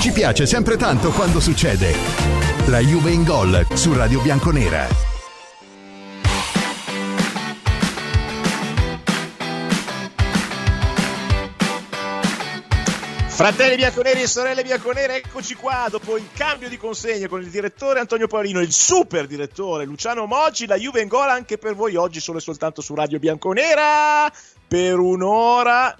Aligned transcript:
Ci 0.00 0.12
piace 0.12 0.46
sempre 0.46 0.78
tanto 0.78 1.10
quando 1.10 1.40
succede. 1.40 1.92
La 2.68 2.78
Juve 2.78 3.10
in 3.10 3.22
gol 3.22 3.66
su 3.74 3.92
Radio 3.92 4.22
Bianconera. 4.22 4.86
Fratelli 13.26 13.76
bianconeri 13.76 14.22
e 14.22 14.26
sorelle 14.26 14.62
bianconere, 14.62 15.16
eccoci 15.16 15.54
qua 15.54 15.86
dopo 15.90 16.16
il 16.16 16.28
cambio 16.32 16.70
di 16.70 16.78
consegne 16.78 17.28
con 17.28 17.42
il 17.42 17.50
direttore 17.50 18.00
Antonio 18.00 18.26
Paolino, 18.26 18.60
il 18.60 18.72
super 18.72 19.26
direttore 19.26 19.84
Luciano 19.84 20.24
Moggi, 20.24 20.66
la 20.66 20.76
Juve 20.76 21.02
in 21.02 21.08
gola 21.08 21.32
anche 21.32 21.58
per 21.58 21.74
voi 21.74 21.96
oggi 21.96 22.20
solo 22.20 22.38
e 22.38 22.40
soltanto 22.40 22.80
su 22.80 22.94
Radio 22.94 23.18
Bianconera 23.18 24.32
per 24.66 24.98
un'ora 24.98 25.94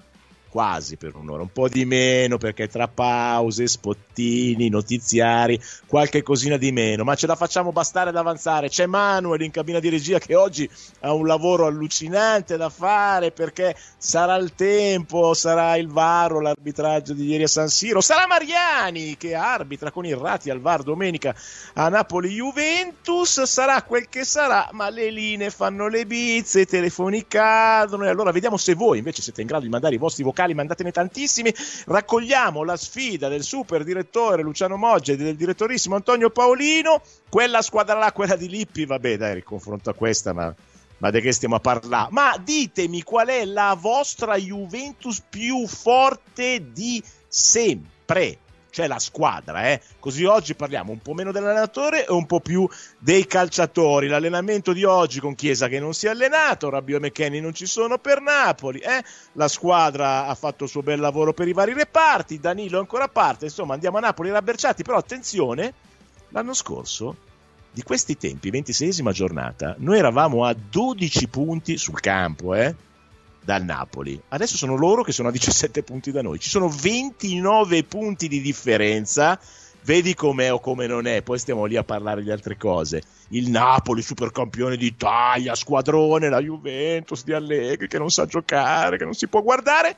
quasi 0.51 0.97
per 0.97 1.15
un'ora, 1.15 1.41
un 1.41 1.51
po' 1.51 1.69
di 1.69 1.85
meno 1.85 2.37
perché 2.37 2.67
tra 2.67 2.89
pause, 2.89 3.67
spottini, 3.67 4.67
notiziari, 4.67 5.59
qualche 5.87 6.21
cosina 6.21 6.57
di 6.57 6.73
meno, 6.73 7.05
ma 7.05 7.15
ce 7.15 7.25
la 7.25 7.35
facciamo 7.35 7.71
bastare 7.71 8.09
ad 8.09 8.17
avanzare. 8.17 8.67
C'è 8.67 8.85
Manuel 8.85 9.41
in 9.41 9.51
cabina 9.51 9.79
di 9.79 9.87
regia 9.87 10.19
che 10.19 10.35
oggi 10.35 10.69
ha 10.99 11.13
un 11.13 11.25
lavoro 11.25 11.67
allucinante 11.67 12.57
da 12.57 12.69
fare 12.69 13.31
perché 13.31 13.75
sarà 13.97 14.35
il 14.35 14.53
tempo, 14.53 15.33
sarà 15.33 15.77
il 15.77 15.87
VAR, 15.87 16.33
l'arbitraggio 16.33 17.13
di 17.13 17.27
ieri 17.27 17.43
a 17.43 17.47
San 17.47 17.69
Siro, 17.69 18.01
sarà 18.01 18.27
Mariani 18.27 19.15
che 19.15 19.33
arbitra 19.33 19.89
con 19.89 20.05
il 20.05 20.17
Rati 20.17 20.49
al 20.49 20.59
VAR 20.59 20.83
domenica 20.83 21.33
a 21.75 21.87
Napoli 21.87 22.29
Juventus, 22.29 23.43
sarà 23.43 23.81
quel 23.83 24.09
che 24.09 24.25
sarà, 24.25 24.67
ma 24.73 24.89
le 24.89 25.09
linee 25.09 25.49
fanno 25.49 25.87
le 25.87 26.05
bizze, 26.05 26.61
i 26.61 26.65
telefoni 26.65 27.25
cadono 27.25 28.03
e 28.03 28.09
allora 28.09 28.31
vediamo 28.31 28.57
se 28.57 28.73
voi 28.73 28.97
invece 28.97 29.21
siete 29.21 29.39
in 29.39 29.47
grado 29.47 29.63
di 29.63 29.69
mandare 29.69 29.95
i 29.95 29.97
vostri 29.97 30.23
vocali 30.23 30.39
vocali, 30.41 30.53
mandatene 30.53 30.91
tantissimi. 30.91 31.53
Raccogliamo 31.85 32.63
la 32.63 32.75
sfida 32.75 33.27
del 33.27 33.43
super 33.43 33.83
direttore 33.83 34.41
Luciano 34.41 34.77
Moggia 34.77 35.13
e 35.13 35.17
del 35.17 35.35
direttorissimo 35.35 35.95
Antonio 35.95 36.29
Paolino. 36.29 37.01
Quella 37.29 37.61
squadra 37.61 37.97
là, 37.97 38.11
quella 38.11 38.35
di 38.35 38.49
Lippi, 38.49 38.85
vabbè, 38.85 39.17
dai, 39.17 39.37
il 39.37 39.43
confronto 39.43 39.89
a 39.89 39.93
questa, 39.93 40.33
ma 40.33 40.53
ma 40.97 41.09
di 41.09 41.19
che 41.19 41.31
stiamo 41.31 41.55
a 41.55 41.59
parlare? 41.59 42.11
Ma 42.11 42.37
ditemi 42.37 43.01
qual 43.01 43.27
è 43.27 43.43
la 43.43 43.75
vostra 43.79 44.35
Juventus 44.35 45.19
più 45.27 45.65
forte 45.65 46.71
di 46.71 47.01
sempre 47.27 48.37
cioè 48.71 48.87
la 48.87 48.97
squadra. 48.97 49.69
Eh? 49.69 49.81
Così 49.99 50.23
oggi 50.23 50.55
parliamo 50.55 50.91
un 50.91 50.99
po' 50.99 51.13
meno 51.13 51.31
dell'allenatore 51.31 52.07
e 52.07 52.11
un 52.11 52.25
po' 52.25 52.39
più 52.39 52.67
dei 52.97 53.27
calciatori. 53.27 54.07
L'allenamento 54.07 54.73
di 54.73 54.83
oggi 54.83 55.19
con 55.19 55.35
Chiesa 55.35 55.67
che 55.67 55.79
non 55.79 55.93
si 55.93 56.07
è 56.07 56.09
allenato, 56.09 56.69
Rabbio 56.69 56.97
e 56.97 56.99
McKenny 57.01 57.39
non 57.39 57.53
ci 57.53 57.67
sono 57.67 57.99
per 57.99 58.21
Napoli. 58.21 58.79
Eh? 58.79 59.03
La 59.33 59.47
squadra 59.47 60.25
ha 60.25 60.33
fatto 60.33 60.63
il 60.63 60.69
suo 60.69 60.81
bel 60.81 60.99
lavoro 60.99 61.33
per 61.33 61.47
i 61.47 61.53
vari 61.53 61.73
reparti, 61.73 62.39
Danilo 62.39 62.77
è 62.77 62.79
ancora 62.79 63.03
a 63.03 63.09
parte, 63.09 63.45
insomma 63.45 63.73
andiamo 63.75 63.97
a 63.97 64.01
Napoli 64.01 64.31
rabberciati, 64.31 64.83
però 64.83 64.97
attenzione, 64.97 65.73
l'anno 66.29 66.53
scorso 66.53 67.29
di 67.71 67.83
questi 67.83 68.17
tempi, 68.17 68.51
26esima 68.51 69.11
giornata, 69.11 69.75
noi 69.77 69.97
eravamo 69.97 70.45
a 70.45 70.53
12 70.53 71.27
punti 71.27 71.77
sul 71.77 71.99
campo, 71.99 72.53
eh? 72.53 72.75
Dal 73.43 73.63
Napoli. 73.63 74.21
Adesso 74.29 74.55
sono 74.55 74.75
loro 74.75 75.03
che 75.03 75.11
sono 75.11 75.29
a 75.29 75.31
17 75.31 75.83
punti 75.83 76.11
da 76.11 76.21
noi. 76.21 76.39
Ci 76.39 76.49
sono 76.49 76.69
29 76.69 77.83
punti 77.83 78.27
di 78.27 78.41
differenza. 78.41 79.39
Vedi 79.83 80.13
com'è 80.13 80.53
o 80.53 80.59
come 80.59 80.85
non 80.85 81.07
è, 81.07 81.23
poi 81.23 81.39
stiamo 81.39 81.65
lì 81.65 81.75
a 81.75 81.83
parlare 81.83 82.21
di 82.21 82.29
altre 82.29 82.55
cose. 82.55 83.01
Il 83.29 83.49
Napoli, 83.49 84.03
supercampione 84.03 84.77
d'Italia, 84.77 85.55
squadrone, 85.55 86.29
la 86.29 86.39
Juventus 86.39 87.23
di 87.23 87.33
Allegri 87.33 87.87
che 87.87 87.97
non 87.97 88.11
sa 88.11 88.27
giocare, 88.27 88.97
che 88.97 89.05
non 89.05 89.15
si 89.15 89.27
può 89.27 89.41
guardare. 89.41 89.97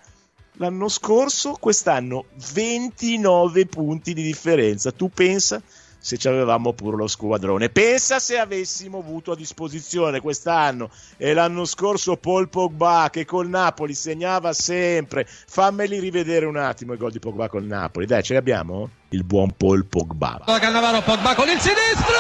L'anno 0.58 0.88
scorso, 0.88 1.58
quest'anno 1.60 2.26
29 2.54 3.66
punti 3.66 4.14
di 4.14 4.22
differenza. 4.22 4.92
Tu 4.94 5.10
pensa 5.10 5.62
se 6.04 6.18
ci 6.18 6.28
avevamo 6.28 6.74
pure 6.74 6.98
lo 6.98 7.08
squadrone. 7.08 7.70
Pensa 7.70 8.20
se 8.20 8.38
avessimo 8.38 8.98
avuto 8.98 9.32
a 9.32 9.38
disposizione 9.38 10.20
quest'anno 10.20 10.90
e 11.16 11.34
l'anno 11.34 11.64
scorso 11.64 12.18
Paul 12.18 12.50
Pogba 12.50 13.08
che 13.10 13.24
col 13.24 13.48
Napoli 13.48 13.94
segnava 13.94 14.52
sempre. 14.52 15.26
Fammeli 15.26 16.00
rivedere 16.00 16.46
un 16.46 16.58
attimo 16.58 16.92
i 16.92 16.98
gol 16.98 17.12
di 17.12 17.20
Pogba 17.20 17.48
col 17.48 17.64
Napoli. 17.64 18.06
Dai, 18.06 18.22
ce 18.22 18.34
li 18.34 18.40
abbiamo? 18.40 18.90
Il 19.10 19.24
buon 19.24 19.56
Paul 19.56 19.86
Pogba. 19.86 20.42
Cannavaro 20.46 21.02
Pogba 21.04 21.36
con 21.36 21.48
il 21.48 21.60
sinistro! 21.62 22.20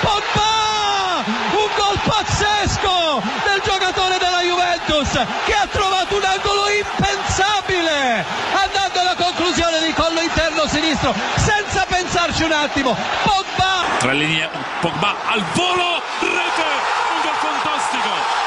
Pogba! 0.00 1.20
Un 1.52 1.68
gol 1.76 1.98
pazzesco 2.02 3.20
del 3.44 3.60
giocatore 3.62 4.16
della 4.16 4.40
Juventus 4.40 5.12
che 5.44 5.52
ha 5.52 5.68
trovato 5.70 6.16
un 6.16 6.24
angolo 6.24 6.64
impensabile 6.80 8.24
andando 8.56 9.00
alla 9.00 9.16
conclusione 9.16 9.84
di 9.84 9.92
collo 9.92 10.20
interno 10.20 10.66
sinistro 10.66 11.12
senza 11.36 11.71
un 12.44 12.52
attimo. 12.52 12.96
Pogba! 13.24 13.98
Tra 13.98 14.12
linee, 14.12 14.48
Pogba 14.80 15.14
al 15.26 15.42
volo, 15.54 16.02
rete, 16.20 16.68
un 17.14 17.20
gol 17.22 17.34
fantastico. 17.34 18.42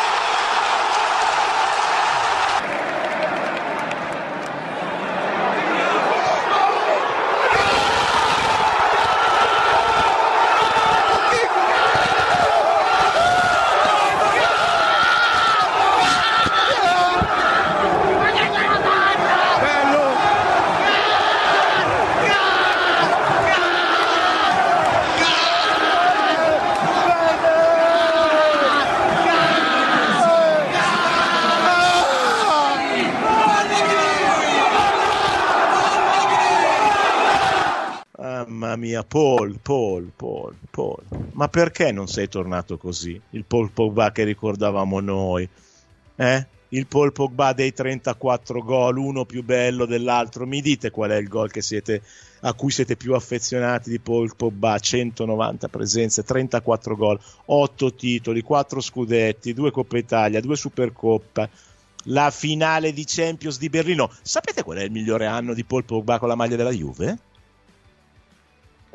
mia, 38.77 39.04
Paul, 39.15 39.59
Paul, 39.61 40.11
Paul, 40.13 40.55
Paul, 40.69 41.03
ma 41.35 41.47
perché 41.47 41.93
non 41.93 42.05
sei 42.09 42.27
tornato 42.27 42.77
così? 42.77 43.17
Il 43.29 43.45
Paul 43.45 43.71
Pogba 43.71 44.11
che 44.11 44.25
ricordavamo 44.25 44.99
noi, 44.99 45.47
eh? 46.17 46.47
Il 46.67 46.85
Paul 46.87 47.13
Pogba 47.13 47.53
dei 47.53 47.71
34 47.71 48.61
gol, 48.61 48.97
uno 48.97 49.23
più 49.23 49.41
bello 49.41 49.85
dell'altro. 49.85 50.45
Mi 50.45 50.59
dite 50.59 50.91
qual 50.91 51.11
è 51.11 51.15
il 51.15 51.29
gol 51.29 51.49
siete, 51.59 52.01
a 52.41 52.53
cui 52.55 52.71
siete 52.71 52.97
più 52.97 53.13
affezionati 53.13 53.89
di 53.89 53.99
Paul 53.99 54.35
Pogba? 54.35 54.77
190 54.77 55.69
presenze, 55.69 56.25
34 56.25 56.97
gol, 56.97 57.17
8 57.45 57.93
titoli, 57.93 58.41
4 58.41 58.81
scudetti, 58.81 59.53
2 59.53 59.71
Coppa 59.71 59.97
Italia, 59.97 60.41
2 60.41 60.55
Supercoppa 60.57 61.49
la 62.07 62.29
finale 62.31 62.91
di 62.91 63.05
Champions 63.07 63.59
di 63.59 63.69
Berlino. 63.69 64.11
Sapete 64.21 64.61
qual 64.61 64.79
è 64.79 64.83
il 64.83 64.91
migliore 64.91 65.25
anno 65.25 65.53
di 65.53 65.63
Paul 65.63 65.85
Pogba 65.85 66.19
con 66.19 66.27
la 66.27 66.35
maglia 66.35 66.57
della 66.57 66.71
Juve? 66.71 67.17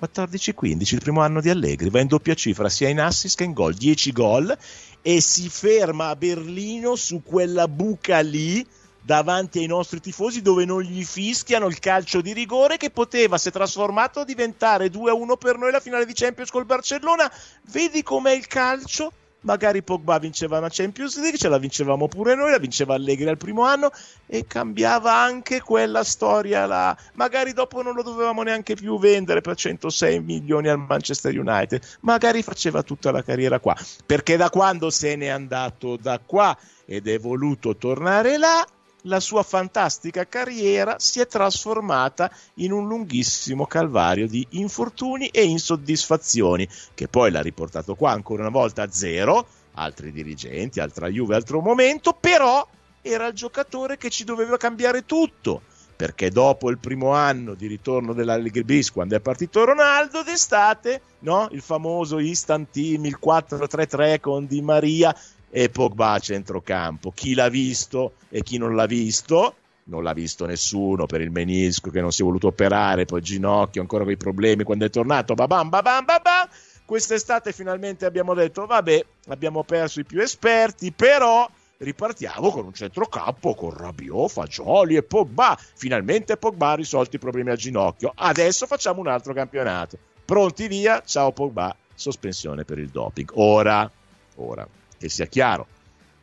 14-15, 0.01 0.95
il 0.95 1.01
primo 1.01 1.21
anno 1.21 1.41
di 1.41 1.51
Allegri, 1.51 1.91
va 1.91 2.01
in 2.01 2.07
doppia 2.07 2.35
cifra 2.35 2.69
sia 2.69 2.89
in 2.89 3.01
assist 3.01 3.37
che 3.37 3.45
in 3.45 3.53
gol, 3.53 3.75
10 3.75 4.13
gol 4.13 4.57
e 5.03 5.21
si 5.21 5.49
ferma 5.49 6.09
a 6.09 6.17
Berlino 6.17 6.97
su 6.97 7.23
quella 7.23 7.69
buca 7.69 8.21
lì 8.21 8.67
davanti 9.03 9.59
ai 9.59 9.67
nostri 9.67 10.01
tifosi 10.01 10.43
dove 10.43 10.65
non 10.65 10.83
gli 10.83 11.05
fischiano 11.05 11.67
il 11.67 11.79
calcio 11.79 12.21
di 12.21 12.33
rigore 12.33 12.77
che 12.77 12.91
poteva, 12.91 13.39
se 13.39 13.51
trasformato, 13.51 14.25
diventare 14.25 14.87
2-1 14.87 15.37
per 15.39 15.59
noi 15.59 15.71
la 15.71 15.81
finale 15.81 16.07
di 16.07 16.13
Champions 16.13 16.51
col 16.51 16.67
Barcellona. 16.67 17.31
Vedi 17.71 18.03
com'è 18.03 18.33
il 18.33 18.47
calcio? 18.47 19.13
Magari 19.43 19.83
Pogba 19.83 20.19
vinceva 20.19 20.59
una 20.59 20.69
Champions 20.71 21.19
League, 21.19 21.39
ce 21.39 21.49
la 21.49 21.59
vincevamo 21.59 22.09
pure 22.09 22.35
noi, 22.35 22.51
la 22.51 22.59
vinceva 22.59 22.95
Allegri 22.95 23.29
al 23.29 23.37
primo 23.37 23.65
anno 23.65 23.91
e 24.27 24.47
cambiava 24.47 25.15
anche 25.15 25.61
quella 25.61 26.05
storia 26.05 26.67
là. 26.67 26.97
Magari 27.15 27.53
dopo 27.53 27.83
non 27.83 27.95
lo 27.95 28.03
dovevamo 28.03 28.43
neanche 28.43 28.75
più 28.75 28.99
vendere 28.99 29.41
per 29.41 29.57
106 29.57 30.21
milioni 30.21 30.69
al 30.69 30.79
Manchester 30.79 31.39
United, 31.39 31.83
magari 32.01 32.43
faceva 32.43 32.83
tutta 32.83 33.11
la 33.11 33.23
carriera 33.23 33.59
qua, 33.61 33.77
perché 34.05 34.37
da 34.37 34.51
quando 34.51 34.91
se 34.91 35.17
n'è 35.17 35.29
andato 35.29 35.97
da 35.97 36.21
qua 36.25 36.57
ed 36.85 37.07
è 37.07 37.19
voluto 37.19 37.77
tornare 37.77 38.37
là, 38.37 38.67
la 39.03 39.21
sua 39.21 39.43
fantastica 39.43 40.27
carriera 40.27 40.99
si 40.99 41.21
è 41.21 41.27
trasformata 41.27 42.31
in 42.55 42.73
un 42.73 42.87
lunghissimo 42.87 43.67
calvario 43.67 44.27
di 44.27 44.47
infortuni 44.51 45.29
e 45.29 45.45
insoddisfazioni, 45.45 46.69
che 46.95 47.09
poi 47.09 47.31
l'ha 47.31 47.41
riportato 47.41 47.95
qua 47.95 48.13
ancora 48.13 48.43
una 48.43 48.51
volta 48.51 48.83
a 48.83 48.91
zero, 48.91 49.47
altri 49.75 50.13
dirigenti, 50.13 50.81
altra 50.81 51.09
Juve, 51.09 51.35
altro 51.35 51.61
momento, 51.61 52.17
però 52.19 52.67
era 53.03 53.27
il 53.27 53.35
giocatore 53.35 53.97
che 53.97 54.11
ci 54.11 54.25
doveva 54.25 54.57
cambiare 54.57 55.07
tutto. 55.07 55.63
Perché 56.01 56.31
dopo 56.31 56.71
il 56.71 56.79
primo 56.79 57.13
anno 57.13 57.53
di 57.53 57.67
ritorno 57.67 58.15
dell'Allegri 58.15 58.65
Bis, 58.65 58.91
quando 58.91 59.17
è 59.17 59.21
partito 59.21 59.67
Ronaldo 59.67 60.23
d'estate, 60.23 61.03
no? 61.21 61.47
il 61.51 61.61
famoso 61.61 62.19
instant 62.19 62.71
team, 62.71 63.05
il 63.05 63.19
4-3-3 63.23 64.19
con 64.19 64.47
Di 64.47 64.63
Maria, 64.63 65.15
e 65.51 65.69
Pogba 65.69 66.13
a 66.13 66.19
centrocampo. 66.19 67.11
Chi 67.11 67.35
l'ha 67.35 67.49
visto 67.49 68.15
e 68.29 68.43
chi 68.43 68.57
non 68.57 68.75
l'ha 68.75 68.87
visto 68.87 69.55
non 69.91 70.05
l'ha 70.05 70.13
visto 70.13 70.47
nessuno 70.47 71.07
per 71.07 71.21
il 71.21 71.31
menisco 71.31 71.91
che 71.91 72.01
non 72.01 72.13
si 72.13 72.23
è 72.23 72.25
voluto 72.25 72.47
operare, 72.47 73.05
poi 73.05 73.21
ginocchio, 73.21 73.81
ancora 73.81 74.05
quei 74.05 74.17
problemi 74.17 74.63
quando 74.63 74.87
è 74.87 74.91
tornato, 74.91 75.35
babam, 75.35 75.69
babam, 75.69 76.05
babam. 76.05 76.49
Quest'estate 76.85 77.53
finalmente 77.53 78.07
abbiamo 78.07 78.35
detto, 78.35 78.67
vabbè, 78.67 79.05
abbiamo 79.29 79.63
perso 79.65 80.01
i 80.01 80.05
più 80.05 80.21
esperti, 80.21 80.93
però 80.93 81.49
ripartiamo 81.79 82.51
con 82.51 82.67
un 82.67 82.75
centrocampo 82.75 83.55
con 83.55 83.77
Rabiot, 83.77 84.31
Fagioli 84.31 84.97
e 84.97 85.03
Pogba. 85.03 85.59
Finalmente 85.75 86.37
Pogba 86.37 86.71
ha 86.71 86.75
risolto 86.75 87.17
i 87.17 87.21
problemi 87.21 87.51
al 87.51 87.57
ginocchio. 87.57 88.13
Adesso 88.15 88.67
facciamo 88.67 89.01
un 89.01 89.09
altro 89.09 89.33
campionato. 89.33 89.99
Pronti 90.25 90.69
via, 90.69 91.03
ciao 91.05 91.33
Pogba, 91.33 91.75
sospensione 91.95 92.65
per 92.65 92.79
il 92.79 92.89
doping. 92.89 93.31
Ora, 93.35 93.91
ora, 94.37 94.67
che 95.01 95.09
sia 95.09 95.25
chiaro, 95.25 95.67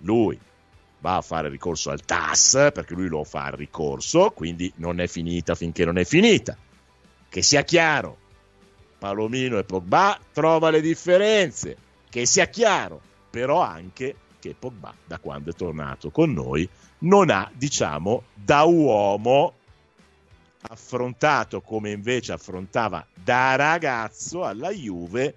lui 0.02 0.40
va 1.00 1.16
a 1.16 1.22
fare 1.22 1.50
ricorso 1.50 1.90
al 1.90 2.06
TAS 2.06 2.70
perché 2.72 2.94
lui 2.94 3.08
lo 3.08 3.24
fa 3.24 3.48
il 3.48 3.54
ricorso, 3.54 4.30
quindi 4.30 4.72
non 4.76 5.00
è 5.00 5.08
finita 5.08 5.56
finché 5.56 5.84
non 5.84 5.98
è 5.98 6.06
finita. 6.06 6.56
Che 7.28 7.42
sia 7.42 7.64
chiaro, 7.64 8.18
Palomino 9.00 9.58
e 9.58 9.64
Pogba 9.64 10.20
trova 10.32 10.70
le 10.70 10.82
differenze, 10.82 11.76
che 12.08 12.28
sia 12.28 12.46
chiaro, 12.46 13.02
però 13.32 13.62
anche 13.62 14.16
che 14.38 14.54
Pogba 14.58 14.94
da 15.04 15.18
quando 15.18 15.50
è 15.50 15.54
tornato 15.54 16.12
con 16.12 16.32
noi 16.32 16.70
non 17.00 17.32
ha, 17.32 17.50
diciamo, 17.52 18.26
da 18.36 18.62
uomo 18.62 19.56
affrontato 20.70 21.62
come 21.62 21.90
invece 21.90 22.34
affrontava 22.34 23.04
da 23.12 23.56
ragazzo 23.56 24.44
alla 24.44 24.70
Juve 24.70 25.34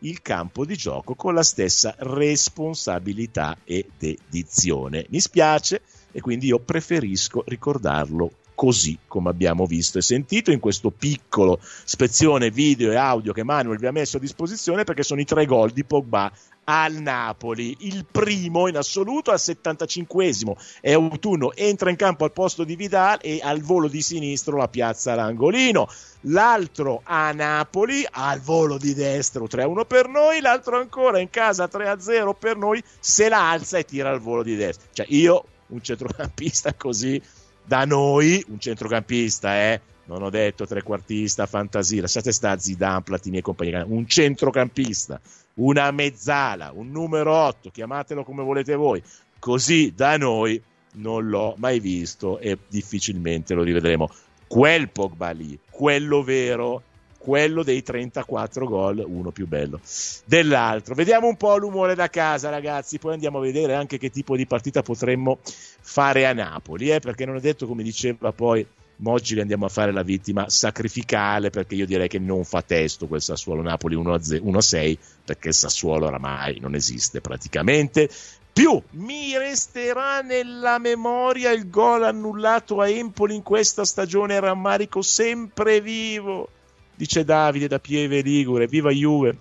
il 0.00 0.22
campo 0.22 0.64
di 0.64 0.76
gioco 0.76 1.14
con 1.14 1.34
la 1.34 1.42
stessa 1.42 1.94
responsabilità 1.98 3.58
e 3.64 3.88
dedizione. 3.98 5.06
Mi 5.10 5.20
spiace 5.20 5.82
e 6.12 6.20
quindi 6.20 6.46
io 6.46 6.58
preferisco 6.58 7.42
ricordarlo 7.46 8.30
così 8.56 8.98
come 9.06 9.28
abbiamo 9.28 9.66
visto 9.66 9.98
e 9.98 10.02
sentito 10.02 10.50
in 10.50 10.58
questo 10.58 10.90
piccolo 10.90 11.60
spezione 11.60 12.50
video 12.50 12.90
e 12.90 12.96
audio 12.96 13.32
che 13.32 13.44
Manuel 13.44 13.78
vi 13.78 13.86
ha 13.86 13.92
messo 13.92 14.16
a 14.16 14.20
disposizione 14.20 14.82
perché 14.82 15.04
sono 15.04 15.20
i 15.20 15.24
tre 15.24 15.44
gol 15.44 15.70
di 15.70 15.84
Pogba 15.84 16.32
al 16.68 16.94
Napoli, 16.94 17.76
il 17.80 18.06
primo 18.10 18.66
in 18.66 18.76
assoluto 18.76 19.30
al 19.30 19.38
75esimo 19.38 20.54
è 20.80 20.92
autunno, 20.92 21.54
entra 21.54 21.90
in 21.90 21.96
campo 21.96 22.24
al 22.24 22.32
posto 22.32 22.64
di 22.64 22.74
Vidal 22.74 23.18
e 23.20 23.38
al 23.40 23.60
volo 23.60 23.86
di 23.86 24.02
sinistro 24.02 24.56
la 24.56 24.66
piazza 24.66 25.14
l'angolino, 25.14 25.88
l'altro 26.22 27.02
a 27.04 27.30
Napoli 27.30 28.04
al 28.10 28.40
volo 28.40 28.78
di 28.78 28.94
destro 28.94 29.44
3-1 29.44 29.86
per 29.86 30.08
noi, 30.08 30.40
l'altro 30.40 30.78
ancora 30.78 31.20
in 31.20 31.30
casa 31.30 31.68
3-0 31.72 32.34
per 32.36 32.56
noi, 32.56 32.82
se 32.98 33.28
la 33.28 33.50
alza 33.50 33.78
e 33.78 33.84
tira 33.84 34.10
al 34.10 34.20
volo 34.20 34.42
di 34.42 34.56
destro, 34.56 34.88
cioè 34.92 35.06
io 35.10 35.44
un 35.68 35.82
centrocampista 35.82 36.74
così 36.74 37.20
da 37.66 37.84
noi, 37.84 38.44
un 38.48 38.60
centrocampista 38.60 39.56
eh, 39.56 39.80
non 40.06 40.22
ho 40.22 40.30
detto 40.30 40.66
trequartista, 40.66 41.46
fantasia, 41.46 42.02
lasciate 42.02 42.30
sta 42.32 42.56
Zidane, 42.56 43.02
Platini 43.02 43.38
e 43.38 43.42
compagnia, 43.42 43.84
un 43.86 44.06
centrocampista 44.06 45.20
una 45.56 45.90
mezzala, 45.90 46.72
un 46.74 46.90
numero 46.90 47.34
8, 47.34 47.70
chiamatelo 47.70 48.24
come 48.24 48.42
volete 48.42 48.74
voi. 48.74 49.02
Così 49.38 49.92
da 49.94 50.16
noi 50.16 50.60
non 50.94 51.28
l'ho 51.28 51.54
mai 51.58 51.78
visto 51.78 52.38
e 52.38 52.58
difficilmente 52.68 53.54
lo 53.54 53.62
rivedremo. 53.62 54.10
Quel 54.46 54.90
Pogba 54.90 55.30
lì, 55.30 55.58
quello 55.70 56.22
vero, 56.22 56.82
quello 57.26 57.64
dei 57.64 57.82
34 57.82 58.68
gol, 58.68 59.04
uno 59.04 59.32
più 59.32 59.48
bello 59.48 59.80
dell'altro. 60.26 60.94
Vediamo 60.94 61.26
un 61.26 61.36
po' 61.36 61.56
l'umore 61.56 61.96
da 61.96 62.08
casa, 62.08 62.50
ragazzi. 62.50 63.00
Poi 63.00 63.14
andiamo 63.14 63.38
a 63.38 63.40
vedere 63.40 63.74
anche 63.74 63.98
che 63.98 64.10
tipo 64.10 64.36
di 64.36 64.46
partita 64.46 64.82
potremmo 64.82 65.40
fare 65.42 66.24
a 66.24 66.32
Napoli, 66.32 66.92
eh? 66.92 67.00
perché 67.00 67.24
non 67.26 67.34
è 67.34 67.40
detto, 67.40 67.66
come 67.66 67.82
diceva 67.82 68.30
poi 68.30 68.64
Moggi 68.98 69.34
le 69.34 69.40
andiamo 69.40 69.66
a 69.66 69.68
fare 69.68 69.92
la 69.92 70.04
vittima 70.04 70.48
sacrificale 70.48 71.50
perché 71.50 71.74
io 71.74 71.84
direi 71.84 72.08
che 72.08 72.20
non 72.20 72.44
fa 72.44 72.62
testo 72.62 73.06
quel 73.06 73.20
Sassuolo 73.20 73.60
Napoli 73.60 73.94
1-6 73.94 74.96
perché 75.22 75.48
il 75.48 75.54
Sassuolo 75.54 76.06
oramai 76.06 76.60
non 76.60 76.74
esiste 76.74 77.20
praticamente 77.20 78.08
più 78.50 78.80
mi 78.92 79.36
resterà 79.36 80.22
nella 80.22 80.78
memoria 80.78 81.50
il 81.50 81.68
gol 81.68 82.04
annullato 82.04 82.80
a 82.80 82.88
Empoli 82.88 83.34
in 83.34 83.42
questa 83.42 83.84
stagione 83.84 84.40
rammarico 84.40 85.02
sempre 85.02 85.82
vivo 85.82 86.48
dice 86.96 87.24
Davide 87.24 87.68
da 87.68 87.78
Pieve 87.78 88.22
Ligure 88.22 88.66
viva 88.66 88.90
Juve 88.90 89.38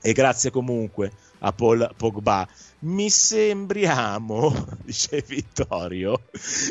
e 0.00 0.12
grazie 0.12 0.50
comunque 0.50 1.12
a 1.40 1.52
Paul 1.52 1.90
Pogba 1.96 2.46
mi 2.80 3.08
sembriamo, 3.08 4.52
dice 4.84 5.24
Vittorio, 5.26 6.20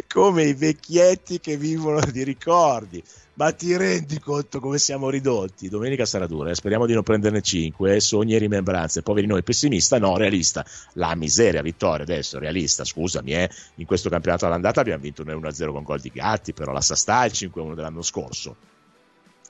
come 0.07 0.43
i 0.43 0.53
vecchietti 0.53 1.39
che 1.39 1.57
vivono 1.57 1.99
di 2.11 2.23
ricordi. 2.23 3.03
Ma 3.35 3.51
ti 3.51 3.75
rendi 3.75 4.19
conto 4.19 4.59
come 4.59 4.77
siamo 4.77 5.09
ridotti? 5.09 5.67
Domenica 5.67 6.05
sarà 6.05 6.27
dura, 6.27 6.51
eh? 6.51 6.55
speriamo 6.55 6.85
di 6.85 6.93
non 6.93 7.01
prenderne 7.01 7.41
5, 7.41 7.95
eh? 7.95 7.99
sogni 7.99 8.35
e 8.35 8.37
rimembranze. 8.37 9.01
Poveri 9.01 9.25
noi, 9.25 9.41
pessimista? 9.41 9.97
No, 9.97 10.15
realista. 10.17 10.63
La 10.93 11.15
miseria, 11.15 11.63
Vittorio, 11.63 12.03
adesso 12.03 12.37
realista, 12.37 12.83
scusami, 12.83 13.33
eh? 13.33 13.49
in 13.75 13.87
questo 13.87 14.09
campionato 14.09 14.45
all'andata 14.45 14.81
abbiamo 14.81 15.01
vinto 15.01 15.23
1-0 15.23 15.71
con 15.71 15.81
gol 15.81 15.99
di 15.99 16.11
Gatti, 16.13 16.53
però 16.53 16.71
la 16.71 16.81
Sastà 16.81 17.25
il 17.25 17.31
5-1 17.33 17.73
dell'anno 17.73 18.03
scorso. 18.03 18.55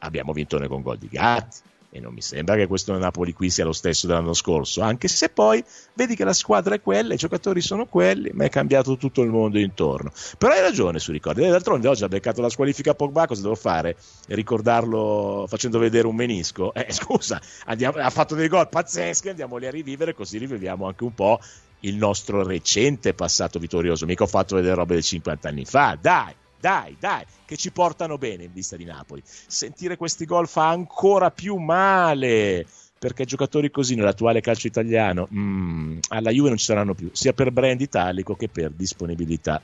Abbiamo 0.03 0.33
vinto 0.33 0.57
noi 0.57 0.67
con 0.67 0.81
gol 0.81 0.97
di 0.97 1.07
Gatti 1.07 1.71
e 1.95 1.99
non 1.99 2.11
mi 2.11 2.21
sembra 2.21 2.55
che 2.55 2.65
questo 2.65 2.97
Napoli 2.97 3.33
qui 3.33 3.51
sia 3.51 3.65
lo 3.65 3.71
stesso 3.71 4.07
dell'anno 4.07 4.33
scorso, 4.33 4.81
anche 4.81 5.07
se 5.07 5.29
poi 5.29 5.63
vedi 5.93 6.15
che 6.15 6.23
la 6.23 6.33
squadra 6.33 6.73
è 6.73 6.81
quella, 6.81 7.13
i 7.13 7.17
giocatori 7.17 7.61
sono 7.61 7.85
quelli, 7.85 8.31
ma 8.33 8.45
è 8.45 8.49
cambiato 8.49 8.97
tutto 8.97 9.21
il 9.21 9.29
mondo 9.29 9.59
intorno. 9.59 10.11
Però 10.39 10.51
hai 10.51 10.61
ragione 10.61 10.97
su 10.97 11.11
ricordi, 11.11 11.47
d'altronde 11.47 11.87
oggi 11.87 12.03
ha 12.03 12.07
beccato 12.07 12.41
la 12.41 12.49
squalifica 12.49 12.95
Pogba, 12.95 13.27
cosa 13.27 13.43
devo 13.43 13.53
fare? 13.53 13.95
Ricordarlo 14.27 15.45
facendo 15.47 15.77
vedere 15.77 16.07
un 16.07 16.15
menisco? 16.15 16.73
Eh, 16.73 16.87
scusa, 16.91 17.39
andiamo, 17.65 17.99
ha 17.99 18.09
fatto 18.09 18.33
dei 18.33 18.47
gol 18.47 18.69
pazzeschi, 18.69 19.29
andiamoli 19.29 19.67
a 19.67 19.69
rivivere 19.69 20.15
così 20.15 20.39
riviviamo 20.39 20.87
anche 20.87 21.03
un 21.03 21.13
po' 21.13 21.39
il 21.81 21.95
nostro 21.95 22.43
recente 22.43 23.13
passato 23.13 23.59
vittorioso, 23.59 24.07
mica 24.07 24.23
ho 24.23 24.27
fatto 24.27 24.55
vedere 24.55 24.73
robe 24.73 24.95
di 24.95 25.03
50 25.03 25.47
anni 25.47 25.65
fa, 25.65 25.95
dai! 26.01 26.33
Dai, 26.63 26.95
dai, 26.97 27.25
che 27.43 27.57
ci 27.57 27.73
portano 27.73 28.17
bene 28.17 28.45
in 28.45 28.53
vista 28.53 28.77
di 28.77 28.85
Napoli. 28.85 29.21
Sentire 29.25 29.97
questi 29.97 30.23
gol 30.23 30.47
fa 30.47 30.69
ancora 30.69 31.29
più 31.29 31.57
male 31.57 32.65
perché 32.97 33.25
giocatori 33.25 33.69
così 33.69 33.95
nell'attuale 33.95 34.39
calcio 34.39 34.67
italiano 34.67 35.27
mm, 35.29 35.97
alla 36.07 36.31
Juve 36.31 36.47
non 36.47 36.57
ci 36.57 36.63
saranno 36.63 36.93
più, 36.93 37.09
sia 37.11 37.33
per 37.33 37.51
brand 37.51 37.81
italico 37.81 38.37
che 38.37 38.47
per 38.47 38.71
disponibilità 38.71 39.61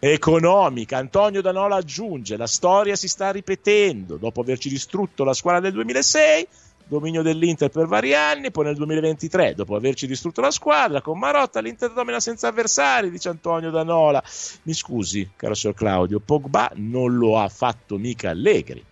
economica. 0.00 0.96
Antonio 0.96 1.42
Danola 1.42 1.76
aggiunge: 1.76 2.36
la 2.36 2.48
storia 2.48 2.96
si 2.96 3.06
sta 3.06 3.30
ripetendo 3.30 4.16
dopo 4.16 4.40
averci 4.40 4.68
distrutto 4.68 5.22
la 5.22 5.34
squadra 5.34 5.60
del 5.60 5.74
2006 5.74 6.48
dominio 6.92 7.22
dell'Inter 7.22 7.70
per 7.70 7.86
vari 7.86 8.14
anni, 8.14 8.50
poi 8.50 8.66
nel 8.66 8.76
2023, 8.76 9.54
dopo 9.54 9.74
averci 9.74 10.06
distrutto 10.06 10.42
la 10.42 10.50
squadra, 10.50 11.00
con 11.00 11.18
Marotta 11.18 11.60
l'Inter 11.60 11.92
domina 11.92 12.20
senza 12.20 12.48
avversari, 12.48 13.10
dice 13.10 13.30
Antonio 13.30 13.70
Danola. 13.70 14.22
Mi 14.64 14.74
scusi, 14.74 15.30
caro 15.34 15.54
signor 15.54 15.74
Claudio, 15.74 16.20
Pogba 16.20 16.70
non 16.74 17.16
lo 17.16 17.38
ha 17.38 17.48
fatto 17.48 17.96
mica 17.96 18.28
Allegri. 18.30 18.84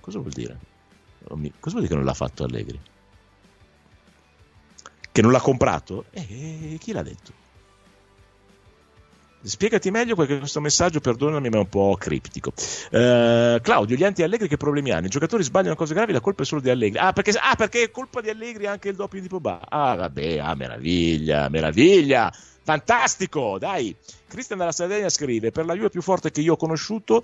Cosa 0.00 0.18
vuol 0.18 0.32
dire? 0.32 0.58
Cosa 1.24 1.76
vuol 1.76 1.82
dire 1.82 1.88
che 1.88 1.94
non 1.94 2.04
l'ha 2.04 2.14
fatto 2.14 2.42
Allegri? 2.42 2.80
Che 5.12 5.22
non 5.22 5.30
l'ha 5.30 5.40
comprato? 5.40 6.06
Eh, 6.10 6.78
chi 6.80 6.92
l'ha 6.92 7.02
detto? 7.02 7.32
Spiegati 9.40 9.90
meglio 9.90 10.16
perché 10.16 10.38
questo 10.38 10.60
messaggio, 10.60 11.00
perdonami, 11.00 11.48
ma 11.48 11.56
è 11.56 11.60
un 11.60 11.68
po' 11.68 11.96
criptico. 11.98 12.52
Uh, 12.90 13.60
Claudio, 13.60 13.96
gli 13.96 14.02
anti-Allegri 14.04 14.48
che 14.48 14.56
problemi 14.56 14.90
hanno? 14.90 15.06
I 15.06 15.10
giocatori 15.10 15.44
sbagliano 15.44 15.76
cose 15.76 15.94
gravi, 15.94 16.12
la 16.12 16.20
colpa 16.20 16.42
è 16.42 16.46
solo 16.46 16.60
di 16.60 16.70
Allegri. 16.70 16.98
Ah, 16.98 17.12
perché, 17.12 17.30
ah, 17.30 17.54
perché 17.54 17.84
è 17.84 17.90
colpa 17.90 18.20
di 18.20 18.30
Allegri 18.30 18.66
anche 18.66 18.88
il 18.88 18.96
doppio 18.96 19.20
di 19.20 19.28
Pogba. 19.28 19.60
Ah, 19.68 19.94
vabbè, 19.94 20.38
ah, 20.38 20.54
meraviglia, 20.54 21.48
meraviglia. 21.48 22.32
Fantastico, 22.68 23.56
dai. 23.58 23.96
Cristian 24.26 24.58
dalla 24.58 24.72
Sardegna 24.72 25.08
scrive: 25.08 25.50
Per 25.50 25.64
la 25.64 25.72
Juve 25.72 25.88
più 25.88 26.02
forte 26.02 26.30
che 26.30 26.42
io 26.42 26.52
ho 26.52 26.56
conosciuto 26.56 27.22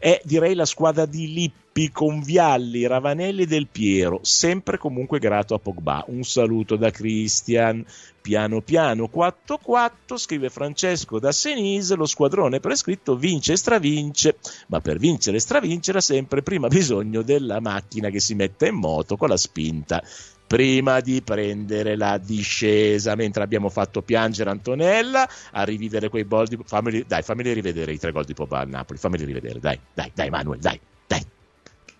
è 0.00 0.20
direi 0.24 0.54
la 0.54 0.64
squadra 0.64 1.06
di 1.06 1.32
Lippi 1.32 1.92
con 1.92 2.20
Vialli, 2.20 2.88
Ravanelli 2.88 3.42
e 3.42 3.46
Del 3.46 3.68
Piero. 3.68 4.18
Sempre 4.22 4.78
comunque 4.78 5.20
grato 5.20 5.54
a 5.54 5.60
Pogba. 5.60 6.04
Un 6.08 6.24
saluto 6.24 6.74
da 6.74 6.90
Cristian. 6.90 7.86
Piano 8.22 8.60
piano 8.60 9.08
4-4, 9.12 10.16
scrive 10.16 10.50
Francesco 10.50 11.18
da 11.18 11.32
Senise, 11.32 11.96
lo 11.96 12.06
squadrone 12.06 12.60
prescritto 12.60 13.16
vince 13.16 13.54
e 13.54 13.56
stravince, 13.56 14.36
ma 14.66 14.80
per 14.80 14.98
vincere 14.98 15.38
e 15.38 15.40
stravincere 15.40 15.98
ha 15.98 16.02
sempre 16.02 16.42
prima 16.42 16.68
bisogno 16.68 17.22
della 17.22 17.60
macchina 17.60 18.10
che 18.10 18.20
si 18.20 18.34
mette 18.34 18.68
in 18.68 18.76
moto 18.76 19.16
con 19.16 19.28
la 19.28 19.38
spinta 19.38 20.02
prima 20.50 20.98
di 20.98 21.22
prendere 21.22 21.96
la 21.96 22.18
discesa, 22.18 23.14
mentre 23.14 23.44
abbiamo 23.44 23.68
fatto 23.68 24.02
piangere 24.02 24.50
Antonella 24.50 25.28
a 25.52 25.62
rivivere 25.62 26.08
quei 26.08 26.26
gol 26.26 26.48
di... 26.48 26.58
Fammi, 26.64 27.04
dai, 27.06 27.22
fammi 27.22 27.52
rivedere 27.52 27.92
i 27.92 27.98
tre 28.00 28.10
gol 28.10 28.24
di 28.24 28.34
Pogba 28.34 28.58
al 28.58 28.68
Napoli, 28.68 28.98
fammi 28.98 29.16
rivedere, 29.18 29.60
dai, 29.60 29.78
dai, 29.94 30.10
dai 30.12 30.28
Manuel, 30.28 30.58
dai, 30.58 30.80
dai, 31.06 31.24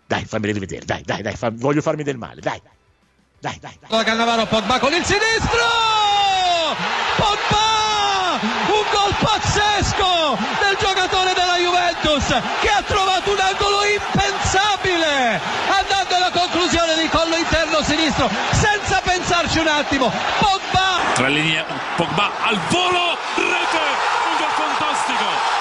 dai, 0.04 0.24
fammi 0.24 0.50
rivedere, 0.50 0.84
dai, 0.84 1.02
dai, 1.04 1.22
dai, 1.22 1.36
fam... 1.36 1.56
voglio 1.58 1.80
farmi 1.80 2.02
del 2.02 2.18
male, 2.18 2.40
dai, 2.40 2.60
dai, 3.38 3.56
dai, 3.60 3.78
dai. 3.78 3.88
dai. 3.88 4.04
Cannavaro 4.04 4.46
Pogba 4.46 4.80
con 4.80 4.94
il 4.94 5.04
sinistro! 5.04 5.99
Pogba! 7.20 8.40
Un 8.40 8.84
gol 8.90 9.14
pazzesco 9.20 10.38
del 10.60 10.76
giocatore 10.78 11.34
della 11.34 11.56
Juventus 11.56 12.26
che 12.60 12.68
ha 12.70 12.82
trovato 12.82 13.30
un 13.30 13.38
angolo 13.38 13.84
impensabile 13.84 15.38
andando 15.68 16.16
alla 16.16 16.30
conclusione 16.30 16.96
di 16.96 17.08
collo 17.10 17.36
interno 17.36 17.82
sinistro 17.82 18.30
senza 18.52 19.00
pensarci 19.04 19.58
un 19.58 19.68
attimo. 19.68 20.10
Pogba! 20.38 21.12
Tra 21.12 21.28
linee 21.28 21.64
Pogba 21.96 22.30
al 22.40 22.58
volo 22.70 23.18
rete 23.36 23.82
un 24.30 24.36
gol 24.38 24.50
fantastico 24.56 25.58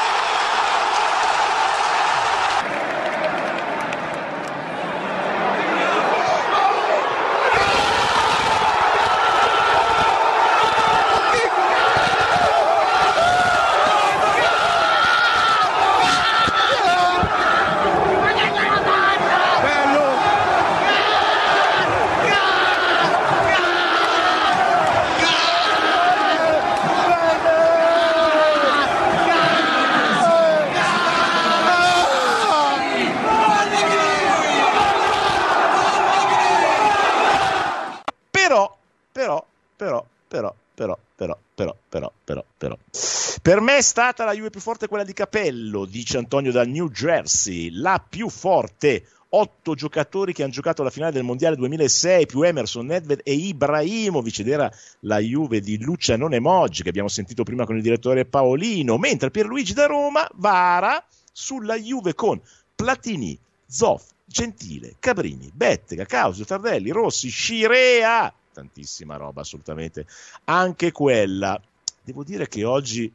Per 43.50 43.62
me 43.62 43.69
è 43.80 43.82
stata 43.82 44.26
la 44.26 44.34
Juve 44.34 44.50
più 44.50 44.60
forte 44.60 44.90
quella 44.90 45.06
di 45.06 45.14
Capello, 45.14 45.86
dice 45.86 46.18
Antonio 46.18 46.52
dal 46.52 46.68
New 46.68 46.90
Jersey, 46.90 47.70
la 47.72 48.04
più 48.06 48.28
forte. 48.28 49.08
Otto 49.30 49.74
giocatori 49.74 50.34
che 50.34 50.44
hanno 50.44 50.52
giocato 50.52 50.82
alla 50.82 50.90
finale 50.90 51.14
del 51.14 51.24
Mondiale 51.24 51.56
2006, 51.56 52.26
più 52.26 52.42
Emerson, 52.42 52.88
Nedved 52.88 53.22
e 53.24 53.32
Ibrahimovic, 53.32 54.40
ed 54.40 54.50
era 54.50 54.70
la 55.02 55.20
Juve 55.20 55.62
di 55.62 55.82
Luciano 55.82 56.28
Nemoggi, 56.28 56.84
che 56.84 56.90
abbiamo 56.90 57.08
sentito 57.08 57.44
prima 57.44 57.66
con 57.66 57.78
il 57.78 57.82
direttore 57.82 58.26
Paolino, 58.26 58.98
mentre 58.98 59.32
Pierluigi 59.32 59.74
da 59.74 59.86
Roma 59.86 60.28
vara 60.34 61.02
sulla 61.32 61.76
Juve 61.76 62.16
con 62.16 62.42
Platini, 62.76 63.40
Zoff, 63.66 64.10
Gentile, 64.26 64.96
Cabrini, 65.00 65.52
Bettega, 65.54 66.04
Causio, 66.04 66.44
Tardelli, 66.44 66.90
Rossi, 66.90 67.30
Scirea, 67.30 68.34
tantissima 68.52 69.16
roba 69.16 69.40
assolutamente, 69.40 70.06
anche 70.46 70.92
quella. 70.92 71.58
Devo 72.04 72.26
dire 72.26 72.50
che 72.50 72.66
oggi 72.66 73.10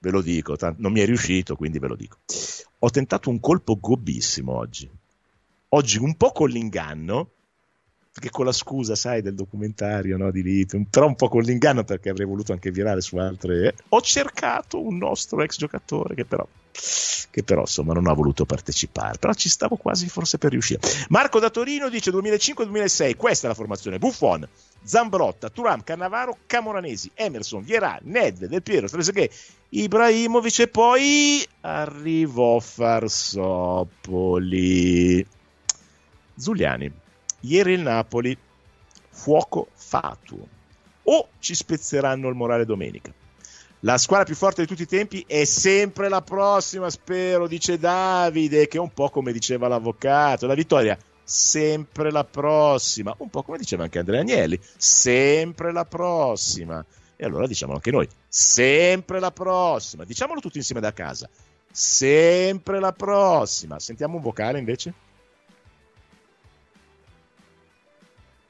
ve 0.00 0.10
lo 0.10 0.22
dico, 0.22 0.56
t- 0.56 0.74
non 0.78 0.92
mi 0.92 1.00
è 1.00 1.06
riuscito, 1.06 1.56
quindi 1.56 1.78
ve 1.78 1.88
lo 1.88 1.94
dico. 1.94 2.18
Ho 2.80 2.90
tentato 2.90 3.30
un 3.30 3.38
colpo 3.38 3.78
gobbissimo 3.78 4.56
oggi. 4.56 4.88
Oggi 5.72 5.98
un 5.98 6.16
po' 6.16 6.32
con 6.32 6.48
l'inganno, 6.48 7.30
perché 8.12 8.30
con 8.30 8.46
la 8.46 8.52
scusa, 8.52 8.94
sai, 8.94 9.22
del 9.22 9.34
documentario 9.34 10.16
no, 10.16 10.30
di 10.30 10.42
Lito, 10.42 10.82
però 10.88 11.06
un 11.06 11.14
po' 11.14 11.28
con 11.28 11.42
l'inganno 11.42 11.84
perché 11.84 12.08
avrei 12.08 12.26
voluto 12.26 12.52
anche 12.52 12.70
virare 12.70 13.02
su 13.02 13.16
altre. 13.18 13.74
Ho 13.90 14.00
cercato 14.00 14.80
un 14.80 14.96
nostro 14.96 15.42
ex 15.42 15.58
giocatore 15.58 16.14
che 16.14 16.24
però, 16.24 16.46
che 17.30 17.42
però 17.44 17.60
insomma 17.60 17.92
non 17.92 18.08
ha 18.08 18.12
voluto 18.12 18.44
partecipare, 18.44 19.18
però 19.18 19.32
ci 19.32 19.48
stavo 19.48 19.76
quasi 19.76 20.08
forse 20.08 20.38
per 20.38 20.50
riuscire. 20.50 20.80
Marco 21.08 21.38
da 21.38 21.50
Torino 21.50 21.88
dice 21.88 22.10
2005-2006, 22.10 23.16
questa 23.16 23.46
è 23.46 23.48
la 23.48 23.54
formazione. 23.54 23.98
Buffon, 23.98 24.46
Zambrotta, 24.82 25.50
Turam, 25.50 25.84
Cannavaro, 25.84 26.38
Camoranesi, 26.46 27.10
Emerson, 27.14 27.62
Vierà, 27.62 27.98
Ned, 28.02 28.46
Del 28.46 28.62
Piero, 28.62 28.88
Trezeguet, 28.88 29.32
Ibrahimovic 29.70 30.58
e 30.60 30.68
poi 30.68 31.46
arrivò 31.60 32.58
Farsopoli. 32.58 33.56
Zuliani, 36.36 36.90
ieri 37.40 37.72
il 37.74 37.80
Napoli, 37.80 38.36
fuoco 39.10 39.68
fatuo. 39.74 40.46
O 41.04 41.28
ci 41.38 41.54
spezzeranno 41.54 42.28
il 42.28 42.34
morale 42.34 42.64
domenica. 42.64 43.12
La 43.80 43.96
squadra 43.96 44.26
più 44.26 44.34
forte 44.34 44.60
di 44.60 44.66
tutti 44.66 44.82
i 44.82 44.86
tempi 44.86 45.24
è 45.26 45.44
sempre 45.44 46.10
la 46.10 46.20
prossima, 46.20 46.90
spero, 46.90 47.46
dice 47.46 47.78
Davide, 47.78 48.68
che 48.68 48.76
è 48.76 48.80
un 48.80 48.92
po' 48.92 49.08
come 49.08 49.32
diceva 49.32 49.68
l'avvocato. 49.68 50.46
La 50.46 50.54
vittoria 50.54 50.98
sempre 51.30 52.10
la 52.10 52.24
prossima, 52.24 53.14
un 53.18 53.30
po' 53.30 53.42
come 53.42 53.56
diceva 53.56 53.84
anche 53.84 54.00
Andrea 54.00 54.20
Agnelli, 54.20 54.58
sempre 54.76 55.72
la 55.72 55.84
prossima. 55.84 56.84
E 57.16 57.24
allora 57.24 57.46
diciamolo 57.46 57.76
anche 57.76 57.90
noi, 57.90 58.08
sempre 58.28 59.20
la 59.20 59.30
prossima. 59.30 60.04
Diciamolo 60.04 60.40
tutti 60.40 60.58
insieme 60.58 60.80
da 60.80 60.92
casa, 60.92 61.28
sempre 61.70 62.80
la 62.80 62.92
prossima. 62.92 63.78
Sentiamo 63.78 64.16
un 64.16 64.22
vocale 64.22 64.58
invece. 64.58 64.92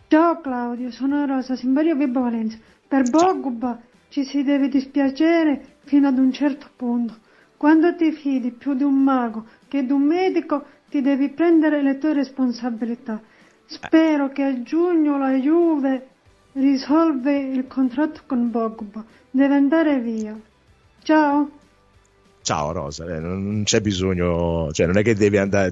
Ciao 0.08 0.40
Claudio, 0.40 0.90
sono 0.90 1.24
Rosa, 1.26 1.54
Simbario 1.54 1.94
Vibo 1.94 2.20
Valencia. 2.20 2.58
Per 2.88 3.10
Bogba 3.10 3.80
ci 4.10 4.24
si 4.24 4.42
deve 4.42 4.68
dispiacere 4.68 5.76
fino 5.84 6.08
ad 6.08 6.18
un 6.18 6.30
certo 6.32 6.68
punto. 6.76 7.16
Quando 7.56 7.94
ti 7.94 8.12
fidi 8.12 8.50
più 8.50 8.74
di 8.74 8.82
un 8.82 9.02
mago 9.02 9.46
che 9.68 9.84
di 9.86 9.92
un 9.92 10.02
medico, 10.02 10.64
ti 10.90 11.00
devi 11.00 11.30
prendere 11.30 11.82
le 11.82 11.98
tue 11.98 12.12
responsabilità. 12.12 13.20
Spero 13.66 14.30
che 14.30 14.42
a 14.42 14.62
giugno 14.62 15.16
la 15.16 15.32
Juve 15.32 16.08
risolve 16.54 17.38
il 17.38 17.66
contratto 17.68 18.22
con 18.26 18.50
Bogba. 18.50 19.04
Deve 19.30 19.54
andare 19.54 20.00
via. 20.00 20.38
Ciao. 21.02 21.50
Ciao 22.42 22.72
Rosa, 22.72 23.04
eh, 23.04 23.20
non 23.20 23.62
c'è 23.64 23.80
bisogno, 23.80 24.72
cioè 24.72 24.86
non 24.86 24.96
è 24.96 25.02
che 25.02 25.14
devi 25.14 25.36
andare, 25.36 25.70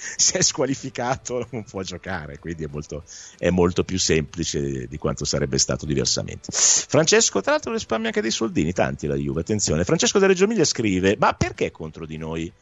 se 0.16 0.38
è 0.38 0.42
squalificato 0.42 1.46
non 1.52 1.64
può 1.64 1.82
giocare, 1.82 2.38
quindi 2.38 2.64
è 2.64 2.68
molto, 2.70 3.04
è 3.38 3.50
molto, 3.50 3.84
più 3.84 3.98
semplice 3.98 4.86
di 4.86 4.98
quanto 4.98 5.24
sarebbe 5.24 5.58
stato 5.58 5.86
diversamente. 5.86 6.50
Francesco, 6.52 7.40
tra 7.40 7.52
l'altro 7.52 7.72
risparmia 7.72 8.08
anche 8.08 8.20
dei 8.20 8.30
soldini, 8.30 8.72
tanti 8.72 9.06
la 9.06 9.14
Juve, 9.14 9.40
attenzione. 9.40 9.84
Francesco 9.84 10.18
da 10.18 10.26
Reggio 10.26 10.44
Emilia 10.44 10.64
scrive, 10.64 11.16
ma 11.18 11.34
perché 11.34 11.70
contro 11.70 12.06
di 12.06 12.16
noi? 12.16 12.52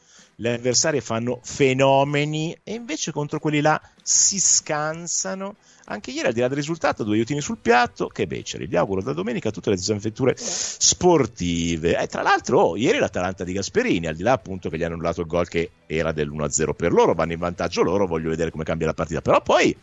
Le 0.41 0.55
avversarie 0.55 1.01
fanno 1.01 1.41
fenomeni 1.43 2.57
e 2.63 2.75
invece 2.75 3.11
contro 3.11 3.41
quelli 3.41 3.61
là 3.61 3.81
si 4.03 4.39
scansano. 4.39 5.57
Anche 5.87 6.11
ieri, 6.11 6.29
al 6.29 6.33
di 6.33 6.41
là 6.41 6.49
del 6.49 6.57
risultato, 6.57 7.03
due 7.03 7.15
aiutini 7.15 7.41
sul 7.41 7.59
piatto. 7.59 8.09
Che 8.09 8.27
beceri, 8.27 8.69
gli 8.69 8.77
auguro 8.77 9.03
da 9.03 9.13
domenica 9.13 9.51
tutte 9.51 9.71
le 9.71 9.77
disavventure 9.77 10.35
sportive. 10.37 11.99
E 11.99 12.07
tra 12.07 12.23
l'altro, 12.23 12.61
oh, 12.61 12.77
ieri 12.77 12.99
l'Atalanta 12.99 13.43
di 13.43 13.53
Gasperini, 13.53 14.07
al 14.07 14.15
di 14.15 14.23
là 14.23 14.33
appunto 14.33 14.69
che 14.69 14.77
gli 14.77 14.85
hanno 14.85 14.95
annullato 14.95 15.23
il 15.23 15.27
gol 15.27 15.49
che 15.49 15.71
era 15.87 16.13
dell'1-0 16.13 16.73
per 16.75 16.93
loro, 16.93 17.15
vanno 17.15 17.33
in 17.33 17.39
vantaggio 17.39 17.83
loro, 17.83 18.07
voglio 18.07 18.29
vedere 18.29 18.51
come 18.51 18.65
cambia 18.65 18.87
la 18.87 18.95
partita. 18.95 19.21
Però 19.21 19.41
poi, 19.43 19.77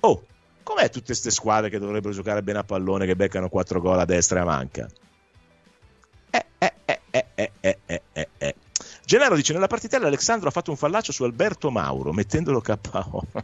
oh, 0.00 0.26
com'è 0.62 0.90
tutte 0.90 1.06
queste 1.06 1.30
squadre 1.30 1.70
che 1.70 1.78
dovrebbero 1.78 2.12
giocare 2.12 2.42
bene 2.42 2.58
a 2.58 2.64
pallone, 2.64 3.06
che 3.06 3.16
beccano 3.16 3.48
4 3.48 3.80
gol 3.80 4.00
a 4.00 4.04
destra 4.04 4.40
e 4.40 4.42
a 4.42 4.44
manca? 4.44 4.88
Eh, 6.30 6.44
eh, 6.58 6.74
eh, 6.84 7.00
eh, 7.10 7.28
eh. 7.34 7.50
eh. 7.60 7.76
Gennaro 9.06 9.36
dice: 9.36 9.52
Nella 9.52 9.68
partitella 9.68 10.08
Alessandro 10.08 10.48
ha 10.48 10.50
fatto 10.50 10.72
un 10.72 10.76
fallaccio 10.76 11.12
su 11.12 11.22
Alberto 11.22 11.70
Mauro, 11.70 12.12
mettendolo 12.12 12.60
KO. 12.60 13.24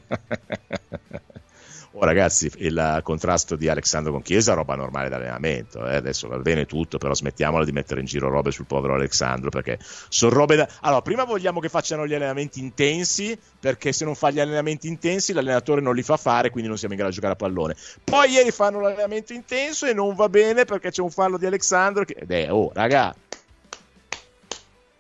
Oh, 1.95 2.07
ragazzi, 2.07 2.51
il 2.57 3.01
contrasto 3.03 3.55
di 3.55 3.69
Alessandro 3.69 4.13
con 4.13 4.23
Chiesa 4.23 4.53
è 4.53 4.55
roba 4.55 4.75
normale 4.75 5.11
d'allenamento. 5.11 5.87
Eh? 5.87 5.97
Adesso 5.97 6.27
va 6.27 6.39
bene 6.39 6.65
tutto, 6.65 6.97
però 6.97 7.13
smettiamola 7.13 7.67
di 7.67 7.73
mettere 7.73 8.01
in 8.01 8.07
giro 8.07 8.31
robe 8.31 8.51
sul 8.51 8.65
povero 8.65 8.95
Alessandro. 8.95 9.51
Perché 9.51 9.79
sono 10.09 10.33
robe 10.33 10.57
da. 10.57 10.67
Allora, 10.81 11.03
prima 11.03 11.25
vogliamo 11.25 11.61
che 11.61 11.69
facciano 11.69 12.07
gli 12.07 12.15
allenamenti 12.15 12.61
intensi, 12.61 13.39
perché 13.61 13.93
se 13.93 14.07
non 14.07 14.15
fa 14.15 14.31
gli 14.31 14.41
allenamenti 14.41 14.89
intensi, 14.89 15.35
l'allenatore 15.35 15.83
non 15.83 15.95
li 15.95 16.03
fa 16.03 16.17
fare, 16.17 16.49
quindi 16.49 16.67
non 16.71 16.79
siamo 16.79 16.95
in 16.95 16.99
grado 16.99 17.15
di 17.15 17.21
giocare 17.21 17.39
a 17.39 17.47
pallone. 17.47 17.77
Poi 18.03 18.31
ieri 18.31 18.51
fanno 18.53 18.81
l'allenamento 18.81 19.35
intenso 19.35 19.85
e 19.85 19.93
non 19.93 20.15
va 20.15 20.31
bene 20.31 20.65
perché 20.65 20.91
c'è 20.91 21.03
un 21.03 21.11
fallo 21.11 21.37
di 21.37 21.45
Alessandro. 21.45 22.05
Che... 22.05 22.15
Ed 22.15 22.49
oh, 22.49 22.71
raga, 22.73 23.15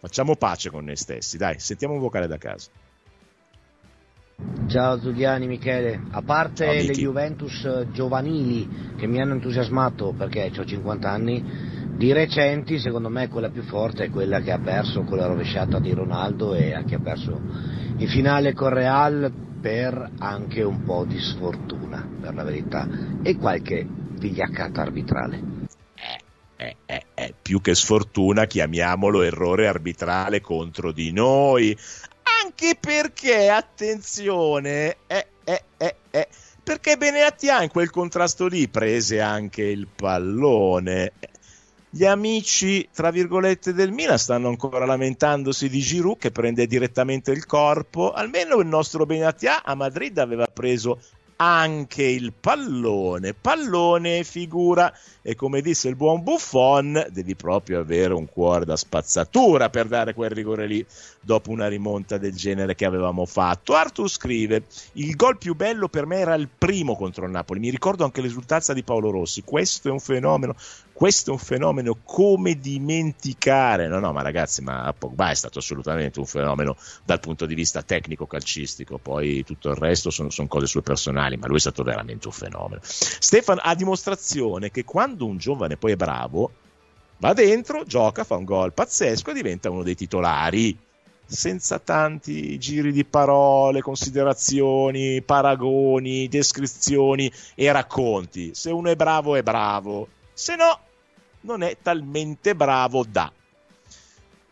Facciamo 0.03 0.35
pace 0.35 0.69
con 0.69 0.85
noi 0.87 0.97
stessi, 0.97 1.37
dai, 1.37 1.61
sentiamo 1.61 1.95
un 1.95 2.01
vocale 2.01 2.27
da 2.27 2.37
casa. 2.37 2.69
Ciao 4.67 4.99
Zuliani 4.99 5.47
Michele, 5.47 6.03
a 6.11 6.23
parte 6.23 6.65
Ciao, 6.65 6.75
le 6.75 6.93
Juventus 6.93 7.87
giovanili 7.93 8.69
che 8.97 9.07
mi 9.07 9.21
hanno 9.21 9.35
entusiasmato 9.35 10.13
perché 10.13 10.51
ho 10.59 10.65
50 10.65 11.09
anni, 11.09 11.45
di 11.95 12.13
recenti 12.13 12.81
secondo 12.81 13.11
me 13.11 13.29
quella 13.29 13.51
più 13.51 13.63
forte 13.63 14.07
è 14.07 14.11
quella 14.11 14.41
che 14.41 14.51
ha 14.51 14.59
perso 14.59 15.03
con 15.03 15.19
la 15.19 15.27
rovesciata 15.27 15.79
di 15.79 15.93
Ronaldo 15.93 16.53
e 16.55 16.83
che 16.85 16.97
ha 16.97 17.01
perso 17.01 17.41
in 17.99 18.09
finale 18.09 18.55
con 18.55 18.71
Real 18.71 19.33
per 19.61 20.15
anche 20.19 20.65
un 20.65 20.83
po' 20.83 21.05
di 21.05 21.21
sfortuna, 21.21 22.05
per 22.21 22.35
la 22.35 22.43
verità, 22.43 22.89
e 23.23 23.37
qualche 23.37 23.87
vigliaccata 24.19 24.83
arbitrale 24.83 25.52
è, 26.62 26.76
è, 26.87 27.02
è 27.14 27.35
più 27.40 27.61
che 27.61 27.75
sfortuna, 27.75 28.47
chiamiamolo 28.47 29.23
errore 29.23 29.66
arbitrale 29.66 30.40
contro 30.40 30.92
di 30.92 31.11
noi. 31.12 31.76
Anche 32.45 32.76
perché, 32.78 33.49
attenzione, 33.49 34.97
è, 35.07 35.26
è, 35.42 35.62
è, 35.76 35.95
è, 36.11 36.28
perché 36.62 36.97
Beneatti 36.97 37.50
ha 37.50 37.62
in 37.62 37.69
quel 37.69 37.90
contrasto 37.90 38.47
lì 38.47 38.69
prese 38.69 39.21
anche 39.21 39.62
il 39.62 39.88
pallone. 39.88 41.12
Gli 41.90 42.07
amici, 42.07 42.88
tra 42.90 43.11
virgolette, 43.11 43.75
del 43.75 43.92
Milan 43.92 44.19
stanno 44.19 44.49
ancora 44.49 44.87
lamentandosi 44.87 45.69
di 45.69 45.81
Giroud 45.81 46.16
che 46.16 46.31
prende 46.31 46.66
direttamente 46.66 47.33
il 47.33 47.45
corpo. 47.45 48.12
Almeno 48.12 48.59
il 48.61 48.66
nostro 48.66 49.04
Benatia 49.04 49.62
a 49.62 49.75
Madrid 49.75 50.16
aveva 50.16 50.47
preso 50.47 51.00
anche 51.43 52.05
il 52.05 52.33
pallone. 52.33 53.35
Pallone 53.35 54.23
figura 54.23 54.97
e 55.21 55.35
come 55.35 55.61
disse 55.61 55.89
il 55.89 55.97
buon 55.97 56.23
Buffon, 56.23 57.07
devi 57.11 57.35
proprio 57.35 57.81
avere 57.81 58.15
un 58.15 58.27
cuore 58.27 58.65
da 58.65 58.77
spazzatura 58.77 59.69
per 59.69 59.89
dare 59.89 60.15
quel 60.15 60.31
rigore 60.31 60.67
lì 60.67 60.87
dopo 61.21 61.51
una 61.51 61.67
rimonta 61.67 62.17
del 62.17 62.35
genere 62.35 62.77
che 62.77 62.85
avevamo 62.85 63.27
fatto. 63.27 63.75
Arthur 63.75 64.09
scrive: 64.09 64.65
Il 64.93 65.17
gol 65.17 65.37
più 65.37 65.55
bello 65.55 65.89
per 65.89 66.07
me 66.07 66.19
era 66.19 66.35
il 66.35 66.49
primo 66.57 66.95
contro 66.95 67.25
il 67.25 67.33
Napoli. 67.33 67.59
Mi 67.59 67.71
ricordo 67.71 68.05
anche 68.05 68.21
l'esultanza 68.21 68.73
di 68.73 68.85
Paolo 68.85 69.11
Rossi. 69.11 69.43
Questo 69.43 69.89
è 69.89 69.91
un 69.91 70.01
fenomeno. 70.01 70.55
Questo 71.03 71.31
è 71.31 71.33
un 71.33 71.41
fenomeno 71.41 71.99
come 72.05 72.61
dimenticare. 72.61 73.89
No, 73.89 73.99
no, 73.99 74.13
ma 74.13 74.23
ragazzi, 74.23 74.63
ma 74.63 74.95
Pogba 74.97 75.31
è 75.31 75.35
stato 75.35 75.59
assolutamente 75.59 76.21
un 76.21 76.27
fenomeno 76.27 76.77
dal 77.05 77.19
punto 77.19 77.45
di 77.45 77.57
vista 77.57 77.83
tecnico 77.83 78.29
calcistico. 78.29 78.99
Poi 78.99 79.43
tutto 79.43 79.71
il 79.71 79.75
resto 79.75 80.11
sono, 80.11 80.31
sono 80.31 80.47
cose 80.47 80.67
sue 80.67 80.83
personali, 80.83 81.37
ma 81.37 81.49
lui 81.49 81.57
è 81.57 81.59
stato 81.59 81.83
veramente 81.83 82.29
un 82.29 82.33
fenomeno. 82.33 82.81
Stefano 82.85 83.61
ha 83.65 83.75
dimostrazione 83.75 84.71
che 84.71 84.85
quando 84.85 85.27
un 85.27 85.39
giovane 85.39 85.77
poi 85.77 85.91
è 85.91 85.97
bravo, 85.97 86.53
va 87.17 87.33
dentro, 87.33 87.83
gioca, 87.83 88.23
fa 88.23 88.37
un 88.37 88.45
gol 88.45 88.73
pazzesco 88.73 89.33
e 89.33 89.35
diventa 89.35 89.71
uno 89.71 89.83
dei 89.83 89.97
titolari 89.97 90.79
senza 91.27 91.81
tanti 91.81 92.57
giri 92.61 92.93
di 92.93 93.05
parole, 93.05 93.81
considerazioni, 93.81 95.21
paragoni, 95.21 96.29
descrizioni 96.29 97.29
e 97.57 97.73
racconti. 97.73 98.55
Se 98.55 98.71
uno 98.71 98.89
è 98.89 98.95
bravo 98.95 99.35
è 99.35 99.43
bravo, 99.43 100.07
se 100.33 100.55
no 100.55 100.91
non 101.43 101.63
è 101.63 101.77
talmente 101.81 102.55
bravo 102.55 103.05
da. 103.09 103.33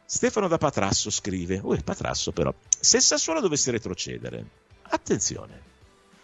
Stefano 0.04 0.49
da 0.49 0.59
Patrasso 0.59 1.11
scrive, 1.11 1.61
oh, 1.62 1.76
Patrasso 1.82 2.32
però, 2.32 2.52
se 2.68 2.97
il 2.97 3.02
Sassuolo 3.02 3.40
dovesse 3.40 3.70
retrocedere, 3.70 4.44
attenzione, 4.82 5.61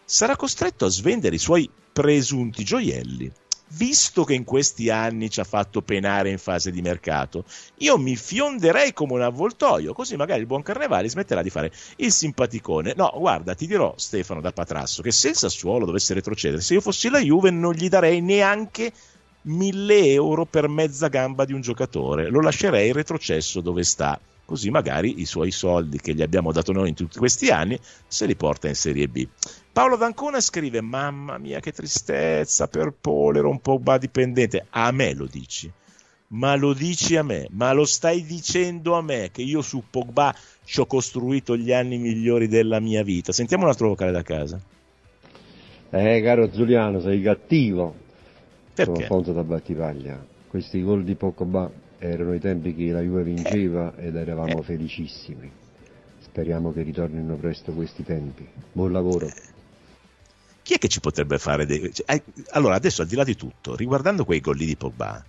sarà 0.04 0.36
costretto 0.36 0.86
a 0.86 0.88
svendere 0.88 1.36
i 1.36 1.40
suoi 1.40 1.70
presunti 1.92 2.64
gioielli 2.64 3.32
visto 3.70 4.24
che 4.24 4.34
in 4.34 4.44
questi 4.44 4.90
anni 4.90 5.30
ci 5.30 5.40
ha 5.40 5.44
fatto 5.44 5.82
penare 5.82 6.30
in 6.30 6.38
fase 6.38 6.70
di 6.70 6.82
mercato, 6.82 7.44
io 7.78 7.98
mi 7.98 8.16
fionderei 8.16 8.92
come 8.92 9.14
un 9.14 9.22
avvoltoio, 9.22 9.92
così 9.92 10.16
magari 10.16 10.40
il 10.40 10.46
buon 10.46 10.62
Carnevale 10.62 11.08
smetterà 11.08 11.42
di 11.42 11.50
fare 11.50 11.72
il 11.96 12.12
simpaticone. 12.12 12.94
No, 12.96 13.12
guarda, 13.16 13.54
ti 13.54 13.66
dirò, 13.66 13.94
Stefano 13.96 14.40
da 14.40 14.52
Patrasso, 14.52 15.02
che 15.02 15.10
se 15.10 15.30
il 15.30 15.36
Sassuolo 15.36 15.84
dovesse 15.84 16.14
retrocedere, 16.14 16.62
se 16.62 16.74
io 16.74 16.80
fossi 16.80 17.08
la 17.08 17.18
Juve 17.18 17.50
non 17.50 17.72
gli 17.72 17.88
darei 17.88 18.20
neanche 18.20 18.92
mille 19.46 20.12
euro 20.12 20.44
per 20.44 20.68
mezza 20.68 21.08
gamba 21.08 21.44
di 21.44 21.52
un 21.52 21.60
giocatore, 21.60 22.28
lo 22.28 22.40
lascerei 22.40 22.92
retrocesso 22.92 23.60
dove 23.60 23.82
sta 23.84 24.18
così 24.46 24.70
magari 24.70 25.20
i 25.20 25.26
suoi 25.26 25.50
soldi 25.50 25.98
che 25.98 26.14
gli 26.14 26.22
abbiamo 26.22 26.52
dato 26.52 26.72
noi 26.72 26.90
in 26.90 26.94
tutti 26.94 27.18
questi 27.18 27.48
anni 27.50 27.78
se 28.06 28.26
li 28.26 28.36
porta 28.36 28.68
in 28.68 28.76
Serie 28.76 29.08
B. 29.08 29.26
Paolo 29.72 29.96
D'Ancona 29.96 30.40
scrive: 30.40 30.80
Mamma 30.80 31.36
mia, 31.36 31.60
che 31.60 31.72
tristezza 31.72 32.68
per 32.68 32.94
Polero, 32.98 33.50
un 33.50 33.60
po' 33.60 33.80
dipendente. 33.98 34.66
A 34.70 34.90
me 34.92 35.12
lo 35.12 35.26
dici, 35.26 35.70
ma 36.28 36.54
lo 36.54 36.72
dici 36.72 37.16
a 37.16 37.22
me, 37.22 37.48
ma 37.50 37.72
lo 37.72 37.84
stai 37.84 38.24
dicendo 38.24 38.94
a 38.94 39.02
me 39.02 39.30
che 39.32 39.42
io 39.42 39.60
su 39.60 39.82
Pogba 39.90 40.34
ci 40.64 40.80
ho 40.80 40.86
costruito 40.86 41.56
gli 41.56 41.72
anni 41.72 41.98
migliori 41.98 42.48
della 42.48 42.80
mia 42.80 43.02
vita. 43.02 43.32
Sentiamo 43.32 43.64
un 43.64 43.70
altro 43.70 43.88
vocale 43.88 44.12
da 44.12 44.22
casa. 44.22 44.58
Eh, 45.90 46.22
caro 46.22 46.50
Giuliano, 46.50 47.00
sei 47.00 47.20
cattivo. 47.20 48.04
Perché? 48.76 48.92
Sono 48.92 48.98
Alfonso 48.98 49.32
da 49.32 49.42
Battipaglia. 49.42 50.22
Questi 50.48 50.82
gol 50.82 51.02
di 51.02 51.14
Pogba 51.14 51.70
erano 51.98 52.34
i 52.34 52.40
tempi 52.40 52.74
che 52.74 52.90
la 52.90 53.00
Juve 53.00 53.22
vinceva 53.22 53.96
ed 53.96 54.16
eravamo 54.16 54.60
felicissimi. 54.60 55.50
Speriamo 56.20 56.74
che 56.74 56.82
ritornino 56.82 57.36
presto 57.36 57.72
questi 57.72 58.04
tempi. 58.04 58.46
Buon 58.72 58.92
lavoro. 58.92 59.30
Chi 60.60 60.74
è 60.74 60.78
che 60.78 60.88
ci 60.88 61.00
potrebbe 61.00 61.38
fare 61.38 61.64
dei... 61.64 61.90
Cioè, 61.90 62.22
allora, 62.50 62.74
adesso 62.74 63.00
al 63.00 63.08
di 63.08 63.16
là 63.16 63.24
di 63.24 63.34
tutto, 63.34 63.74
riguardando 63.74 64.26
quei 64.26 64.40
gol 64.40 64.58
di 64.58 64.76
Pogba, 64.76 65.24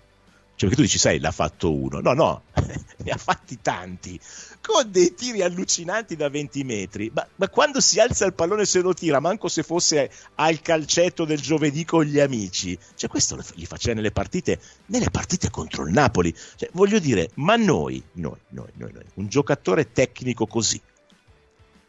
cioè 0.57 0.69
perché 0.69 0.75
tu 0.75 0.81
dici, 0.81 0.97
sai, 0.97 1.19
l'ha 1.19 1.29
fatto 1.29 1.71
uno. 1.71 1.99
No, 1.99 2.13
no, 2.13 2.41
ne 3.05 3.11
ha 3.11 3.17
fatti 3.17 3.59
tanti, 3.61 4.19
con 4.59 4.89
dei 4.89 5.13
tiri 5.13 5.43
allucinanti 5.43 6.15
da 6.15 6.29
20 6.29 6.63
metri. 6.63 7.11
Ma, 7.13 7.27
ma, 7.35 7.47
quando 7.47 7.79
si 7.79 7.99
alza 7.99 8.25
il 8.25 8.33
pallone 8.33 8.65
se 8.65 8.81
lo 8.81 8.91
tira, 8.95 9.19
manco 9.19 9.49
se 9.49 9.61
fosse 9.61 10.09
al 10.33 10.59
calcetto 10.61 11.25
del 11.25 11.39
giovedì 11.39 11.85
con 11.85 12.05
gli 12.05 12.19
amici. 12.19 12.75
Cioè 12.95 13.07
questo 13.07 13.39
li 13.53 13.67
faceva 13.67 13.93
nelle 13.93 14.09
partite, 14.09 14.59
nelle 14.87 15.11
partite 15.11 15.51
contro 15.51 15.85
il 15.85 15.93
Napoli. 15.93 16.33
Cioè, 16.55 16.69
voglio 16.73 16.97
dire, 16.97 17.29
ma 17.35 17.55
noi, 17.55 18.03
noi, 18.13 18.39
noi, 18.49 18.71
noi, 18.77 18.91
noi, 18.93 19.05
un 19.13 19.27
giocatore 19.27 19.91
tecnico 19.91 20.47
così, 20.47 20.81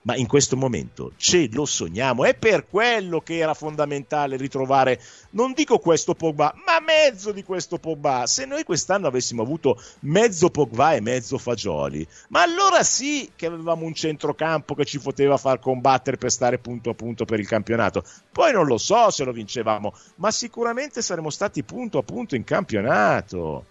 ma 0.09 0.16
in 0.16 0.27
questo 0.27 0.57
momento 0.57 1.12
ce 1.18 1.51
lo 1.53 1.66
sogniamo. 1.66 2.25
È 2.25 2.35
per 2.35 2.66
quello 2.66 3.21
che 3.21 3.37
era 3.37 3.53
fondamentale 3.53 4.38
ritrovare, 4.38 4.99
non 5.33 5.53
dico 5.53 5.79
questo 5.79 6.14
Pogba, 6.14 6.55
ma 6.64 6.81
mezzo 6.81 7.31
di 7.31 7.44
questo 7.44 7.77
Pogba. 7.77 8.27
Se 8.27 8.47
noi 8.47 8.64
quest'anno 8.64 9.07
avessimo 9.07 9.42
avuto 9.42 9.79
mezzo 10.01 10.49
Pogba 10.49 10.94
e 10.94 11.03
mezzo 11.03 11.37
Fagioli, 11.37 12.09
ma 12.29 12.40
allora 12.40 12.83
sì 12.83 13.31
che 13.37 13.44
avevamo 13.44 13.85
un 13.85 13.92
centrocampo 13.92 14.75
che 14.75 14.87
ci 14.87 14.99
poteva 14.99 15.37
far 15.37 15.59
combattere 15.61 16.16
per 16.16 16.31
stare 16.31 16.57
punto 16.57 16.88
a 16.88 16.94
punto 16.94 17.27
per 17.27 17.38
il 17.38 17.47
campionato. 17.47 18.03
Poi 18.33 18.51
non 18.51 18.64
lo 18.64 18.79
so 18.79 19.11
se 19.11 19.25
lo 19.25 19.33
vincevamo, 19.33 19.92
ma 20.14 20.31
sicuramente 20.31 21.03
saremmo 21.03 21.29
stati 21.29 21.62
punto 21.64 21.99
a 21.99 22.03
punto 22.03 22.35
in 22.35 22.44
campionato. 22.44 23.62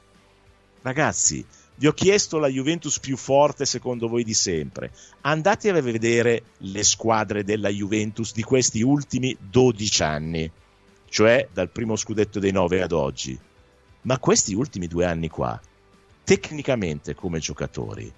Ragazzi, 0.84 1.44
vi 1.80 1.88
ho 1.88 1.94
chiesto 1.94 2.40
la 2.40 2.48
Juventus 2.48 3.00
più 3.00 3.16
forte 3.18 3.66
secondo 3.66 4.08
voi 4.08 4.24
di 4.24 4.34
sempre. 4.34 4.92
Andate 5.22 5.70
a 5.70 5.82
vedere 5.82 6.44
le 6.60 6.84
squadre 6.84 7.44
della 7.44 7.70
Juventus 7.70 8.34
di 8.34 8.42
questi 8.42 8.82
ultimi 8.82 9.38
12 9.40 10.04
anni, 10.04 10.52
cioè 11.08 11.48
dal 11.54 11.70
primo 11.70 11.96
scudetto 11.96 12.40
dei 12.40 12.52
9 12.52 12.82
ad 12.82 12.92
oggi. 12.94 13.38
Ma 14.02 14.18
questi 14.18 14.56
ultimi 14.56 14.88
due 14.88 15.06
anni 15.06 15.28
qua, 15.30 15.60
tecnicamente 16.24 17.14
come 17.14 17.40
giocatori, 17.40 18.12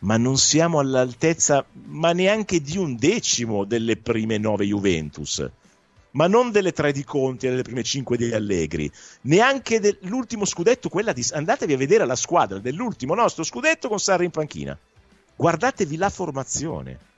ma 0.00 0.16
non 0.16 0.38
siamo 0.38 0.78
all'altezza, 0.78 1.64
ma 1.86 2.12
neanche 2.12 2.60
di 2.60 2.76
un 2.76 2.96
decimo 2.96 3.64
delle 3.64 3.96
prime 3.96 4.38
9 4.38 4.66
Juventus 4.66 5.50
ma 6.12 6.26
non 6.26 6.50
delle 6.50 6.72
tre 6.72 6.92
di 6.92 7.04
Conti 7.04 7.46
e 7.46 7.50
delle 7.50 7.62
prime 7.62 7.82
cinque 7.82 8.16
di 8.16 8.32
Allegri, 8.32 8.90
neanche 9.22 9.80
dell'ultimo 9.80 10.44
scudetto, 10.44 10.88
quella 10.88 11.12
di... 11.12 11.24
andatevi 11.30 11.72
a 11.72 11.76
vedere 11.76 12.06
la 12.06 12.16
squadra 12.16 12.58
dell'ultimo 12.58 13.14
nostro 13.14 13.44
scudetto 13.44 13.88
con 13.88 14.00
Sarri 14.00 14.24
in 14.24 14.30
panchina. 14.30 14.78
Guardatevi 15.36 15.96
la 15.96 16.10
formazione. 16.10 17.10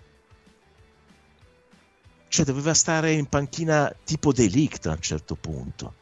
Cioè 2.28 2.44
doveva 2.44 2.74
stare 2.74 3.12
in 3.12 3.26
panchina 3.26 3.94
tipo 4.04 4.33
Delict 4.33 4.87
a 4.87 4.92
un 4.92 5.00
certo 5.00 5.35
punto. 5.35 5.94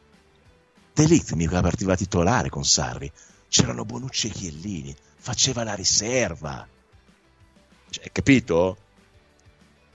Delict 0.93 1.33
mica 1.33 1.61
partiva 1.61 1.95
titolare 1.95 2.49
con 2.49 2.63
Sarri. 2.63 3.11
C'erano 3.47 3.85
Bonucci 3.85 4.27
e 4.27 4.31
Chiellini, 4.31 4.95
faceva 5.15 5.63
la 5.63 5.75
riserva. 5.75 6.67
Cioè, 7.89 8.11
capito? 8.11 8.77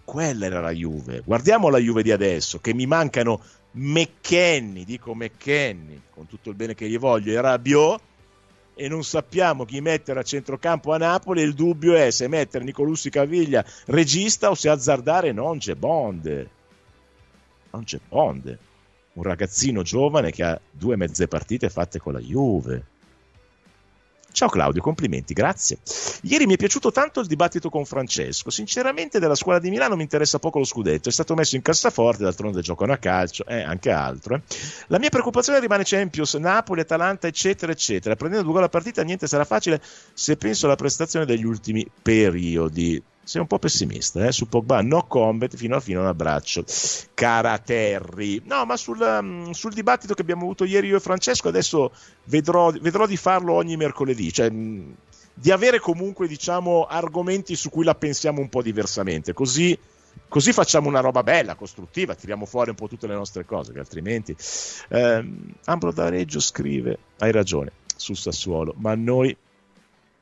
Quella 0.08 0.46
era 0.46 0.60
la 0.60 0.70
Juve. 0.70 1.20
Guardiamo 1.22 1.68
la 1.68 1.76
Juve 1.76 2.02
di 2.02 2.10
adesso, 2.10 2.60
che 2.60 2.72
mi 2.72 2.86
mancano 2.86 3.42
McKenny, 3.72 4.86
dico 4.86 5.14
McKenny, 5.14 6.00
con 6.08 6.26
tutto 6.26 6.48
il 6.48 6.56
bene 6.56 6.74
che 6.74 6.88
gli 6.88 6.98
voglio, 6.98 7.30
e 7.30 7.38
Rabiot, 7.38 8.00
e 8.74 8.88
non 8.88 9.04
sappiamo 9.04 9.66
chi 9.66 9.82
mettere 9.82 10.20
a 10.20 10.22
centrocampo 10.22 10.94
a 10.94 10.96
Napoli, 10.96 11.42
il 11.42 11.52
dubbio 11.52 11.94
è 11.94 12.10
se 12.10 12.26
mettere 12.26 12.64
Nicolussi 12.64 13.10
Caviglia 13.10 13.62
regista 13.88 14.48
o 14.48 14.54
se 14.54 14.70
azzardare 14.70 15.32
non 15.32 15.58
c'è 15.58 15.74
Bond. 15.74 16.48
Non 17.72 17.84
Bond. 18.08 18.58
Un 19.12 19.22
ragazzino 19.22 19.82
giovane 19.82 20.30
che 20.30 20.42
ha 20.42 20.58
due 20.70 20.96
mezze 20.96 21.28
partite 21.28 21.68
fatte 21.68 21.98
con 21.98 22.14
la 22.14 22.20
Juve 22.20 22.96
Ciao 24.38 24.48
Claudio, 24.48 24.80
complimenti, 24.80 25.34
grazie. 25.34 25.78
Ieri 26.22 26.46
mi 26.46 26.54
è 26.54 26.56
piaciuto 26.56 26.92
tanto 26.92 27.18
il 27.18 27.26
dibattito 27.26 27.70
con 27.70 27.84
Francesco. 27.84 28.50
Sinceramente 28.50 29.18
della 29.18 29.34
scuola 29.34 29.58
di 29.58 29.68
Milano 29.68 29.96
mi 29.96 30.02
interessa 30.02 30.38
poco 30.38 30.60
lo 30.60 30.64
scudetto, 30.64 31.08
è 31.08 31.12
stato 31.12 31.34
messo 31.34 31.56
in 31.56 31.62
cassaforte, 31.62 32.22
d'altronde 32.22 32.60
giocano 32.60 32.92
a 32.92 32.98
calcio 32.98 33.44
e 33.44 33.56
eh, 33.56 33.62
anche 33.62 33.90
altro. 33.90 34.36
Eh. 34.36 34.42
La 34.86 35.00
mia 35.00 35.08
preoccupazione 35.08 35.58
rimane 35.58 35.82
Champions, 35.84 36.34
Napoli, 36.34 36.82
Atalanta, 36.82 37.26
eccetera, 37.26 37.72
eccetera. 37.72 38.14
Prendendo 38.14 38.44
due 38.44 38.54
gol 38.54 38.62
a 38.62 38.68
partita 38.68 39.02
niente 39.02 39.26
sarà 39.26 39.44
facile 39.44 39.82
se 40.14 40.36
penso 40.36 40.66
alla 40.66 40.76
prestazione 40.76 41.26
degli 41.26 41.44
ultimi 41.44 41.84
periodi 42.00 43.02
sei 43.28 43.42
un 43.42 43.46
po' 43.46 43.58
pessimista 43.58 44.26
eh? 44.26 44.32
su 44.32 44.48
Pogba, 44.48 44.80
no 44.80 45.04
combat 45.04 45.54
fino 45.54 45.74
alla 45.74 45.82
fine 45.82 45.98
un 45.98 46.06
abbraccio 46.06 46.64
cara 47.12 47.58
Terry 47.58 48.40
no 48.46 48.64
ma 48.64 48.74
sul, 48.78 48.98
um, 48.98 49.50
sul, 49.50 49.74
dibattito 49.74 50.14
che 50.14 50.22
abbiamo 50.22 50.44
avuto 50.44 50.64
ieri 50.64 50.86
io 50.86 50.96
e 50.96 51.00
Francesco 51.00 51.48
adesso 51.48 51.92
vedrò, 52.24 52.70
vedrò 52.70 53.06
di 53.06 53.18
farlo 53.18 53.52
ogni 53.52 53.76
mercoledì 53.76 54.32
cioè 54.32 54.48
mh, 54.48 54.94
di 55.34 55.50
avere 55.50 55.78
comunque 55.78 56.26
diciamo 56.26 56.86
argomenti 56.86 57.54
su 57.54 57.68
cui 57.68 57.84
la 57.84 57.94
pensiamo 57.94 58.40
un 58.40 58.48
po' 58.48 58.62
diversamente 58.62 59.34
così 59.34 59.78
così 60.26 60.52
facciamo 60.52 60.88
una 60.88 61.00
roba 61.00 61.22
bella, 61.22 61.54
costruttiva, 61.54 62.14
tiriamo 62.14 62.46
fuori 62.46 62.70
un 62.70 62.76
po' 62.76 62.88
tutte 62.88 63.06
le 63.06 63.14
nostre 63.14 63.44
cose, 63.44 63.72
che 63.72 63.78
altrimenti... 63.78 64.34
Eh, 64.88 65.32
Ambro 65.64 65.92
D'Areggio 65.92 66.40
scrive, 66.40 66.98
hai 67.18 67.30
ragione, 67.30 67.70
sul 67.94 68.16
Sassuolo, 68.16 68.74
ma 68.78 68.96
noi 68.96 69.34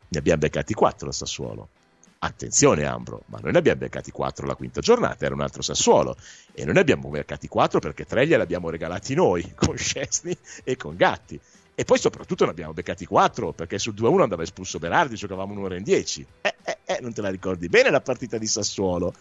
ne 0.09 0.19
abbiamo 0.19 0.38
beccati 0.38 0.75
4 0.75 1.09
al 1.09 1.14
Sassuolo. 1.14 1.69
Attenzione 2.18 2.85
Ambro, 2.85 3.22
ma 3.26 3.38
noi 3.42 3.52
ne 3.52 3.59
abbiamo 3.59 3.81
beccati 3.81 4.11
4 4.11 4.46
la 4.46 4.55
quinta 4.55 4.81
giornata, 4.81 5.26
era 5.26 5.35
un 5.35 5.42
altro 5.42 5.61
Sassuolo 5.61 6.16
e 6.52 6.64
noi 6.64 6.74
ne 6.74 6.81
abbiamo 6.81 7.11
beccati 7.11 7.46
4 7.46 7.79
perché 7.79 8.07
3 8.07 8.26
glieli 8.26 8.42
abbiamo 8.42 8.70
regalati 8.70 9.14
noi, 9.14 9.52
con 9.55 9.76
Scesni 9.76 10.37
e 10.64 10.76
con 10.76 10.96
Gatti. 10.96 11.38
E 11.79 11.85
poi 11.85 11.98
soprattutto 11.98 12.46
ne 12.46 12.52
abbiamo 12.52 12.72
beccati 12.72 13.05
4 13.05 13.52
perché 13.52 13.79
sul 13.79 13.92
2-1 13.94 14.22
andava 14.22 14.42
espulso 14.42 14.79
Berardi, 14.79 15.14
giocavamo 15.14 15.52
un'ora 15.52 15.76
in 15.76 15.83
10. 15.83 16.26
Eh, 16.40 16.55
eh, 16.64 16.79
eh, 16.87 16.98
non 17.02 17.12
te 17.12 17.20
la 17.20 17.29
ricordi 17.29 17.68
bene 17.68 17.90
la 17.90 18.00
partita 18.00 18.38
di 18.38 18.46
Sassuolo? 18.46 19.12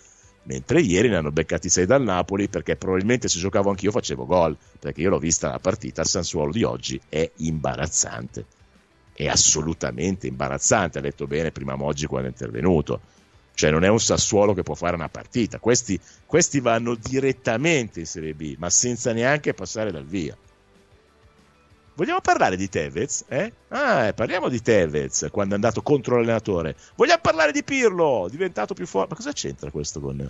Mentre 0.44 0.80
ieri 0.80 1.10
ne 1.10 1.18
hanno 1.18 1.32
beccati 1.32 1.68
6 1.68 1.86
dal 1.86 2.04
Napoli 2.04 2.48
perché 2.48 2.78
probabilmente 2.78 3.28
se 3.28 3.40
giocavo 3.40 3.72
anch'io 3.72 3.92
facevo 3.92 4.26
gol, 4.26 4.56
perché 4.80 5.02
io 5.02 5.10
l'ho 5.10 5.20
vista 5.20 5.50
la 5.50 5.60
partita 5.60 6.00
al 6.00 6.08
Sassuolo 6.08 6.52
di 6.52 6.64
oggi, 6.64 7.02
è 7.10 7.30
imbarazzante. 7.38 8.46
È 9.18 9.28
assolutamente 9.28 10.28
imbarazzante, 10.28 10.98
ha 10.98 11.02
detto 11.02 11.26
bene 11.26 11.52
prima 11.52 11.76
Moggi 11.76 12.06
quando 12.06 12.28
è 12.28 12.32
intervenuto. 12.32 13.00
Cioè 13.54 13.72
non 13.72 13.86
è 13.86 13.88
un 13.88 14.00
Sassuolo 14.00 14.54
che 14.54 14.64
può 14.64 14.76
fare 14.76 14.96
una 14.96 15.08
partita, 15.08 15.60
questi, 15.60 15.98
questi 16.26 16.60
vanno 16.60 16.96
direttamente 16.96 18.02
in 18.02 18.06
Serie 18.06 18.34
B, 18.34 18.56
ma 18.58 18.70
senza 18.70 19.14
neanche 19.14 19.54
passare 19.54 19.92
dal 19.92 20.04
via. 20.04 20.36
Vogliamo 21.96 22.20
parlare 22.20 22.58
di 22.58 22.68
Tevez? 22.68 23.24
Eh? 23.30 23.54
Ah, 23.70 24.12
parliamo 24.14 24.50
di 24.50 24.62
Tevez 24.62 25.30
quando 25.32 25.54
è 25.54 25.56
andato 25.56 25.82
contro 25.82 26.18
l'allenatore. 26.18 26.76
Vogliamo 26.96 27.22
parlare 27.22 27.54
di 27.54 27.64
Pirlo, 27.64 28.28
diventato 28.30 28.74
più 28.74 28.86
forte. 28.86 29.12
Ma 29.12 29.16
cosa 29.16 29.32
c'entra 29.32 29.72
questo 29.72 30.02
con... 30.02 30.30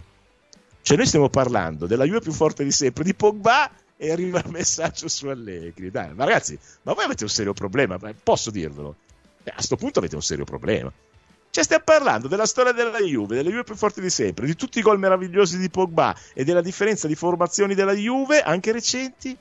Cioè 0.83 0.95
noi 0.95 1.07
stiamo 1.07 1.29
parlando 1.29 1.87
della 1.87 2.03
Juve 2.03 2.19
più 2.19 2.31
forte 2.31 2.63
di 2.63 2.69
sempre, 2.69 3.03
di 3.03 3.15
Pogba 3.15 3.71
e 3.97 4.11
arriva 4.11 4.39
il 4.39 4.51
messaggio 4.51 5.07
su 5.07 5.27
Allegri. 5.27 5.91
Dai, 5.91 6.13
ma 6.13 6.25
ragazzi, 6.25 6.57
ma 6.83 6.93
voi 6.93 7.05
avete 7.05 7.23
un 7.23 7.29
serio 7.29 7.53
problema, 7.53 7.97
posso 8.23 8.51
dirvelo. 8.51 8.95
Eh, 9.43 9.51
a 9.51 9.53
questo 9.55 9.75
punto 9.75 9.99
avete 9.99 10.15
un 10.15 10.21
serio 10.21 10.45
problema. 10.45 10.91
Cioè, 11.49 11.63
stiamo 11.63 11.83
parlando 11.85 12.27
della 12.27 12.45
storia 12.45 12.73
della 12.73 12.99
Juve, 12.99 13.35
delle 13.35 13.49
Juve 13.49 13.63
più 13.63 13.75
forti 13.75 14.01
di 14.01 14.09
sempre, 14.09 14.45
di 14.45 14.55
tutti 14.55 14.79
i 14.79 14.81
gol 14.81 14.99
meravigliosi 14.99 15.57
di 15.57 15.69
Pogba 15.69 16.13
e 16.33 16.43
della 16.43 16.61
differenza 16.61 17.07
di 17.07 17.15
formazioni 17.15 17.75
della 17.75 17.93
Juve, 17.93 18.41
anche 18.41 18.73
recenti, 18.73 19.37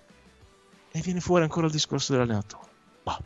e 0.92 1.00
viene 1.00 1.18
fuori 1.18 1.42
ancora 1.42 1.66
il 1.66 1.72
discorso 1.72 2.12
dell'allenatore. 2.12 2.68
Bah. 3.02 3.20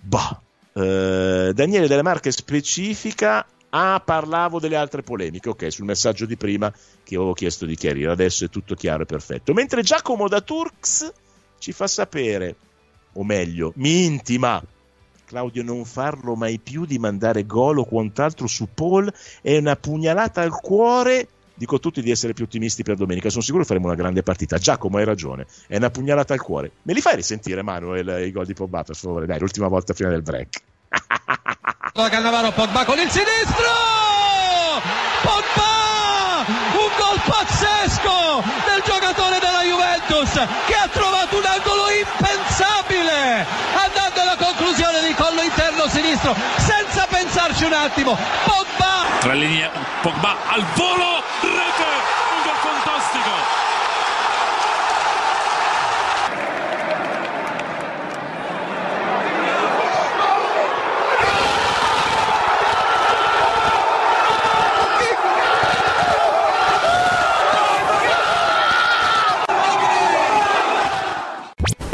Bah. 0.00 0.42
Eh, 0.72 1.52
Daniele 1.54 1.86
Delle 1.86 2.02
Marche 2.02 2.32
specifica. 2.32 3.46
Ah, 3.74 4.02
parlavo 4.04 4.60
delle 4.60 4.76
altre 4.76 5.02
polemiche. 5.02 5.48
Ok, 5.48 5.72
sul 5.72 5.86
messaggio 5.86 6.26
di 6.26 6.36
prima 6.36 6.70
che 7.02 7.14
avevo 7.14 7.32
chiesto 7.32 7.64
di 7.64 7.74
chiarire. 7.74 8.10
Adesso 8.10 8.44
è 8.44 8.48
tutto 8.50 8.74
chiaro 8.74 9.04
e 9.04 9.06
perfetto. 9.06 9.54
Mentre 9.54 9.82
Giacomo 9.82 10.28
da 10.28 10.42
Turks 10.42 11.10
ci 11.58 11.72
fa 11.72 11.86
sapere, 11.86 12.56
o 13.14 13.24
meglio, 13.24 13.72
mi 13.76 14.04
intima. 14.04 14.62
Claudio, 15.24 15.62
non 15.62 15.86
farlo 15.86 16.34
mai 16.34 16.58
più 16.58 16.84
di 16.84 16.98
mandare 16.98 17.46
gol 17.46 17.78
o 17.78 17.84
quant'altro 17.86 18.46
su 18.46 18.68
Paul 18.74 19.10
è 19.40 19.56
una 19.56 19.76
pugnalata 19.76 20.42
al 20.42 20.60
cuore 20.60 21.28
dico 21.54 21.76
a 21.76 21.78
tutti 21.78 22.02
di 22.02 22.10
essere 22.10 22.34
più 22.34 22.44
ottimisti 22.44 22.82
per 22.82 22.96
domenica. 22.96 23.30
Sono 23.30 23.42
sicuro 23.42 23.62
che 23.62 23.68
faremo 23.68 23.86
una 23.86 23.94
grande 23.94 24.22
partita. 24.22 24.58
Giacomo, 24.58 24.98
hai 24.98 25.04
ragione. 25.04 25.46
È 25.66 25.76
una 25.76 25.90
pugnalata 25.90 26.34
al 26.34 26.42
cuore. 26.42 26.72
Me 26.82 26.92
li 26.92 27.00
fai 27.00 27.16
risentire, 27.16 27.62
Manuel, 27.62 28.26
i 28.26 28.32
gol 28.32 28.44
di 28.44 28.52
Pogba, 28.52 28.82
per 28.82 28.96
favore? 28.96 29.24
Dai, 29.24 29.38
l'ultima 29.38 29.68
volta 29.68 29.94
prima 29.94 30.10
del 30.10 30.22
break. 30.22 30.60
Cannavaro, 32.10 32.52
Pogba 32.52 32.84
con 32.84 32.98
il 32.98 33.10
sinistro! 33.10 33.70
Pogba! 35.22 36.44
Un 36.46 36.90
gol 36.98 37.20
pazzesco 37.24 38.42
del 38.66 38.82
giocatore 38.84 39.38
della 39.38 39.62
Juventus 39.62 40.32
che 40.66 40.74
ha 40.74 40.88
trovato 40.88 41.36
un 41.36 41.44
angolo 41.44 41.88
impensabile 41.90 43.46
andando 43.74 44.20
alla 44.20 44.36
conclusione 44.36 45.06
di 45.06 45.14
collo 45.14 45.42
interno 45.42 45.88
sinistro 45.88 46.34
senza 46.56 47.06
pensarci 47.08 47.64
un 47.64 47.72
attimo. 47.72 48.18
Pogba! 48.44 49.04
Tra 49.20 49.32
linee, 49.32 49.70
Pogba 50.02 50.36
al 50.48 50.64
volo, 50.74 51.21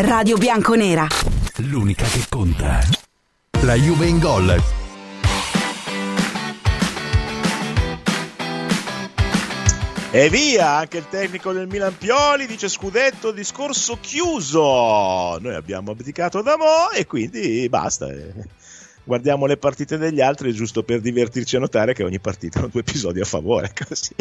Radio 0.09 0.39
Bianconera. 0.39 1.07
L'unica 1.57 2.07
che 2.07 2.25
conta. 2.31 2.81
La 3.61 3.75
Juve 3.75 4.07
in 4.07 4.19
gol. 4.19 4.59
E 10.11 10.31
via, 10.31 10.77
anche 10.77 10.97
il 10.97 11.09
tecnico 11.11 11.53
del 11.53 11.67
Milan 11.67 11.95
Pioli 11.99 12.47
dice 12.47 12.71
scudetto, 12.71 13.33
discorso 13.33 13.99
chiuso. 14.01 15.39
Noi 15.41 15.55
abbiamo 15.55 15.91
abdicato 15.91 16.41
da 16.41 16.57
Mo 16.57 16.91
e 16.91 17.05
quindi 17.05 17.69
basta. 17.69 18.09
Guardiamo 19.05 19.45
le 19.45 19.59
partite 19.59 19.99
degli 19.99 20.23
altri 20.23 20.55
giusto 20.55 20.85
per 20.85 21.03
divertirci 21.03 21.57
a 21.57 21.61
notare 21.61 21.93
che 21.93 22.03
ogni 22.03 22.19
partita 22.19 22.61
ha 22.61 22.67
due 22.67 22.81
episodi 22.81 23.21
a 23.21 23.27
favore. 23.27 23.75
Così. 23.87 24.15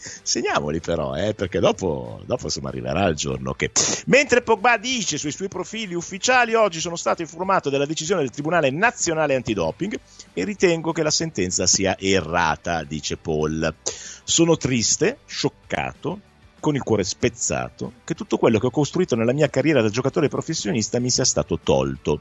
Segniamoli 0.00 0.80
però, 0.80 1.14
eh, 1.16 1.34
perché 1.34 1.58
dopo, 1.58 2.20
dopo 2.24 2.44
insomma, 2.44 2.68
arriverà 2.68 3.06
il 3.06 3.16
giorno 3.16 3.54
che... 3.54 3.72
Mentre 4.06 4.42
Pogba 4.42 4.76
dice 4.76 5.18
sui 5.18 5.32
suoi 5.32 5.48
profili 5.48 5.94
ufficiali, 5.94 6.54
oggi 6.54 6.80
sono 6.80 6.96
stato 6.96 7.22
informato 7.22 7.68
della 7.68 7.86
decisione 7.86 8.20
del 8.20 8.30
Tribunale 8.30 8.70
Nazionale 8.70 9.34
Antidoping 9.34 9.98
e 10.32 10.44
ritengo 10.44 10.92
che 10.92 11.02
la 11.02 11.10
sentenza 11.10 11.66
sia 11.66 11.96
errata, 11.98 12.84
dice 12.84 13.16
Paul. 13.16 13.74
Sono 14.22 14.56
triste, 14.56 15.18
scioccato, 15.26 16.20
con 16.60 16.74
il 16.74 16.82
cuore 16.82 17.04
spezzato, 17.04 17.92
che 18.04 18.14
tutto 18.14 18.38
quello 18.38 18.58
che 18.58 18.66
ho 18.66 18.70
costruito 18.70 19.16
nella 19.16 19.32
mia 19.32 19.50
carriera 19.50 19.82
da 19.82 19.88
giocatore 19.88 20.28
professionista 20.28 21.00
mi 21.00 21.10
sia 21.10 21.24
stato 21.24 21.58
tolto. 21.62 22.20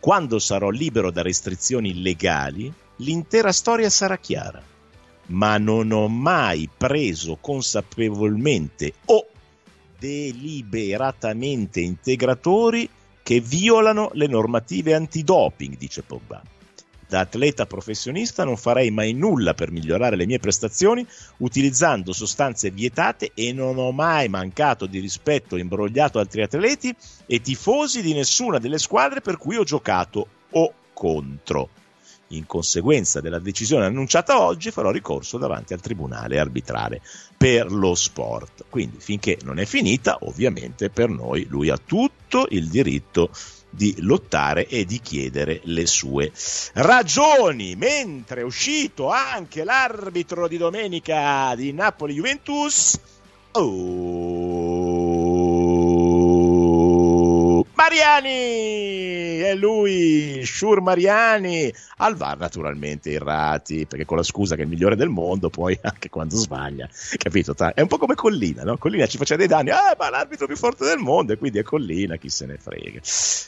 Quando 0.00 0.38
sarò 0.38 0.70
libero 0.70 1.10
da 1.10 1.22
restrizioni 1.22 2.00
legali, 2.00 2.72
l'intera 2.96 3.52
storia 3.52 3.90
sarà 3.90 4.16
chiara 4.16 4.76
ma 5.28 5.58
non 5.58 5.90
ho 5.92 6.08
mai 6.08 6.68
preso 6.74 7.38
consapevolmente 7.40 8.92
o 9.06 9.26
deliberatamente 9.98 11.80
integratori 11.80 12.88
che 13.22 13.40
violano 13.40 14.10
le 14.14 14.26
normative 14.26 14.94
antidoping, 14.94 15.76
dice 15.76 16.02
Pogba. 16.02 16.42
Da 17.08 17.20
atleta 17.20 17.64
professionista 17.64 18.44
non 18.44 18.58
farei 18.58 18.90
mai 18.90 19.14
nulla 19.14 19.54
per 19.54 19.70
migliorare 19.70 20.14
le 20.14 20.26
mie 20.26 20.38
prestazioni 20.38 21.06
utilizzando 21.38 22.12
sostanze 22.12 22.70
vietate 22.70 23.30
e 23.32 23.52
non 23.54 23.78
ho 23.78 23.92
mai 23.92 24.28
mancato 24.28 24.84
di 24.84 24.98
rispetto 24.98 25.56
e 25.56 25.60
imbrogliato 25.60 26.18
altri 26.18 26.42
atleti 26.42 26.94
e 27.24 27.40
tifosi 27.40 28.02
di 28.02 28.12
nessuna 28.12 28.58
delle 28.58 28.78
squadre 28.78 29.22
per 29.22 29.38
cui 29.38 29.56
ho 29.56 29.64
giocato 29.64 30.26
o 30.50 30.72
contro. 30.92 31.70
In 32.32 32.46
conseguenza 32.46 33.20
della 33.20 33.38
decisione 33.38 33.86
annunciata 33.86 34.42
oggi 34.42 34.70
farò 34.70 34.90
ricorso 34.90 35.38
davanti 35.38 35.72
al 35.72 35.80
Tribunale 35.80 36.38
arbitrale 36.38 37.00
per 37.36 37.72
lo 37.72 37.94
sport. 37.94 38.66
Quindi 38.68 38.98
finché 38.98 39.38
non 39.44 39.58
è 39.58 39.64
finita, 39.64 40.18
ovviamente 40.20 40.90
per 40.90 41.08
noi 41.08 41.46
lui 41.48 41.70
ha 41.70 41.78
tutto 41.82 42.46
il 42.50 42.68
diritto 42.68 43.30
di 43.70 43.94
lottare 43.98 44.66
e 44.66 44.84
di 44.84 45.00
chiedere 45.00 45.60
le 45.64 45.86
sue 45.86 46.32
ragioni. 46.74 47.76
Mentre 47.76 48.42
è 48.42 48.44
uscito 48.44 49.08
anche 49.08 49.64
l'arbitro 49.64 50.48
di 50.48 50.58
domenica 50.58 51.54
di 51.54 51.72
Napoli 51.72 52.14
Juventus. 52.14 52.98
Oh, 53.52 55.17
Mariani! 57.78 59.38
È 59.38 59.54
lui, 59.54 60.44
Shur 60.44 60.80
Mariani, 60.80 61.72
al 61.98 62.16
VAR 62.16 62.36
naturalmente 62.36 63.12
errati, 63.12 63.86
perché 63.86 64.04
con 64.04 64.16
la 64.16 64.24
scusa 64.24 64.56
che 64.56 64.62
è 64.62 64.64
il 64.64 64.70
migliore 64.70 64.96
del 64.96 65.08
mondo, 65.08 65.48
poi 65.48 65.78
anche 65.82 66.08
quando 66.10 66.34
sbaglia, 66.34 66.88
capito? 67.16 67.54
È 67.72 67.80
un 67.80 67.86
po' 67.86 67.98
come 67.98 68.16
Collina, 68.16 68.64
no? 68.64 68.78
Collina 68.78 69.06
ci 69.06 69.16
faceva 69.16 69.38
dei 69.38 69.46
danni, 69.46 69.70
ah, 69.70 69.94
ma 69.96 70.10
l'arbitro 70.10 70.48
più 70.48 70.56
forte 70.56 70.84
del 70.86 70.98
mondo, 70.98 71.32
e 71.32 71.38
quindi 71.38 71.60
è 71.60 71.62
Collina, 71.62 72.16
chi 72.16 72.28
se 72.28 72.46
ne 72.46 72.58
frega. 72.58 72.98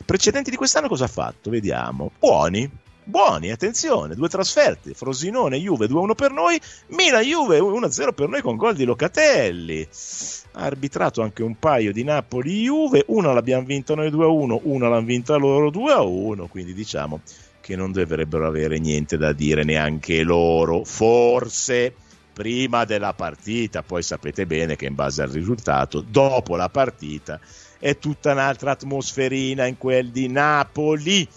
Precedenti 0.06 0.50
di 0.50 0.56
quest'anno 0.56 0.86
cosa 0.86 1.06
ha 1.06 1.08
fatto? 1.08 1.50
Vediamo. 1.50 2.12
Buoni, 2.16 2.70
buoni, 3.04 3.50
attenzione, 3.50 4.14
due 4.14 4.28
trasferte, 4.28 4.94
Frosinone, 4.94 5.58
Juve 5.58 5.86
2-1 5.86 6.14
per 6.14 6.32
noi, 6.32 6.60
Milan 6.88 7.22
Juve 7.22 7.58
1-0 7.58 8.14
per 8.14 8.28
noi 8.28 8.40
con 8.40 8.56
gol 8.56 8.74
di 8.74 8.84
Locatelli. 8.84 9.86
Ha 10.52 10.62
arbitrato 10.62 11.22
anche 11.22 11.42
un 11.42 11.58
paio 11.58 11.92
di 11.92 12.04
Napoli 12.04 12.62
Juve, 12.62 13.04
una 13.08 13.32
l'abbiamo 13.32 13.64
vinta 13.64 13.94
noi 13.94 14.10
2-1, 14.10 14.60
una 14.62 14.88
l'hanno 14.88 15.06
vinta 15.06 15.36
loro 15.36 15.70
2-1, 15.70 16.48
quindi 16.48 16.74
diciamo 16.74 17.20
che 17.60 17.76
non 17.76 17.92
dovrebbero 17.92 18.46
avere 18.46 18.78
niente 18.78 19.16
da 19.16 19.32
dire 19.32 19.64
neanche 19.64 20.22
loro, 20.22 20.84
forse 20.84 21.94
prima 22.32 22.84
della 22.84 23.12
partita, 23.12 23.82
poi 23.82 24.02
sapete 24.02 24.46
bene 24.46 24.74
che 24.74 24.86
in 24.86 24.94
base 24.94 25.22
al 25.22 25.28
risultato, 25.28 26.00
dopo 26.00 26.56
la 26.56 26.68
partita, 26.68 27.38
è 27.78 27.98
tutta 27.98 28.32
un'altra 28.32 28.72
atmosferina 28.72 29.66
in 29.66 29.76
quel 29.76 30.10
di 30.10 30.28
Napoli. 30.28 31.28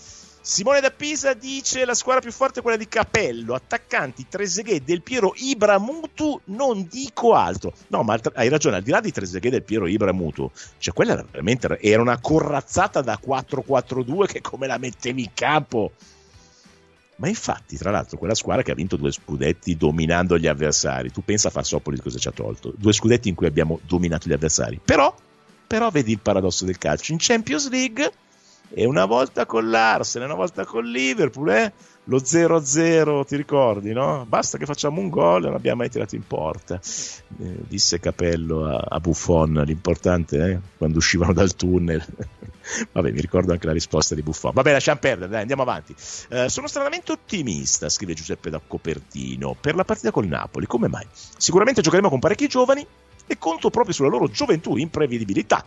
Simone 0.46 0.82
da 0.82 0.92
Pisa 0.92 1.34
dice 1.34 1.86
la 1.86 1.94
squadra 1.94 2.20
più 2.20 2.34
forte 2.34 2.60
è 2.60 2.62
quella 2.62 2.76
di 2.76 2.90
Capello, 2.90 3.54
attaccanti 3.54 4.26
Trezeguet, 4.28 4.84
Del 4.84 5.02
Piero, 5.02 5.32
Ibramutu, 5.38 6.38
non 6.48 6.86
dico 6.92 7.34
altro. 7.34 7.72
No, 7.88 8.04
ma 8.04 8.20
hai 8.34 8.50
ragione, 8.50 8.76
al 8.76 8.84
di 8.84 8.92
là 8.92 9.00
di 9.00 9.14
Trezeguet, 9.14 9.54
Del 9.54 9.64
Piero, 9.64 9.88
Ibramutu, 9.88 10.52
cioè 10.80 10.94
quella 10.94 11.14
era 11.14 11.26
veramente 11.32 11.80
era 11.80 12.02
una 12.02 12.20
corazzata 12.20 13.00
da 13.00 13.18
4-4-2 13.26 14.26
che 14.26 14.42
come 14.42 14.68
la 14.68 14.78
mettevi 14.78 15.22
in 15.22 15.32
campo 15.34 15.94
ma 17.16 17.30
infatti, 17.30 17.78
tra 17.78 17.90
l'altro, 17.90 18.18
quella 18.18 18.36
squadra 18.36 18.64
che 18.64 18.72
ha 18.72 18.76
vinto 18.76 18.98
due 18.98 19.14
scudetti 19.14 19.78
dominando 19.78 20.38
gli 20.38 20.48
avversari, 20.48 21.10
tu 21.10 21.24
pensa 21.24 21.48
a 21.48 21.52
Farsopoli 21.52 22.02
cosa 22.02 22.18
ci 22.18 22.28
ha 22.28 22.32
tolto? 22.32 22.74
Due 22.76 22.92
scudetti 22.92 23.30
in 23.30 23.36
cui 23.36 23.48
abbiamo 23.48 23.80
dominato 23.86 24.28
gli 24.28 24.34
avversari. 24.34 24.82
Però, 24.84 25.16
però 25.66 25.90
vedi 25.90 26.12
il 26.12 26.20
paradosso 26.20 26.66
del 26.66 26.78
calcio. 26.78 27.14
In 27.14 27.20
Champions 27.22 27.70
League, 27.70 28.12
e 28.70 28.86
una 28.86 29.06
volta 29.06 29.46
con 29.46 29.70
l'Arsenal, 29.70 30.30
una 30.30 30.38
volta 30.38 30.66
con 30.66 30.86
Liverpool, 30.86 31.50
eh? 31.50 31.74
lo 32.06 32.18
0-0, 32.18 33.26
ti 33.26 33.36
ricordi, 33.36 33.94
no? 33.94 34.26
Basta 34.28 34.58
che 34.58 34.66
facciamo 34.66 35.00
un 35.00 35.10
gol 35.10 35.44
e 35.44 35.46
non 35.46 35.56
abbiamo 35.56 35.78
mai 35.78 35.90
tirato 35.90 36.16
in 36.16 36.26
porta. 36.28 36.76
Eh, 36.76 37.56
disse 37.68 38.00
Capello 38.00 38.66
a, 38.66 38.86
a 38.90 39.00
Buffon, 39.00 39.64
l'importante 39.66 40.52
eh? 40.52 40.60
quando 40.78 40.98
uscivano 40.98 41.34
dal 41.34 41.56
tunnel. 41.56 42.04
Vabbè, 42.92 43.12
mi 43.12 43.22
ricordo 43.22 43.52
anche 43.54 43.68
la 43.68 43.74
risposta 43.74 44.16
di 44.16 44.22
Buffon. 44.22 44.52
Vabbè, 44.54 44.72
lasciamo 44.72 45.00
perdere, 45.00 45.30
dai, 45.30 45.42
andiamo 45.42 45.62
avanti. 45.62 45.96
Eh, 46.30 46.50
sono 46.50 46.68
stranamente 46.68 47.12
ottimista, 47.12 47.88
scrive 47.88 48.14
Giuseppe 48.14 48.50
da 48.50 48.60
Copertino, 48.66 49.56
per 49.60 49.76
la 49.76 49.86
partita 49.86 50.12
col 50.12 50.28
Napoli. 50.28 50.66
Come 50.66 50.90
mai? 50.90 51.06
Sicuramente 51.38 51.82
giocheremo 51.82 52.10
con 52.10 52.20
parecchi 52.20 52.48
giovani 52.48 52.86
e 53.26 53.38
conto 53.38 53.70
proprio 53.70 53.94
sulla 53.94 54.10
loro 54.10 54.28
gioventù, 54.28 54.76
imprevedibilità. 54.76 55.64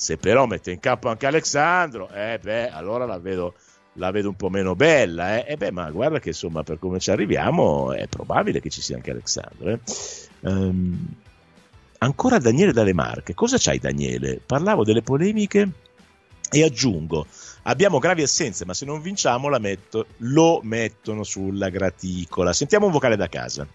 Se 0.00 0.16
però 0.16 0.46
mette 0.46 0.70
in 0.70 0.80
campo 0.80 1.10
anche 1.10 1.26
Alessandro, 1.26 2.08
eh 2.08 2.38
beh, 2.42 2.70
allora 2.70 3.04
la 3.04 3.18
vedo 3.18 3.52
la 3.94 4.10
vedo 4.10 4.30
un 4.30 4.34
po' 4.34 4.48
meno 4.48 4.74
bella. 4.74 5.36
Eh? 5.36 5.52
E 5.52 5.56
beh, 5.58 5.72
ma 5.72 5.90
guarda 5.90 6.18
che 6.18 6.28
insomma, 6.28 6.62
per 6.62 6.78
come 6.78 6.98
ci 6.98 7.10
arriviamo, 7.10 7.92
è 7.92 8.06
probabile 8.06 8.62
che 8.62 8.70
ci 8.70 8.80
sia 8.80 8.96
anche 8.96 9.10
Alessandro. 9.10 9.68
Eh? 9.68 9.80
Um, 10.40 11.06
ancora 11.98 12.38
Daniele 12.38 12.72
dalle 12.72 12.94
Marche. 12.94 13.34
Cosa 13.34 13.58
c'hai, 13.58 13.78
Daniele? 13.78 14.40
Parlavo 14.44 14.84
delle 14.84 15.02
polemiche 15.02 15.70
e 16.50 16.64
aggiungo. 16.64 17.26
Abbiamo 17.64 17.98
gravi 17.98 18.22
assenze, 18.22 18.64
ma 18.64 18.72
se 18.72 18.86
non 18.86 19.02
vinciamo 19.02 19.50
metto, 19.58 20.06
lo 20.18 20.60
mettono 20.62 21.24
sulla 21.24 21.68
graticola. 21.68 22.54
Sentiamo 22.54 22.86
un 22.86 22.92
vocale 22.92 23.16
da 23.16 23.28
casa. 23.28 23.66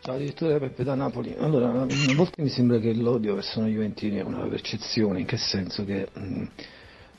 Ciao 0.00 0.16
direttore 0.16 0.58
Peppe 0.58 0.84
da 0.84 0.94
Napoli. 0.94 1.34
Allora, 1.38 1.68
a 1.70 2.14
volte 2.14 2.42
mi 2.42 2.48
sembra 2.48 2.78
che 2.78 2.94
l'odio 2.94 3.34
verso 3.34 3.60
noi 3.60 3.72
Juventini 3.72 4.16
è 4.16 4.22
una 4.22 4.46
percezione, 4.46 5.20
in 5.20 5.26
che 5.26 5.36
senso 5.36 5.84
che 5.84 6.08
mh, 6.12 6.20
mm, 6.20 6.44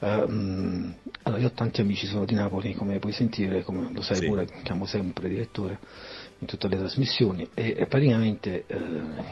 Um, 0.01 0.95
allora, 1.23 1.41
io 1.41 1.47
ho 1.47 1.51
tanti 1.51 1.81
amici, 1.81 2.07
sono 2.07 2.23
di 2.23 2.33
Napoli, 2.33 2.73
come 2.73 2.99
puoi 2.99 3.11
sentire, 3.11 3.63
come 3.63 3.91
lo 3.93 4.01
sai 4.01 4.15
sì. 4.15 4.27
pure, 4.27 4.47
chiamo 4.63 4.85
sempre 4.85 5.27
direttore 5.27 5.77
in 6.39 6.47
tutte 6.47 6.69
le 6.69 6.77
trasmissioni 6.77 7.49
e, 7.53 7.75
e 7.77 7.85
praticamente 7.85 8.63
eh, 8.65 8.77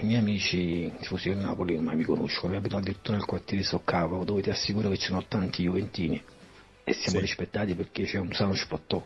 i 0.02 0.06
miei 0.06 0.20
amici 0.20 0.92
tifosi 1.00 1.30
di 1.30 1.40
Napoli 1.40 1.78
ormai 1.78 1.96
mi 1.96 2.04
conoscono, 2.04 2.52
mi 2.52 2.58
abitano 2.58 2.82
addirittura 2.82 3.16
nel 3.16 3.26
quartiere 3.26 3.62
di 3.62 3.68
Soccavo 3.68 4.26
dove 4.26 4.42
ti 4.42 4.50
assicuro 4.50 4.90
che 4.90 4.98
ci 4.98 5.08
sono 5.08 5.24
tanti 5.26 5.64
juventini 5.64 6.22
e 6.84 6.94
siamo 6.94 7.20
sì. 7.20 7.26
rispettati 7.26 7.74
perché 7.74 8.04
c'è 8.04 8.18
un 8.18 8.34
sano 8.34 8.54
spottò. 8.54 9.06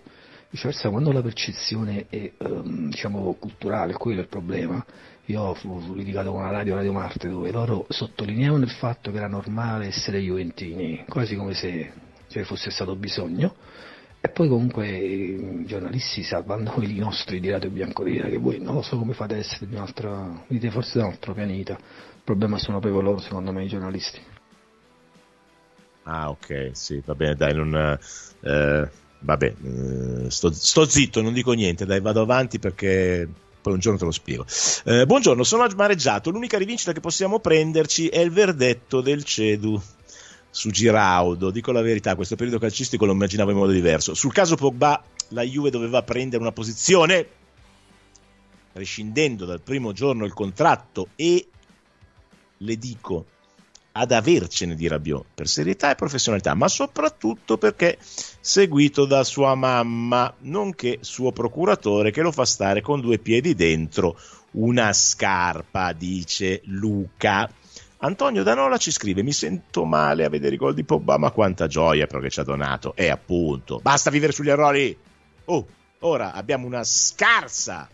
Viceversa, 0.52 0.90
quando 0.90 1.14
la 1.14 1.22
percezione 1.22 2.08
è 2.10 2.30
um, 2.40 2.90
diciamo, 2.90 3.34
culturale, 3.40 3.94
quello 3.94 4.20
è 4.20 4.24
il 4.24 4.28
problema, 4.28 4.86
io 5.28 5.42
ho 5.42 5.94
litigato 5.94 6.32
con 6.32 6.42
una 6.42 6.52
radio, 6.52 6.76
Radio 6.76 6.92
Marte, 6.92 7.30
dove 7.30 7.52
loro 7.52 7.86
sottolineavano 7.88 8.66
il 8.66 8.70
fatto 8.70 9.12
che 9.12 9.18
era 9.18 9.30
normale 9.30 9.88
essere 9.88 10.20
juventini, 10.20 11.06
quasi 11.08 11.38
come 11.38 11.54
se 11.54 11.94
ce 12.28 12.40
ne 12.40 12.46
fosse 12.46 12.70
stato 12.70 12.98
bisogno, 12.98 13.56
e 14.20 14.28
poi 14.28 14.50
comunque 14.50 14.90
i 14.90 15.66
giornalisti 15.66 16.22
salvando 16.22 16.74
i 16.82 16.96
nostri 16.96 17.40
di 17.40 17.50
Radio 17.50 17.70
Bianconera, 17.70 18.28
che 18.28 18.38
voi 18.38 18.60
non 18.60 18.76
lo 18.76 18.82
so 18.82 18.98
come 18.98 19.14
fate 19.14 19.36
ad 19.36 19.40
essere 19.40 19.68
di 19.68 19.76
un'altra, 19.76 20.44
dite 20.48 20.70
forse 20.70 20.98
da 20.98 21.06
un 21.06 21.12
altro 21.12 21.34
pianeta, 21.34 21.74
il 21.76 22.22
problema 22.26 22.58
sono 22.58 22.80
proprio 22.80 23.02
loro 23.02 23.20
secondo 23.20 23.54
me 23.54 23.64
i 23.64 23.70
giornalisti. 23.70 24.20
Ah 26.04 26.30
ok, 26.30 26.72
sì, 26.74 27.02
va 27.06 27.16
bene, 27.16 27.36
dai, 27.36 27.54
non... 27.54 27.98
Eh, 28.42 29.00
vabbè, 29.22 29.54
eh, 29.64 30.30
sto, 30.30 30.52
sto 30.52 30.86
zitto, 30.86 31.22
non 31.22 31.34
dico 31.34 31.54
niente, 31.54 31.86
dai, 31.86 32.02
vado 32.02 32.22
avanti 32.22 32.60
perché 32.60 33.28
poi 33.62 33.74
un 33.74 33.80
giorno 33.80 33.98
te 33.98 34.06
lo 34.06 34.12
spiego. 34.12 34.46
Eh, 34.86 35.06
buongiorno, 35.06 35.44
sono 35.44 35.64
amareggiato. 35.64 36.32
L'unica 36.32 36.58
rivincita 36.58 36.92
che 36.92 37.00
possiamo 37.00 37.40
prenderci 37.40 38.08
è 38.08 38.20
il 38.20 38.32
verdetto 38.32 39.02
del 39.02 39.24
Cedu 39.24 39.82
su 40.50 40.72
Giraudo. 40.72 41.52
Dico 41.52 41.72
la 41.72 41.82
verità, 41.82 42.16
questo 42.16 42.36
periodo 42.36 42.60
calcistico 42.60 43.06
lo 43.06 43.14
immaginavo 43.14 43.52
in 43.52 43.58
modo 43.58 43.72
diverso. 43.72 44.14
Sul 44.14 44.34
caso 44.34 44.56
Pogba, 44.56 45.02
la 45.30 45.44
Juve 45.44 45.70
doveva 45.70 46.02
prendere 46.04 46.42
una 46.42 46.52
posizione 46.52 47.40
rescindendo 48.74 49.46
dal 49.46 49.62
primo 49.62 49.92
giorno 49.92 50.26
il 50.26 50.34
contratto 50.34 51.10
e 51.16 51.46
le 52.58 52.78
dico 52.78 53.26
ad 53.94 54.12
avercene 54.12 54.76
di 54.76 54.88
Rabiot 54.88 55.26
per 55.34 55.48
serietà 55.48 55.92
e 55.92 55.96
professionalità, 55.96 56.54
ma 56.54 56.68
soprattutto 56.68 57.58
perché 57.58 57.98
seguito 58.40 59.06
da 59.06 59.24
sua 59.24 59.56
mamma, 59.56 60.34
nonché 60.40 61.00
suo 61.02 61.32
procuratore 61.32 62.12
che 62.12 62.22
lo 62.22 62.32
fa 62.32 62.46
stare 62.46 62.82
con 62.82 63.02
due 63.02 63.18
piedi 63.18 63.54
dentro 63.54 64.18
una 64.52 64.94
scarpa, 64.94 65.94
dice 65.94 66.62
Luca. 66.66 67.50
Antonio 68.04 68.44
Danola 68.44 68.78
ci 68.78 68.92
scrive: 68.92 69.24
Mi 69.24 69.32
sento 69.32 69.86
male 69.86 70.26
a 70.26 70.30
vedere 70.30 70.56
i 70.56 70.58
gol 70.58 70.74
di 70.74 70.84
Pogba, 70.84 71.18
ma 71.18 71.32
quanta 71.32 71.68
gioia 71.68 72.08
però 72.08 72.20
che 72.20 72.30
ci 72.30 72.40
ha 72.40 72.44
donato. 72.44 72.94
E 72.96 73.10
appunto, 73.10 73.80
basta 73.82 74.10
vivere 74.10 74.32
sugli 74.32 74.50
errori. 74.50 74.98
Oh, 75.46 75.68
ora 76.00 76.34
abbiamo 76.34 76.66
una 76.66 76.84
scarsa 76.84 77.88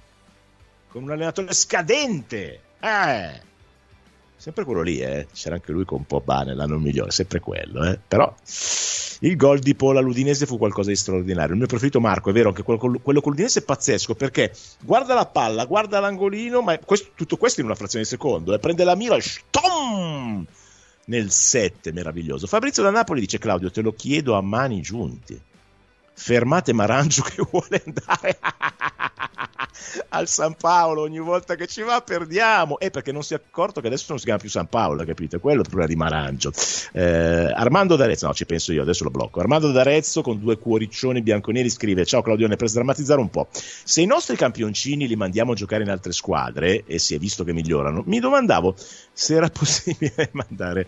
con 0.90 1.04
un 1.04 1.12
allenatore 1.12 1.54
scadente. 1.54 2.62
Eh, 2.80 3.42
sempre 4.38 4.64
quello 4.64 4.82
lì, 4.82 5.00
eh. 5.00 5.28
c'era 5.34 5.56
anche 5.56 5.72
lui 5.72 5.84
con 5.84 6.06
Pogba 6.06 6.44
nell'anno 6.44 6.78
migliore, 6.78 7.12
sempre 7.12 7.40
quello, 7.40 7.84
eh. 7.84 8.00
però 8.08 8.34
il 9.22 9.36
gol 9.36 9.60
di 9.60 9.76
Pola 9.76 10.00
all'Udinese 10.00 10.46
fu 10.46 10.58
qualcosa 10.58 10.90
di 10.90 10.96
straordinario. 10.96 11.52
Il 11.52 11.58
mio 11.58 11.68
preferito 11.68 12.00
Marco, 12.00 12.30
è 12.30 12.34
vero, 12.34 12.50
anche 12.50 12.64
quello, 12.64 13.00
quello 13.02 13.22
con 13.22 13.32
l'Udinese 13.32 13.60
è 13.60 13.64
pazzesco 13.64 14.16
perché 14.16 14.54
guarda 14.82 15.14
la 15.14 15.26
palla, 15.26 15.66
guarda 15.66 16.00
l'angolino, 16.00 16.62
ma 16.62 16.78
questo, 16.80 17.10
tutto 17.16 17.38
questo 17.38 17.60
in 17.62 17.66
una 17.66 17.76
frazione 17.76 18.04
di 18.04 18.10
secondo, 18.10 18.54
eh. 18.54 18.60
prende 18.60 18.84
la 18.84 18.96
mira 18.96 19.20
stom! 19.20 20.46
nel 21.08 21.32
7, 21.32 21.94
meraviglioso. 21.94 22.48
Fabrizio 22.48 22.84
da 22.84 22.92
Napoli 22.92 23.22
dice 23.22 23.38
Claudio, 23.38 23.72
te 23.72 23.82
lo 23.82 23.94
chiedo 23.94 24.36
a 24.36 24.42
mani 24.42 24.82
giunte 24.82 25.40
fermate 26.18 26.74
Marangio 26.74 27.22
che 27.22 27.46
vuole 27.50 27.82
andare 27.86 28.40
al 30.10 30.28
San 30.28 30.56
Paolo 30.56 31.02
ogni 31.02 31.20
volta 31.20 31.56
che 31.56 31.68
ci 31.68 31.84
va 31.84 32.02
perdiamo. 32.02 32.80
E 32.80 32.90
perché 32.90 33.12
non 33.12 33.24
si 33.24 33.34
è 33.34 33.38
accorto 33.38 33.82
che 33.82 33.88
adesso 33.88 34.06
non 34.10 34.18
si 34.18 34.26
chiama 34.26 34.40
più 34.40 34.50
San 34.50 34.68
Paolo 34.68 35.06
capite 35.06 35.40
quello 35.40 35.60
è 35.60 35.62
il 35.62 35.70
problema 35.70 35.90
di 35.90 35.96
Marangio 35.96 36.52
eh, 36.94 37.52
Armando 37.54 37.96
D'Arezzo 37.96 38.26
no 38.26 38.34
ci 38.34 38.46
penso 38.46 38.74
io 38.74 38.82
adesso 38.82 39.04
lo 39.04 39.12
blocco. 39.12 39.40
Armando 39.40 39.72
D'Arezzo 39.72 40.22
con 40.22 40.40
due 40.40 40.58
cuoriccioni 40.58 41.22
bianconeri 41.22 41.70
scrive 41.70 42.06
ciao 42.06 42.22
Claudione 42.22 42.56
per 42.56 42.68
sdrammatizzare 42.68 43.20
un 43.20 43.30
po' 43.30 43.48
se 43.52 44.02
i 44.02 44.06
nostri 44.06 44.36
campioncini 44.36 45.08
li 45.08 45.16
mandiamo 45.16 45.52
a 45.52 45.56
giocare 45.56 45.84
in 45.84 45.90
altre 45.90 46.12
squadre 46.12 46.84
e 46.86 46.98
si 46.98 47.14
è 47.14 47.20
visto 47.20 47.44
che 47.44 47.54
migliorano 47.54 48.04
mi 48.06 48.20
domandavo 48.20 48.76
se 49.14 49.36
era 49.36 49.50
possibile 49.50 50.30
mandare 50.34 50.88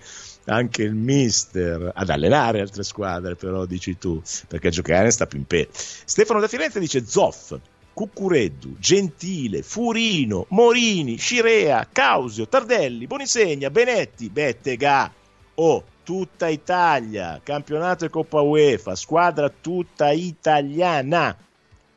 anche 0.49 0.83
il 0.83 0.93
mister 0.93 1.91
ad 1.93 2.09
allenare 2.09 2.61
altre 2.61 2.83
squadre, 2.83 3.35
però 3.35 3.65
dici 3.65 3.97
tu, 3.97 4.21
perché 4.47 4.69
giocare 4.69 5.11
sta 5.11 5.27
più 5.27 5.37
in 5.37 5.45
pe. 5.45 5.69
Stefano 5.71 6.39
da 6.39 6.47
Firenze 6.47 6.79
dice 6.79 7.05
Zoff, 7.05 7.55
Cuccureddu, 7.93 8.77
Gentile, 8.79 9.61
Furino, 9.61 10.45
Morini, 10.49 11.17
Scirea, 11.17 11.87
Causio, 11.91 12.47
Tardelli, 12.47 13.07
Bonisegna, 13.07 13.69
Benetti, 13.69 14.29
Bettega. 14.29 15.11
Oh, 15.55 15.83
tutta 16.03 16.47
Italia, 16.47 17.39
campionato 17.43 18.05
e 18.05 18.09
Coppa 18.09 18.41
UEFA, 18.41 18.95
squadra 18.95 19.49
tutta 19.49 20.11
italiana. 20.11 21.35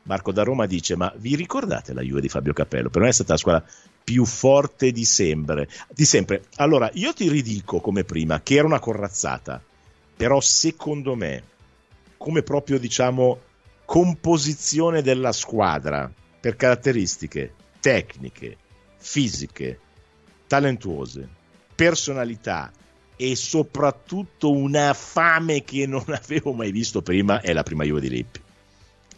Marco 0.03 0.33
da 0.33 0.43
Roma 0.43 0.65
dice: 0.65 0.95
Ma 0.97 1.11
vi 1.15 1.35
ricordate 1.35 1.93
la 1.93 2.01
Juve 2.01 2.21
di 2.21 2.27
Fabio 2.27 2.53
Capello? 2.53 2.89
Per 2.89 3.01
me 3.01 3.07
è 3.07 3.13
stata 3.13 3.33
la 3.33 3.37
squadra 3.39 3.65
più 4.03 4.25
forte 4.25 4.91
di 4.91 5.05
sempre. 5.05 5.67
di 5.89 6.05
sempre. 6.05 6.43
Allora, 6.55 6.89
io 6.93 7.13
ti 7.13 7.29
ridico 7.29 7.79
come 7.79 8.03
prima 8.03 8.41
che 8.41 8.55
era 8.55 8.67
una 8.67 8.79
corazzata, 8.79 9.61
però 10.15 10.39
secondo 10.41 11.15
me, 11.15 11.43
come 12.17 12.43
proprio 12.43 12.77
diciamo 12.77 13.39
composizione 13.85 15.01
della 15.01 15.31
squadra, 15.31 16.11
per 16.39 16.55
caratteristiche 16.55 17.53
tecniche, 17.79 18.57
fisiche, 18.97 19.79
talentuose, 20.47 21.27
personalità 21.75 22.71
e 23.15 23.35
soprattutto 23.35 24.51
una 24.51 24.93
fame 24.93 25.63
che 25.63 25.85
non 25.85 26.05
avevo 26.11 26.53
mai 26.53 26.71
visto 26.71 27.01
prima, 27.01 27.41
è 27.41 27.53
la 27.53 27.63
prima 27.63 27.83
Juve 27.83 28.01
di 28.01 28.09
Lippi 28.09 28.42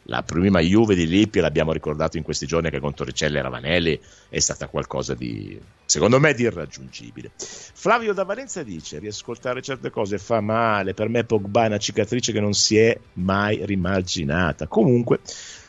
la 0.07 0.23
prima 0.23 0.59
Juve 0.59 0.95
di 0.95 1.07
Lippi, 1.07 1.39
l'abbiamo 1.39 1.71
ricordato 1.71 2.17
in 2.17 2.23
questi 2.23 2.45
giorni 2.45 2.69
che 2.69 2.79
con 2.79 2.93
Torricelli 2.93 3.37
e 3.37 3.41
Ravanelli 3.41 3.99
è 4.29 4.39
stata 4.39 4.67
qualcosa 4.67 5.13
di, 5.15 5.59
secondo 5.85 6.19
me, 6.19 6.33
di 6.33 6.43
irraggiungibile. 6.43 7.31
Flavio 7.37 8.13
da 8.13 8.23
Valenza 8.23 8.61
dice, 8.63 8.99
riascoltare 8.99 9.61
certe 9.61 9.89
cose 9.89 10.17
fa 10.17 10.41
male, 10.41 10.93
per 10.93 11.09
me 11.09 11.23
Pogba 11.23 11.63
è 11.63 11.67
una 11.67 11.77
cicatrice 11.77 12.31
che 12.31 12.39
non 12.39 12.53
si 12.53 12.77
è 12.77 12.97
mai 13.13 13.65
rimarginata. 13.65 14.67
Comunque, 14.67 15.19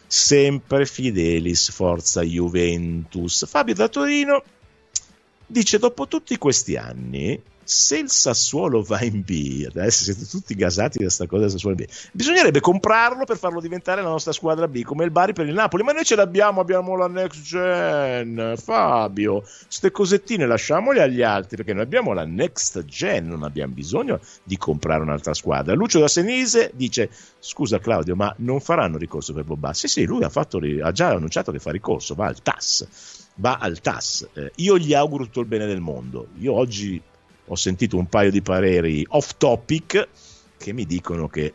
sempre 0.07 0.85
Fidelis, 0.85 1.71
forza 1.71 2.23
Juventus. 2.23 3.47
Fabio 3.47 3.75
da 3.75 3.89
Torino 3.89 4.43
dice, 5.47 5.79
dopo 5.79 6.07
tutti 6.09 6.37
questi 6.37 6.77
anni 6.77 7.41
se 7.67 7.99
il 7.99 8.09
Sassuolo 8.09 8.81
va 8.81 9.03
in 9.03 9.23
B, 9.23 9.67
adesso 9.67 10.05
siete 10.05 10.25
tutti 10.25 10.55
gasati 10.55 10.99
da 10.99 11.05
questa 11.05 11.27
cosa 11.27 11.43
del 11.43 11.51
Sassuolo 11.51 11.75
B, 11.75 11.85
bisognerebbe 12.13 12.61
comprarlo 12.61 13.25
per 13.25 13.37
farlo 13.37 13.61
diventare 13.61 14.03
la 14.03 14.09
nostra 14.09 14.31
squadra 14.31 14.69
B, 14.69 14.83
come 14.83 15.05
il 15.05 15.11
Bari 15.11 15.33
per 15.33 15.49
il 15.49 15.55
Napoli, 15.55 15.83
ma 15.83 15.91
noi 15.91 16.05
ce 16.05 16.15
l'abbiamo, 16.15 16.61
abbiamo 16.61 16.97
la 16.97 17.09
next 17.09 17.43
gen, 17.43 18.55
Fabio, 18.57 19.41
queste 19.65 19.91
cosettine 19.91 20.47
lasciamole 20.47 21.03
agli 21.03 21.23
altri, 21.23 21.57
perché 21.57 21.73
noi 21.73 21.83
abbiamo 21.83 22.13
la 22.13 22.25
next 22.25 22.85
gen, 22.85 23.27
non 23.27 23.43
abbiamo 23.43 23.75
bisogno 23.75 24.21
di 24.45 24.57
comprare 24.57 25.03
un'altra 25.03 25.35
squadra. 25.35 25.75
Lucio 25.75 25.99
da 25.99 26.07
Senise 26.09 26.71
dice, 26.73 27.11
scusa 27.41 27.81
Claudio, 27.81 28.15
ma 28.15 28.33
non 28.39 28.61
faranno 28.61 28.97
ricorso 28.97 29.33
per 29.33 29.43
Bobba? 29.43 29.73
Sì, 29.73 29.89
sì, 29.89 30.05
lui 30.05 30.23
ha, 30.23 30.29
fatto, 30.29 30.61
ha 30.83 30.93
già 30.93 31.09
annunciato 31.09 31.51
che 31.51 31.59
fa 31.59 31.73
ricorso, 31.73 32.15
va 32.15 32.27
al 32.27 32.41
TAS 32.41 33.25
va 33.39 33.59
al 33.61 33.81
TAS. 33.81 34.29
Eh, 34.33 34.53
io 34.57 34.79
gli 34.79 34.95
auguro 34.95 35.25
tutto 35.25 35.41
il 35.41 35.47
bene 35.47 35.67
del 35.67 35.81
mondo. 35.81 36.29
Io 36.39 36.55
oggi 36.55 37.03
ho 37.47 37.55
sentito 37.57 37.97
un 37.97 38.09
paio 38.09 38.31
di 38.31 38.43
pareri 38.43 39.05
off 39.09 39.33
topic 39.37 40.09
che 40.57 40.73
mi 40.73 40.85
dicono 40.87 41.29
che 41.29 41.53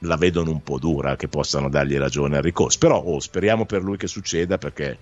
la 0.00 0.16
vedono 0.16 0.50
un 0.50 0.62
po' 0.62 0.78
dura, 0.78 1.16
che 1.16 1.28
possano 1.28 1.68
dargli 1.68 1.96
ragione 1.96 2.36
al 2.36 2.42
ricorso. 2.42 2.78
Però 2.78 3.00
oh, 3.00 3.20
speriamo 3.20 3.66
per 3.66 3.82
lui 3.82 3.96
che 3.96 4.06
succeda 4.06 4.58
perché... 4.58 4.98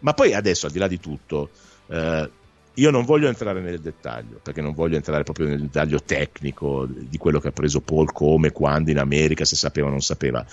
Ma 0.00 0.14
poi 0.14 0.34
adesso, 0.34 0.66
al 0.66 0.72
di 0.72 0.78
là 0.78 0.88
di 0.88 0.98
tutto, 0.98 1.50
eh, 1.88 2.30
io 2.74 2.90
non 2.90 3.04
voglio 3.04 3.28
entrare 3.28 3.60
nel 3.60 3.80
dettaglio, 3.80 4.40
perché 4.42 4.60
non 4.60 4.74
voglio 4.74 4.96
entrare 4.96 5.22
proprio 5.22 5.46
nel 5.46 5.60
dettaglio 5.60 6.02
tecnico 6.02 6.86
di 6.86 7.18
quello 7.18 7.40
che 7.40 7.48
ha 7.48 7.52
preso 7.52 7.80
Paul, 7.80 8.12
come, 8.12 8.52
quando 8.52 8.90
in 8.90 8.98
America, 8.98 9.44
se 9.44 9.56
sapeva 9.56 9.88
o 9.88 9.90
non 9.90 10.00
sapeva. 10.00 10.44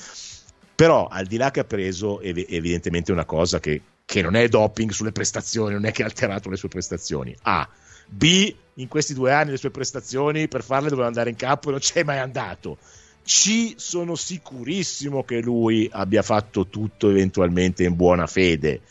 Però 0.76 1.08
al 1.08 1.26
di 1.26 1.38
là 1.38 1.52
che 1.52 1.62
ha 1.62 1.66
preso, 1.66 2.20
è 2.20 2.34
evidentemente 2.36 3.12
una 3.12 3.26
cosa 3.26 3.60
che, 3.60 3.82
che 4.06 4.22
non 4.22 4.36
è 4.36 4.48
doping 4.48 4.92
sulle 4.92 5.12
prestazioni, 5.12 5.74
non 5.74 5.86
è 5.86 5.92
che 5.92 6.04
ha 6.04 6.06
alterato 6.06 6.50
le 6.50 6.56
sue 6.56 6.70
prestazioni. 6.70 7.36
A. 7.44 7.68
B 8.08 8.56
in 8.76 8.88
questi 8.88 9.14
due 9.14 9.32
anni 9.32 9.52
le 9.52 9.58
sue 9.58 9.72
prestazioni 9.72 10.48
per 10.48 10.64
farle 10.64 10.90
doveva 10.90 11.08
andare 11.08 11.30
in 11.30 11.36
campo 11.36 11.70
e 11.70 11.72
non 11.72 11.80
c'è 11.80 12.04
mai 12.04 12.20
andato. 12.20 12.78
C 13.24 13.74
sono 13.76 14.16
sicurissimo 14.16 15.24
che 15.24 15.42
lui 15.42 15.90
abbia 15.92 16.22
fatto 16.22 16.68
tutto 16.68 17.10
eventualmente 17.10 17.84
in 17.84 17.96
buona 17.96 18.26
fede, 18.26 18.82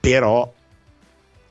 però 0.00 0.52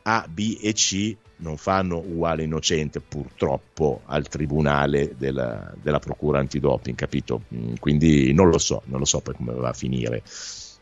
A, 0.04 0.28
B 0.30 0.58
e 0.62 0.74
C 0.74 1.16
non 1.38 1.58
fanno 1.58 1.98
uguale 1.98 2.44
innocente 2.44 3.00
purtroppo 3.00 4.02
al 4.06 4.28
tribunale 4.28 5.16
della, 5.18 5.74
della 5.82 6.00
procura 6.00 6.40
antidoping, 6.40 6.96
capito? 6.96 7.44
Mm, 7.54 7.76
quindi 7.80 8.34
non 8.34 8.50
lo 8.50 8.58
so, 8.58 8.82
non 8.86 9.00
lo 9.00 9.06
so 9.06 9.22
poi 9.22 9.36
come 9.36 9.54
va 9.54 9.70
a 9.70 9.74
finire 9.74 10.22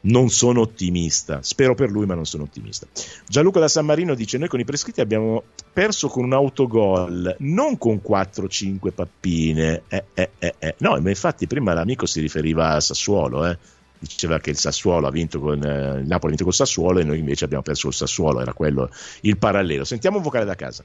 non 0.03 0.29
sono 0.29 0.61
ottimista. 0.61 1.39
Spero 1.41 1.75
per 1.75 1.89
lui, 1.89 2.05
ma 2.05 2.15
non 2.15 2.25
sono 2.25 2.43
ottimista. 2.43 2.87
Gianluca 3.27 3.59
da 3.59 3.67
San 3.67 3.85
Marino 3.85 4.15
dice: 4.15 4.37
Noi 4.37 4.47
con 4.47 4.59
i 4.59 4.65
prescritti 4.65 5.01
abbiamo 5.01 5.43
perso 5.71 6.07
con 6.07 6.23
un 6.23 6.33
autogol, 6.33 7.35
non 7.39 7.77
con 7.77 8.01
4-5 8.05 8.91
pappine. 8.93 9.83
Eh, 9.87 10.03
eh, 10.13 10.29
eh, 10.39 10.55
eh, 10.59 10.75
no, 10.79 10.99
ma 10.99 11.09
infatti 11.09 11.47
prima 11.47 11.73
l'amico 11.73 12.05
si 12.05 12.19
riferiva 12.19 12.71
a 12.71 12.79
Sassuolo, 12.79 13.45
eh. 13.47 13.57
diceva 13.99 14.39
che 14.39 14.49
il 14.49 14.57
Sassuolo 14.57 15.07
ha 15.07 15.11
vinto 15.11 15.39
con 15.39 15.63
eh, 15.63 15.99
il 15.99 16.07
Napoli 16.07 16.25
ha 16.25 16.29
vinto 16.29 16.43
col 16.43 16.53
Sassuolo 16.53 16.99
e 16.99 17.03
noi 17.03 17.19
invece 17.19 17.45
abbiamo 17.45 17.63
perso 17.63 17.87
il 17.87 17.93
Sassuolo, 17.93 18.41
era 18.41 18.53
quello 18.53 18.89
il 19.21 19.37
parallelo. 19.37 19.83
Sentiamo 19.83 20.17
un 20.17 20.23
vocale 20.23 20.45
da 20.45 20.55
casa. 20.55 20.83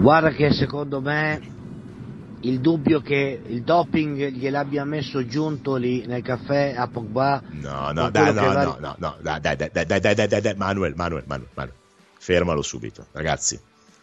Guarda 0.00 0.30
che 0.30 0.50
secondo 0.52 1.00
me 1.00 1.61
il 2.42 2.60
dubbio 2.60 3.00
che 3.00 3.40
il 3.44 3.62
doping 3.62 4.28
gliel'abbia 4.28 4.84
messo 4.84 5.26
giunto 5.26 5.76
lì 5.76 6.04
nel 6.06 6.22
caffè 6.22 6.74
a 6.76 6.88
Pogba. 6.88 7.42
No, 7.50 7.92
no, 7.92 8.10
dai, 8.10 8.32
no, 8.32 8.42
va... 8.42 8.64
no, 8.64 8.76
no, 8.80 8.96
no, 8.98 9.16
dai, 9.20 9.40
dai, 9.40 9.56
dai, 9.56 9.70
dai, 9.70 9.86
dai, 9.86 10.00
dai, 10.00 10.28
dai, 10.28 10.40
dai, 10.40 10.54
Manuel, 10.56 10.94
Manuel, 10.96 11.24
Manuel, 11.26 11.50
Manuel, 11.54 11.76
fermalo 12.18 12.62
subito, 12.62 13.06
ragazzi. 13.12 13.58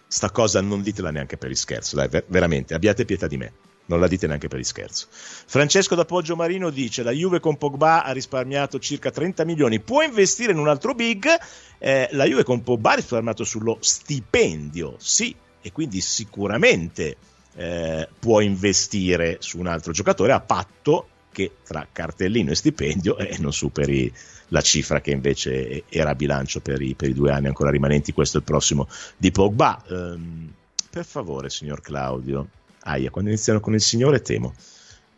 Sta 0.08 0.32
cosa 0.32 0.62
non 0.62 0.82
ditela 0.82 1.12
neanche 1.12 1.38
per 1.38 1.49
il 1.49 1.58
scherzo, 1.58 1.95
dai, 1.95 2.08
ver- 2.08 2.25
veramente, 2.28 2.73
abbiate 2.73 3.06
pietà 3.06 3.28
di 3.28 3.38
me. 3.38 3.52
Non 3.86 3.99
la 3.99 4.08
dite 4.08 4.28
neanche 4.28 4.47
per 4.47 4.60
il 4.60 4.65
scherzo. 4.65 5.08
Francesco 5.10 5.95
da 5.95 6.06
Poggio 6.06 6.36
Marino 6.36 6.69
dice: 6.69 7.02
La 7.02 7.12
Juve 7.12 7.39
con 7.39 7.58
Pogba 7.58 8.04
ha 8.04 8.12
risparmiato 8.12 8.78
circa 8.78 9.10
30 9.10 9.45
milioni. 9.45 9.80
Può 9.80 10.04
investire 10.04 10.52
in 10.52 10.60
un 10.60 10.67
altro 10.67 10.93
big? 10.93 11.28
Eh, 11.80 12.08
la 12.12 12.25
Juve 12.25 12.43
con 12.43 12.62
Pogba 12.62 12.91
ha 12.91 12.95
risparmiato 12.95 13.43
sullo 13.43 13.78
stipendio, 13.82 14.95
sì, 14.99 15.36
e 15.62 15.71
quindi 15.71 16.02
sicuramente 16.02 17.17
eh, 17.56 18.08
può 18.20 18.42
investire 18.42 19.38
su 19.40 19.60
un 19.60 19.68
altro 19.68 19.92
giocatore 19.92 20.32
a 20.32 20.40
patto 20.40 21.08
che 21.32 21.52
tra 21.64 21.88
cartellino 21.92 22.52
e 22.52 22.56
stipendio 22.56 23.18
eh, 23.18 23.38
non 23.40 23.54
superi 23.54 24.12
la 24.50 24.62
cifra 24.62 25.00
che 25.02 25.12
invece 25.12 25.84
era 25.90 26.12
a 26.12 26.16
bilancio 26.16 26.60
per 26.60 26.82
i, 26.82 26.96
per 26.96 27.10
i, 27.10 27.14
due 27.14 27.32
anni 27.32 27.48
ancora 27.48 27.70
rimanenti, 27.70 28.14
questo 28.14 28.38
è 28.38 28.40
il 28.40 28.46
prossimo 28.46 28.88
di 29.16 29.32
Pogba. 29.32 29.84
Um, 29.90 30.52
per 30.90 31.06
favore, 31.06 31.50
signor 31.50 31.82
Claudio, 31.82 32.48
aia, 32.82 33.12
quando 33.12 33.30
iniziano 33.30 33.60
con 33.60 33.74
il 33.74 33.82
signore 33.82 34.22
temo. 34.22 34.54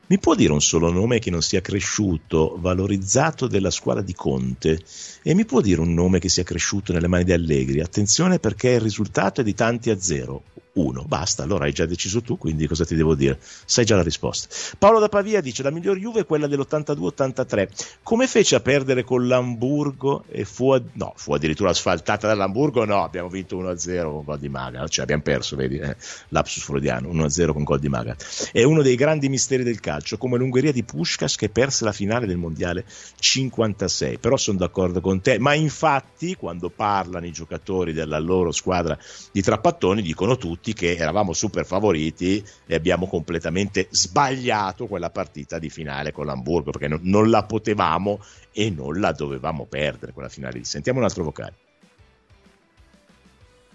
Mi 0.07 0.19
può 0.19 0.35
dire 0.35 0.51
un 0.51 0.59
solo 0.59 0.91
nome 0.91 1.19
che 1.19 1.29
non 1.29 1.41
sia 1.41 1.61
cresciuto, 1.61 2.57
valorizzato 2.59 3.47
della 3.47 3.69
squadra 3.69 4.03
di 4.03 4.13
Conte? 4.13 4.77
E 5.21 5.33
mi 5.33 5.45
può 5.45 5.61
dire 5.61 5.79
un 5.79 5.93
nome 5.93 6.19
che 6.19 6.27
sia 6.27 6.43
cresciuto 6.43 6.91
nelle 6.91 7.07
mani 7.07 7.23
di 7.23 7.31
Allegri? 7.31 7.79
Attenzione 7.79 8.37
perché 8.37 8.71
il 8.71 8.81
risultato 8.81 9.39
è 9.39 9.43
di 9.45 9.53
tanti 9.53 9.89
a 9.89 9.97
zero. 9.97 10.43
1. 10.73 11.03
Basta, 11.03 11.43
allora 11.43 11.65
hai 11.65 11.73
già 11.73 11.85
deciso 11.85 12.21
tu, 12.21 12.37
quindi 12.37 12.67
cosa 12.67 12.85
ti 12.85 12.95
devo 12.95 13.15
dire? 13.15 13.37
Sai 13.41 13.83
già 13.85 13.95
la 13.95 14.03
risposta. 14.03 14.47
Paolo 14.77 14.99
da 14.99 15.09
Pavia 15.09 15.41
dice: 15.41 15.63
La 15.63 15.71
miglior 15.71 15.97
Juve 15.97 16.21
è 16.21 16.25
quella 16.25 16.47
dell'82-83. 16.47 17.67
Come 18.03 18.27
fece 18.27 18.55
a 18.55 18.59
perdere 18.61 19.03
con 19.03 19.27
l'Hamburgo? 19.27 20.23
E 20.29 20.45
fu, 20.45 20.71
a... 20.71 20.81
no, 20.93 21.13
fu 21.15 21.33
addirittura 21.33 21.71
asfaltata 21.71 22.27
dall'Hamburgo? 22.27 22.85
No, 22.85 23.03
abbiamo 23.03 23.27
vinto 23.27 23.57
1-0 23.61 24.03
con 24.03 24.23
gol 24.23 24.39
di 24.39 24.49
Maga. 24.49 24.87
Cioè, 24.87 25.03
abbiamo 25.03 25.23
perso, 25.23 25.55
vedi, 25.55 25.77
eh? 25.77 25.95
lapsus 26.29 26.63
freudiano 26.63 27.09
1-0 27.09 27.51
con 27.51 27.63
gol 27.63 27.79
di 27.79 27.89
Maga. 27.89 28.15
È 28.51 28.63
uno 28.63 28.81
dei 28.81 28.95
grandi 28.95 29.27
misteri 29.27 29.63
del 29.63 29.79
calcio, 29.79 30.17
come 30.17 30.37
l'Ungheria 30.37 30.71
di 30.71 30.83
Puskas 30.83 31.35
che 31.35 31.49
perse 31.49 31.83
la 31.83 31.91
finale 31.91 32.27
del 32.27 32.37
mondiale 32.37 32.85
56. 33.19 34.19
Però 34.19 34.37
sono 34.37 34.57
d'accordo 34.57 35.01
con 35.01 35.21
te. 35.21 35.37
Ma 35.37 35.53
infatti, 35.53 36.35
quando 36.35 36.69
parlano 36.69 37.25
i 37.25 37.31
giocatori 37.31 37.91
della 37.91 38.19
loro 38.19 38.51
squadra 38.51 38.97
di 39.31 39.41
Trappattoni, 39.41 40.01
dicono 40.01 40.37
tutti 40.37 40.60
tutti 40.61 40.73
che 40.73 40.95
eravamo 40.95 41.33
super 41.33 41.65
favoriti 41.65 42.43
e 42.67 42.75
abbiamo 42.75 43.07
completamente 43.07 43.87
sbagliato 43.89 44.85
quella 44.85 45.09
partita 45.09 45.57
di 45.57 45.69
finale 45.69 46.11
con 46.11 46.27
l'Hamburgo 46.27 46.69
perché 46.69 46.87
non, 46.87 46.99
non 47.03 47.31
la 47.31 47.43
potevamo 47.45 48.19
e 48.53 48.69
non 48.69 48.99
la 48.99 49.11
dovevamo 49.11 49.65
perdere 49.65 50.13
quella 50.13 50.29
finale 50.29 50.59
lì. 50.59 50.63
Sentiamo 50.63 50.99
un 50.99 51.05
altro 51.05 51.23
vocale. 51.23 51.53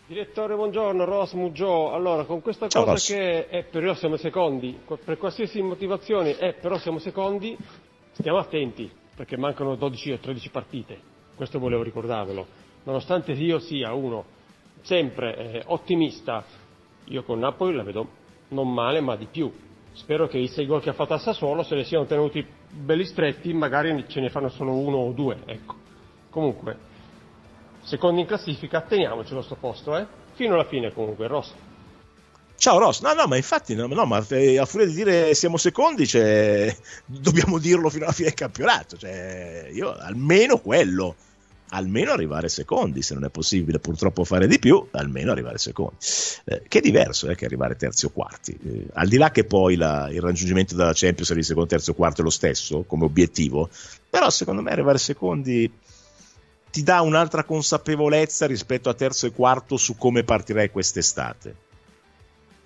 Direttore, 0.07 0.55
buongiorno, 0.55 1.05
Ross 1.05 1.33
Muggio. 1.33 1.93
Allora, 1.93 2.23
con 2.25 2.41
questa 2.41 2.69
Ciao, 2.69 2.85
cosa 2.85 2.93
Ross. 2.93 3.09
che 3.09 3.49
è 3.49 3.65
però 3.65 3.93
siamo 3.95 4.17
secondi, 4.17 4.79
per 5.05 5.19
qualsiasi 5.19 5.61
motivazione 5.63 6.39
è 6.39 6.55
però 6.55 6.79
siamo 6.79 7.01
secondi, 7.01 7.57
stiamo 8.13 8.39
attenti, 8.39 8.89
perché 9.17 9.37
mancano 9.37 9.75
12 9.75 10.13
o 10.13 10.19
13 10.19 10.51
partite. 10.51 11.01
Questo 11.35 11.59
volevo 11.59 11.83
ricordarvelo. 11.83 12.47
Nonostante 12.85 13.33
io 13.33 13.59
sia 13.59 13.93
uno 13.93 14.35
sempre 14.83 15.37
eh, 15.37 15.63
ottimista 15.67 16.45
io 17.07 17.23
con 17.23 17.39
Napoli 17.39 17.75
la 17.75 17.83
vedo 17.83 18.09
non 18.49 18.73
male, 18.73 19.01
ma 19.01 19.17
di 19.17 19.27
più. 19.31 19.53
Spero 19.93 20.29
che 20.29 20.39
i 20.39 20.49
sei 20.49 20.67
gol 20.67 20.83
che 20.83 20.91
ha 20.91 20.95
fatto 20.95 21.15
a 21.15 21.19
Sassuolo 21.19 21.63
se 21.63 21.75
ne 21.75 21.85
siano 21.85 22.05
tenuti 22.05 22.47
belli 22.71 23.05
stretti, 23.05 23.53
magari 23.53 24.05
ce 24.09 24.21
ne 24.21 24.29
fanno 24.29 24.49
solo 24.49 24.73
uno 24.73 24.99
o 24.99 25.13
due. 25.13 25.39
Ecco. 25.47 25.75
Comunque, 26.31 26.77
secondo 27.83 28.21
in 28.21 28.27
classifica, 28.27 28.83
teniamoci 28.83 29.33
lo 29.33 29.43
sto 29.43 29.57
posto, 29.59 29.97
eh? 29.97 30.07
Fino 30.35 30.55
alla 30.55 30.67
fine 30.67 30.93
comunque, 30.93 31.27
Ross. 31.27 31.53
Ciao 32.59 32.79
Ross, 32.79 33.03
no, 33.03 33.13
no, 33.13 33.27
ma 33.27 33.37
infatti, 33.37 33.75
no, 33.75 33.87
no, 33.87 34.05
ma 34.07 34.25
eh, 34.31 34.59
a 34.59 34.65
furia 34.65 34.87
di 34.87 34.95
dire 34.95 35.35
siamo 35.35 35.57
secondi, 35.57 36.07
cioè, 36.07 36.75
dobbiamo 37.05 37.59
dirlo 37.59 37.91
fino 37.91 38.05
alla 38.05 38.13
fine 38.13 38.29
del 38.29 38.37
campionato, 38.37 38.97
cioè, 38.97 39.69
io 39.73 39.95
almeno 39.95 40.59
quello 40.59 41.17
almeno 41.71 42.13
arrivare 42.13 42.49
secondi, 42.49 43.03
se 43.03 43.15
non 43.15 43.25
è 43.25 43.31
possibile 43.31 43.79
purtroppo 43.79 44.25
fare 44.25 44.47
di 44.47 44.59
più, 44.59 44.87
almeno 44.93 45.33
arrivare 45.33 45.59
secondi, 45.59 45.97
eh, 46.45 46.63
che 46.69 46.79
è 46.79 46.81
diverso 46.81 47.29
eh, 47.29 47.35
che 47.35 47.45
arrivare 47.45 47.77
terzi 47.77 48.07
o 48.07 48.11
quarti, 48.11 48.57
eh, 48.65 48.87
al 48.93 49.09
di 49.09 49.17
là 49.17 49.31
che 49.31 49.45
poi 49.45 49.77
la, 49.77 50.09
il 50.11 50.21
raggiungimento 50.21 50.77
della 50.77 50.93
Champions 50.95 51.33
di 51.33 51.43
secondo, 51.43 51.69
terzo 51.69 51.93
o 51.93 51.95
quarto 51.95 52.21
è 52.21 52.25
lo 52.25 52.31
stesso 52.31 52.85
come 52.87 53.05
obiettivo, 53.05 53.69
però 54.09 54.31
secondo 54.31 54.63
me 54.63 54.71
arrivare 54.71 54.99
secondi 54.99 55.71
ti 56.71 56.83
dà 56.83 57.01
un'altra 57.01 57.45
consapevolezza 57.45 58.47
rispetto 58.47 58.89
a 58.89 58.95
terzo 58.95 59.27
e 59.27 59.33
quarto 59.33 59.77
su 59.77 59.97
come 59.97 60.25
partirei 60.25 60.71
quest'estate. 60.71 61.65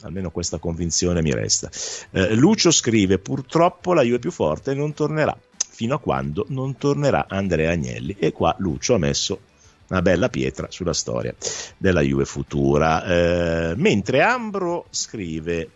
Almeno 0.03 0.31
questa 0.31 0.59
convinzione 0.59 1.21
mi 1.21 1.31
resta. 1.31 1.71
Eh, 2.11 2.35
Lucio 2.35 2.71
scrive: 2.71 3.19
Purtroppo 3.19 3.93
la 3.93 4.03
Juve 4.03 4.19
più 4.19 4.31
forte 4.31 4.73
non 4.73 4.95
tornerà 4.95 5.39
fino 5.81 5.95
a 5.95 5.99
quando 5.99 6.45
non 6.49 6.77
tornerà 6.77 7.25
Andrea 7.27 7.71
Agnelli. 7.71 8.15
E 8.19 8.33
qua 8.33 8.55
Lucio 8.59 8.93
ha 8.93 8.99
messo 8.99 9.41
una 9.89 10.03
bella 10.03 10.29
pietra 10.29 10.67
sulla 10.69 10.93
storia 10.93 11.35
della 11.79 12.03
Juve 12.03 12.27
futura. 12.27 13.03
Eh, 13.03 13.75
mentre 13.77 14.21
Ambro 14.21 14.89
scrive, 14.91 15.71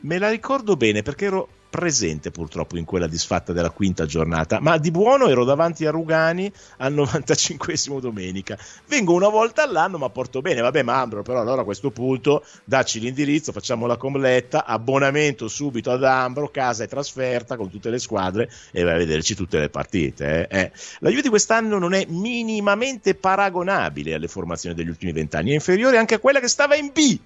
me 0.00 0.16
la 0.16 0.30
ricordo 0.30 0.76
bene 0.78 1.02
perché 1.02 1.26
ero 1.26 1.48
presente 1.74 2.30
purtroppo 2.30 2.78
in 2.78 2.84
quella 2.84 3.08
disfatta 3.08 3.52
della 3.52 3.70
quinta 3.70 4.06
giornata, 4.06 4.60
ma 4.60 4.78
di 4.78 4.92
buono 4.92 5.26
ero 5.26 5.42
davanti 5.42 5.84
a 5.84 5.90
Rugani 5.90 6.50
al 6.76 6.92
95 6.92 7.74
domenica. 8.00 8.56
Vengo 8.86 9.12
una 9.12 9.28
volta 9.28 9.64
all'anno, 9.64 9.98
ma 9.98 10.08
porto 10.08 10.40
bene. 10.40 10.60
Vabbè, 10.60 10.84
Mambro, 10.84 11.22
però 11.22 11.40
allora 11.40 11.62
a 11.62 11.64
questo 11.64 11.90
punto 11.90 12.44
dacci 12.62 13.00
l'indirizzo, 13.00 13.50
facciamo 13.50 13.86
la 13.86 13.96
completta, 13.96 14.66
abbonamento 14.66 15.48
subito 15.48 15.90
ad 15.90 16.04
Ambro, 16.04 16.48
casa 16.48 16.84
e 16.84 16.86
trasferta 16.86 17.56
con 17.56 17.68
tutte 17.68 17.90
le 17.90 17.98
squadre 17.98 18.48
e 18.70 18.84
vai 18.84 18.94
a 18.94 18.98
vederci 18.98 19.34
tutte 19.34 19.58
le 19.58 19.68
partite. 19.68 20.46
Eh. 20.46 20.60
Eh. 20.60 20.72
La 21.00 21.08
Juve 21.08 21.22
di 21.22 21.28
quest'anno 21.28 21.80
non 21.80 21.92
è 21.92 22.06
minimamente 22.08 23.16
paragonabile 23.16 24.14
alle 24.14 24.28
formazioni 24.28 24.76
degli 24.76 24.90
ultimi 24.90 25.10
vent'anni, 25.10 25.50
è 25.50 25.54
inferiore 25.54 25.98
anche 25.98 26.14
a 26.14 26.18
quella 26.20 26.38
che 26.38 26.46
stava 26.46 26.76
in 26.76 26.92
B 26.92 27.18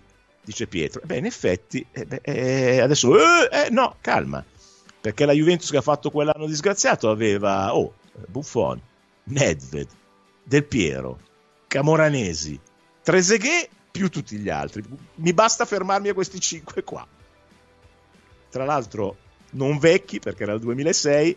dice 0.45 0.67
Pietro. 0.67 1.01
Beh, 1.05 1.19
in 1.19 1.27
effetti, 1.27 1.85
eh, 1.91 2.05
beh, 2.05 2.21
eh, 2.23 2.81
adesso, 2.81 3.17
eh, 3.19 3.67
eh, 3.67 3.71
no, 3.71 3.97
calma, 4.01 4.45
perché 5.01 5.25
la 5.25 5.33
Juventus 5.33 5.71
che 5.71 5.77
ha 5.77 5.83
fatto 5.83 6.11
quell'anno 6.11 6.47
disgraziato 6.47 7.11
aveva, 7.11 7.75
oh, 7.77 7.95
Buffon, 8.27 8.81
Nedved, 9.25 9.89
Del 10.43 10.65
Piero, 10.65 11.21
Camoranesi, 11.67 12.59
Trezeguet 13.03 13.69
più 13.91 14.09
tutti 14.09 14.37
gli 14.37 14.49
altri. 14.49 14.83
Mi 15.17 15.33
basta 15.33 15.65
fermarmi 15.65 16.09
a 16.09 16.15
questi 16.15 16.41
cinque 16.41 16.85
qua. 16.85 17.07
Tra 18.51 18.65
l'altro, 18.65 19.17
non 19.51 19.79
vecchi 19.79 20.19
perché 20.19 20.45
era 20.45 20.53
il 20.55 20.61
2006 20.61 21.37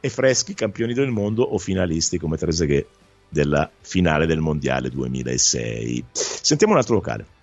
e 0.00 0.08
freschi 0.08 0.54
campioni 0.54 0.94
del 0.94 1.10
mondo 1.10 1.42
o 1.42 1.58
finalisti 1.58 2.18
come 2.18 2.36
Trezeguet 2.36 2.86
della 3.28 3.70
finale 3.80 4.26
del 4.26 4.40
mondiale 4.40 4.88
2006. 4.88 6.04
Sentiamo 6.12 6.72
un 6.72 6.78
altro 6.78 6.94
locale. 6.94 7.38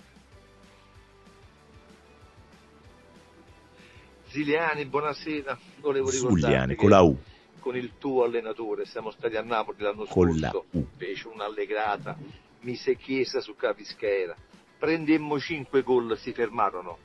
Ziliani, 4.38 4.86
buonasera. 4.86 5.58
Volevo 5.80 6.12
Zuliani, 6.12 6.76
con 6.76 6.90
la 6.92 7.02
U. 7.02 7.18
Con 7.60 7.76
il 7.76 7.94
tuo 7.98 8.24
allenatore, 8.24 8.86
siamo 8.86 9.10
stati 9.10 9.36
a 9.36 9.42
Napoli 9.42 9.82
l'anno 9.82 10.06
con 10.06 10.32
scorso, 10.32 10.66
fece 10.96 11.28
un'allegrata, 11.28 12.16
mise 12.60 12.96
Chiesa 12.98 13.42
su 13.42 13.56
Capischera, 13.56 14.36
prendemmo 14.78 15.40
5 15.40 15.82
gol, 15.82 16.16
si 16.20 16.34
fermarono. 16.34 17.00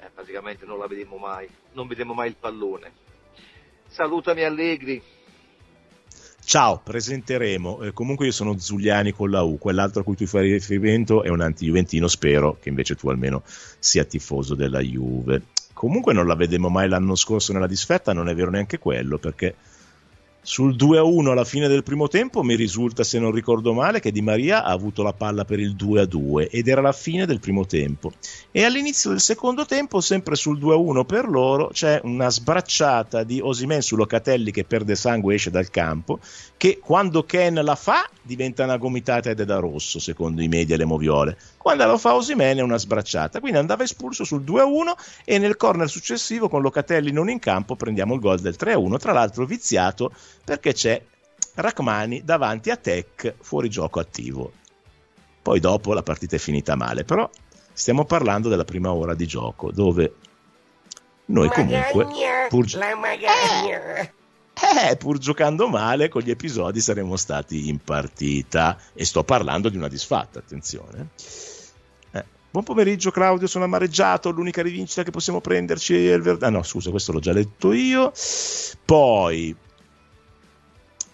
Eh, 0.00 0.10
praticamente 0.12 0.66
non 0.66 0.78
la 0.78 0.86
vedemmo 0.86 1.16
mai, 1.16 1.48
non 1.72 1.86
vedemmo 1.86 2.12
mai 2.12 2.28
il 2.28 2.36
pallone. 2.38 2.92
Salutami 3.86 4.42
Allegri. 4.42 5.02
Ciao, 6.48 6.80
presenteremo. 6.82 7.82
Eh, 7.82 7.92
comunque 7.92 8.24
io 8.24 8.32
sono 8.32 8.56
Zuliani 8.56 9.12
con 9.12 9.28
la 9.28 9.42
U, 9.42 9.58
quell'altro 9.58 10.00
a 10.00 10.02
cui 10.02 10.16
tu 10.16 10.24
fai 10.24 10.50
riferimento 10.50 11.22
è 11.22 11.28
un 11.28 11.42
anti-juventino, 11.42 12.08
spero 12.08 12.56
che 12.58 12.70
invece 12.70 12.94
tu 12.94 13.10
almeno 13.10 13.42
sia 13.78 14.04
tifoso 14.04 14.54
della 14.54 14.80
Juve. 14.80 15.42
Comunque 15.74 16.14
non 16.14 16.26
la 16.26 16.34
vedemmo 16.34 16.70
mai 16.70 16.88
l'anno 16.88 17.16
scorso 17.16 17.52
nella 17.52 17.66
disfetta, 17.66 18.14
non 18.14 18.30
è 18.30 18.34
vero 18.34 18.50
neanche 18.50 18.78
quello, 18.78 19.18
perché 19.18 19.56
sul 20.48 20.76
2-1 20.76 21.26
alla 21.26 21.44
fine 21.44 21.68
del 21.68 21.82
primo 21.82 22.08
tempo 22.08 22.42
mi 22.42 22.54
risulta, 22.54 23.04
se 23.04 23.18
non 23.18 23.32
ricordo 23.32 23.74
male, 23.74 24.00
che 24.00 24.10
Di 24.10 24.22
Maria 24.22 24.64
ha 24.64 24.70
avuto 24.70 25.02
la 25.02 25.12
palla 25.12 25.44
per 25.44 25.60
il 25.60 25.76
2-2 25.78 26.48
ed 26.50 26.68
era 26.68 26.80
la 26.80 26.92
fine 26.92 27.26
del 27.26 27.38
primo 27.38 27.66
tempo. 27.66 28.12
E 28.50 28.64
all'inizio 28.64 29.10
del 29.10 29.20
secondo 29.20 29.66
tempo, 29.66 30.00
sempre 30.00 30.36
sul 30.36 30.58
2-1 30.58 31.04
per 31.04 31.28
loro, 31.28 31.68
c'è 31.70 32.00
una 32.04 32.30
sbracciata 32.30 33.24
di 33.24 33.40
Osimen 33.42 33.82
su 33.82 33.94
Locatelli 33.94 34.50
che 34.50 34.64
perde 34.64 34.94
sangue 34.94 35.34
e 35.34 35.36
esce 35.36 35.50
dal 35.50 35.68
campo, 35.68 36.18
che 36.56 36.80
quando 36.82 37.24
Ken 37.24 37.60
la 37.62 37.74
fa 37.74 38.08
diventa 38.22 38.64
una 38.64 38.78
gomitata 38.78 39.28
ed 39.28 39.40
è 39.40 39.44
da 39.44 39.58
rosso, 39.58 39.98
secondo 39.98 40.40
i 40.40 40.48
media 40.48 40.76
e 40.76 40.78
le 40.78 40.86
moviole. 40.86 41.36
Quando 41.58 41.84
la 41.84 41.98
fa 41.98 42.14
Osimen 42.14 42.56
è 42.56 42.62
una 42.62 42.78
sbracciata. 42.78 43.40
Quindi 43.40 43.58
andava 43.58 43.82
espulso 43.82 44.24
sul 44.24 44.42
2-1 44.42 44.92
e 45.26 45.38
nel 45.38 45.58
corner 45.58 45.90
successivo 45.90 46.48
con 46.48 46.62
Locatelli 46.62 47.12
non 47.12 47.28
in 47.28 47.38
campo 47.38 47.76
prendiamo 47.76 48.14
il 48.14 48.20
gol 48.20 48.40
del 48.40 48.56
3-1, 48.58 48.96
tra 48.96 49.12
l'altro 49.12 49.44
viziato 49.44 50.12
perché 50.48 50.72
c'è 50.72 51.02
Rachmani 51.56 52.24
davanti 52.24 52.70
a 52.70 52.76
Tech 52.76 53.34
fuori 53.42 53.68
gioco 53.68 54.00
attivo. 54.00 54.52
Poi 55.42 55.60
dopo 55.60 55.92
la 55.92 56.02
partita 56.02 56.36
è 56.36 56.38
finita 56.38 56.74
male, 56.74 57.04
però 57.04 57.28
stiamo 57.74 58.06
parlando 58.06 58.48
della 58.48 58.64
prima 58.64 58.92
ora 58.92 59.14
di 59.14 59.26
gioco 59.26 59.70
dove 59.70 60.14
noi 61.26 61.50
comunque 61.50 62.06
pur, 62.48 62.64
eh, 62.64 64.10
eh, 64.90 64.96
pur 64.96 65.18
giocando 65.18 65.68
male 65.68 66.08
con 66.08 66.22
gli 66.22 66.30
episodi 66.30 66.80
saremmo 66.80 67.16
stati 67.16 67.68
in 67.68 67.78
partita 67.78 68.78
e 68.94 69.04
sto 69.04 69.22
parlando 69.22 69.68
di 69.68 69.76
una 69.76 69.88
disfatta, 69.88 70.38
attenzione. 70.38 71.10
Eh, 72.12 72.24
buon 72.50 72.64
pomeriggio 72.64 73.10
Claudio, 73.10 73.46
sono 73.46 73.64
amareggiato, 73.64 74.30
l'unica 74.30 74.62
rivincita 74.62 75.02
che 75.02 75.10
possiamo 75.10 75.42
prenderci 75.42 76.08
è 76.08 76.14
il 76.14 76.22
Verdano. 76.22 76.56
Ah 76.56 76.58
no, 76.58 76.64
scusa, 76.64 76.90
questo 76.90 77.12
l'ho 77.12 77.20
già 77.20 77.32
letto 77.32 77.74
io. 77.74 78.12
Poi 78.86 79.54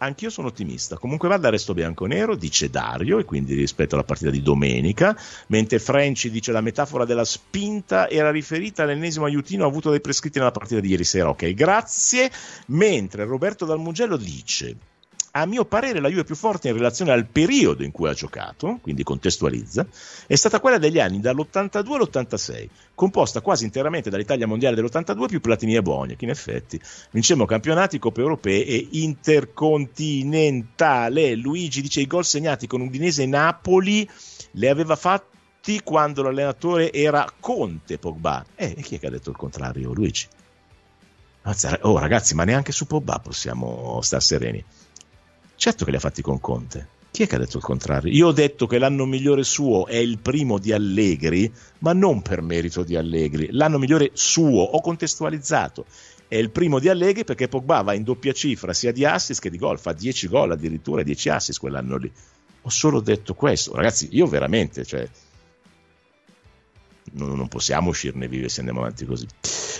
anch'io 0.05 0.31
sono 0.31 0.49
ottimista. 0.49 0.97
Comunque 0.97 1.29
vada 1.29 1.51
resto 1.51 1.75
bianco-nero, 1.75 2.37
dice 2.37 2.71
Dario, 2.71 3.19
e 3.19 3.25
quindi 3.25 3.55
rispetto 3.55 3.95
alla 3.95 4.05
partita 4.05 4.31
di 4.31 4.43
domenica, 4.43 5.17
mentre 5.49 5.79
French 5.79 6.29
dice 6.29 6.53
la 6.53 6.61
metafora 6.61 7.05
della 7.05 7.25
spinta 7.25 8.09
era 8.09 8.31
riferita 8.31 8.83
all'ennesimo 8.83 9.25
aiutino 9.25 9.67
avuto 9.67 9.91
dai 9.91 10.01
prescritti 10.01 10.39
nella 10.39 10.53
partita 10.53 10.81
di 10.81 10.89
ieri 10.89 11.05
sera. 11.05 11.29
Ok, 11.29 11.53
grazie. 11.55 12.31
Mentre 12.67 13.25
Roberto 13.25 13.65
Dalmugello 13.65 14.17
dice 14.17 14.77
a 15.37 15.47
mio 15.47 15.64
parere 15.64 15.99
la 15.99 16.09
Juve 16.09 16.22
più 16.22 16.37
forte 16.37 16.68
in 16.68 16.74
relazione 16.74 17.11
al 17.11 17.26
periodo 17.26 17.82
in 17.82 17.91
cui 17.91 18.09
ha 18.09 18.14
giocato, 18.14 18.78
quindi 18.80 19.03
contestualizza, 19.03 19.85
è 20.28 20.37
stata 20.37 20.61
quella 20.61 20.78
degli 20.78 21.01
anni 21.01 21.18
dall'82 21.18 21.93
all'86, 21.93 22.68
composta 22.95 23.41
quasi 23.41 23.64
interamente 23.64 24.11
dall'Italia 24.11 24.47
mondiale 24.47 24.76
dell'82 24.76 25.26
più 25.26 25.41
Platini 25.41 25.74
e 25.74 25.82
Boni, 25.82 26.14
che 26.14 26.24
in 26.24 26.30
effetti 26.30 26.80
vincemmo 27.11 27.47
campionati, 27.47 27.99
coppe 27.99 28.20
europee 28.20 28.64
e 28.64 28.87
intercontinentale. 28.93 31.35
Luigi 31.35 31.82
dice 31.82 32.01
i 32.01 32.07
gol 32.07 32.24
segnati 32.24 32.68
con 32.68 32.82
Udinese 32.82 33.24
e 33.24 33.26
Napoli 33.26 34.09
le 34.53 34.68
aveva 34.68 34.95
fatti 34.95 35.80
quando 35.82 36.22
l'allenatore 36.22 36.93
era 36.93 37.28
Conte 37.41 37.99
Pogba. 37.99 38.47
Eh, 38.55 38.74
e 38.76 38.82
chi 38.82 38.95
è 38.95 39.01
che 39.01 39.09
ha 39.09 39.11
detto 39.11 39.30
il 39.30 39.37
contrario, 39.37 39.93
Luigi? 39.93 40.28
Oh 41.80 41.99
ragazzi, 41.99 42.37
ma 42.37 42.45
neanche 42.45 42.70
su 42.70 42.87
Pogba 42.87 43.18
possiamo 43.18 43.99
stare 44.01 44.22
sereni. 44.22 44.64
Certo 45.57 45.85
che 45.85 45.91
li 45.91 45.97
ha 45.97 46.01
fatti 46.01 46.23
con 46.23 46.41
Conte. 46.41 46.89
Chi 47.15 47.23
è 47.23 47.27
che 47.29 47.37
ha 47.37 47.39
detto 47.39 47.59
il 47.59 47.63
contrario? 47.63 48.13
Io 48.13 48.27
ho 48.27 48.33
detto 48.33 48.67
che 48.67 48.77
l'anno 48.77 49.07
migliore 49.07 49.45
suo 49.45 49.87
è 49.87 49.95
il 49.95 50.19
primo 50.19 50.59
di 50.59 50.73
Allegri, 50.73 51.49
ma 51.79 51.93
non 51.93 52.23
per 52.23 52.43
merito 52.43 52.83
di 52.83 52.97
Allegri. 52.97 53.51
L'anno 53.53 53.79
migliore 53.79 54.11
suo, 54.15 54.63
ho 54.63 54.81
contestualizzato. 54.81 55.85
È 56.27 56.35
il 56.35 56.51
primo 56.51 56.81
di 56.81 56.89
Allegri 56.89 57.23
perché 57.23 57.47
Pogba 57.47 57.83
va 57.83 57.95
in 57.95 58.03
doppia 58.03 58.33
cifra 58.33 58.73
sia 58.73 58.91
di 58.91 59.05
assist 59.05 59.41
che 59.41 59.49
di 59.49 59.59
gol, 59.59 59.79
fa 59.79 59.93
10 59.93 60.27
gol 60.27 60.51
addirittura, 60.51 61.05
10 61.05 61.29
assist 61.29 61.61
quell'anno 61.61 61.99
lì. 61.99 62.11
Ho 62.63 62.71
solo 62.71 63.01
detto 63.01 63.35
questo. 63.35 63.77
Ragazzi, 63.77 64.09
io 64.11 64.27
veramente, 64.27 64.85
cioè, 64.85 65.09
non, 67.13 67.37
non 67.37 67.49
possiamo 67.49 67.91
uscirne 67.91 68.29
vivi 68.29 68.49
se 68.49 68.61
andiamo 68.61 68.81
avanti 68.81 69.05
così. 69.05 69.27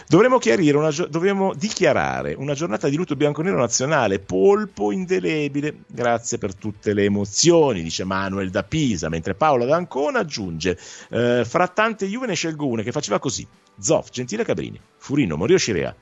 Dovremmo, 0.07 0.39
una, 0.45 0.91
dovremmo 1.09 1.55
dichiarare 1.55 2.35
una 2.35 2.55
giornata 2.55 2.89
di 2.89 2.97
lutto 2.97 3.17
bianco-nero 3.17 3.59
nazionale, 3.59 4.19
polpo 4.19 4.93
indelebile. 4.93 5.81
Grazie 5.87 6.39
per 6.39 6.55
tutte 6.55 6.93
le 6.93 7.05
emozioni, 7.05 7.83
dice 7.83 8.05
Manuel 8.05 8.51
da 8.51 8.63
Pisa, 8.63 9.09
mentre 9.09 9.35
Paola 9.35 9.65
da 9.65 9.77
Ancona 9.77 10.21
aggiunge: 10.21 10.79
eh, 11.11 11.45
Fra 11.47 11.69
tante 11.69 12.07
Juve 12.07 12.27
ne 12.27 12.35
scelgo 12.35 12.67
una 12.67 12.83
che 12.83 12.93
faceva 12.93 13.19
così: 13.19 13.47
Zoff, 13.79 14.11
Gentile 14.11 14.45
Cabrini, 14.45 14.79
Furino, 14.99 15.37
Morio 15.37 15.59
Scirea, 15.59 15.95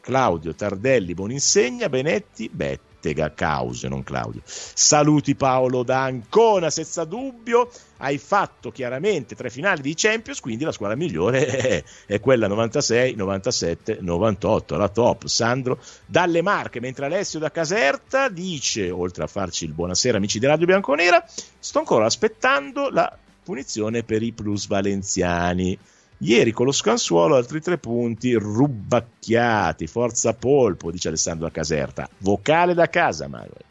Claudio, 0.00 0.54
Tardelli, 0.54 1.14
Boninsegna, 1.14 1.88
Benetti, 1.88 2.48
Betti. 2.52 2.95
Ortega 3.06 3.32
Cause, 3.32 3.88
non 3.88 4.02
Claudio. 4.02 4.40
Saluti 4.44 5.36
Paolo 5.36 5.84
da 5.84 6.02
Ancona, 6.02 6.70
senza 6.70 7.04
dubbio. 7.04 7.70
Hai 7.98 8.18
fatto 8.18 8.72
chiaramente 8.72 9.36
tre 9.36 9.48
finali 9.48 9.80
di 9.80 9.94
Champions, 9.94 10.40
quindi 10.40 10.64
la 10.64 10.72
squadra 10.72 10.96
migliore 10.96 11.46
è, 11.46 11.84
è 12.06 12.20
quella 12.20 12.48
96, 12.48 13.14
97, 13.14 13.98
98, 14.00 14.76
la 14.76 14.88
top. 14.88 15.26
Sandro 15.26 15.78
dalle 16.04 16.42
Marche, 16.42 16.80
mentre 16.80 17.06
Alessio 17.06 17.38
da 17.38 17.50
Caserta 17.50 18.28
dice, 18.28 18.90
oltre 18.90 19.24
a 19.24 19.28
farci 19.28 19.64
il 19.64 19.72
buonasera 19.72 20.16
amici 20.16 20.40
di 20.40 20.46
Radio 20.46 20.66
Bianconera, 20.66 21.24
sto 21.58 21.78
ancora 21.78 22.06
aspettando 22.06 22.90
la 22.90 23.16
punizione 23.44 24.02
per 24.02 24.22
i 24.22 24.32
plus 24.32 24.66
valenziani. 24.66 25.78
Ieri 26.18 26.50
con 26.50 26.64
lo 26.64 26.72
scansuolo 26.72 27.36
altri 27.36 27.60
tre 27.60 27.76
punti 27.76 28.32
rubacchiati, 28.32 29.86
forza 29.86 30.32
polpo, 30.32 30.90
dice 30.90 31.08
Alessandro 31.08 31.50
Caserta. 31.50 32.08
Vocale 32.18 32.72
da 32.72 32.88
casa, 32.88 33.28
Manuel. 33.28 33.64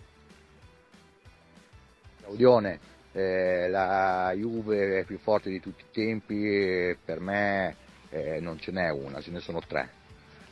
Claudione, 2.21 2.79
eh, 3.13 3.67
la 3.69 4.31
Juve 4.35 4.99
è 4.99 5.03
più 5.05 5.17
forte 5.17 5.49
di 5.49 5.59
tutti 5.59 5.81
i 5.81 5.91
tempi, 5.91 6.95
per 7.03 7.19
me 7.19 7.75
eh, 8.09 8.39
non 8.39 8.59
ce 8.59 8.71
n'è 8.71 8.89
una, 8.89 9.21
ce 9.21 9.31
ne 9.31 9.39
sono 9.39 9.61
tre. 9.65 9.89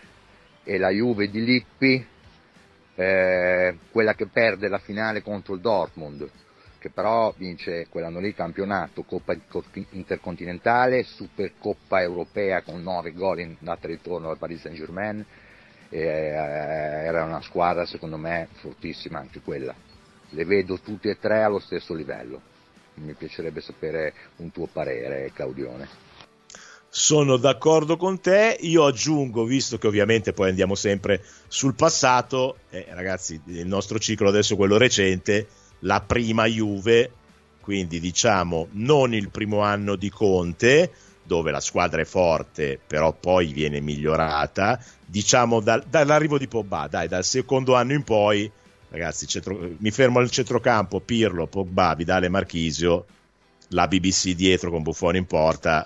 e 0.64 0.78
la 0.78 0.90
Juve 0.90 1.30
di 1.30 1.44
Lippi, 1.44 2.08
eh, 2.96 3.78
quella 3.92 4.14
che 4.14 4.28
perde 4.28 4.70
la 4.70 4.80
finale 4.80 5.22
contro 5.22 5.56
il 5.56 5.60
Dortmund, 5.60 6.30
che 6.86 6.92
però 6.92 7.34
vince 7.36 7.88
quell'anno 7.90 8.20
lì 8.20 8.36
campionato, 8.36 9.02
Coppa 9.02 9.36
Intercontinentale, 9.90 11.02
Supercoppa 11.02 12.00
Europea 12.00 12.62
con 12.62 12.84
9 12.84 13.12
gol 13.14 13.40
in 13.40 13.56
data 13.58 13.88
ritorno 13.88 14.30
al 14.30 14.38
Paris 14.38 14.62
Saint 14.62 14.78
Germain, 14.78 15.26
eh, 15.90 16.00
era 16.00 17.24
una 17.24 17.42
squadra 17.42 17.88
secondo 17.88 18.18
me 18.18 18.50
fortissima 18.62 19.18
anche 19.18 19.42
quella. 19.42 19.74
Le 20.30 20.46
vedo 20.46 20.78
tutte 20.80 21.10
e 21.10 21.18
tre 21.20 21.42
allo 21.42 21.58
stesso 21.58 21.96
livello. 21.96 22.40
Mi 22.96 23.14
piacerebbe 23.14 23.62
sapere 23.62 24.14
un 24.36 24.52
tuo 24.52 24.68
parere, 24.68 25.32
Claudione 25.34 26.04
sono 26.88 27.36
d'accordo 27.36 27.98
con 27.98 28.22
te. 28.22 28.56
Io 28.62 28.86
aggiungo, 28.86 29.44
visto 29.44 29.78
che 29.78 29.88
ovviamente 29.88 30.32
poi 30.32 30.48
andiamo 30.48 30.76
sempre 30.76 31.22
sul 31.50 31.76
passato, 31.76 32.60
eh, 32.70 32.86
ragazzi, 32.92 33.42
il 33.48 33.68
nostro 33.68 34.00
ciclo 34.00 34.30
adesso 34.30 34.54
è 34.54 34.56
quello 34.56 34.78
recente, 34.78 35.46
la 35.80 36.02
prima 36.02 36.46
Juve, 36.46 37.12
quindi 37.62 38.00
diciamo 38.00 38.68
non 38.72 39.14
il 39.14 39.30
primo 39.30 39.62
anno 39.62 39.96
di 39.96 40.10
Conte, 40.10 40.92
dove 41.24 41.52
la 41.52 41.60
squadra 41.60 42.02
è 42.02 42.06
forte, 42.06 42.80
però 42.86 43.12
poi 43.14 43.52
viene 43.52 43.80
migliorata, 43.82 44.80
diciamo 45.06 45.60
dal, 45.60 45.84
dall'arrivo 45.90 46.38
di 46.38 46.48
Pogba, 46.48 46.88
dai, 46.88 47.08
dal 47.08 47.24
secondo 47.24 47.76
anno 47.76 47.94
in 47.94 48.04
poi, 48.04 48.50
ragazzi, 48.90 49.28
centro, 49.28 49.76
mi 49.78 49.92
fermo 49.92 50.20
al 50.20 50.30
centrocampo, 50.30 51.00
Pirlo, 51.00 51.48
Pogba, 51.48 51.96
Vidale, 51.96 52.30
Marchisio, 52.30 53.06
la 53.70 53.88
BBC 53.88 54.34
dietro 54.34 54.70
con 54.70 54.84
Buffone 54.84 55.18
in 55.18 55.26
porta, 55.26 55.84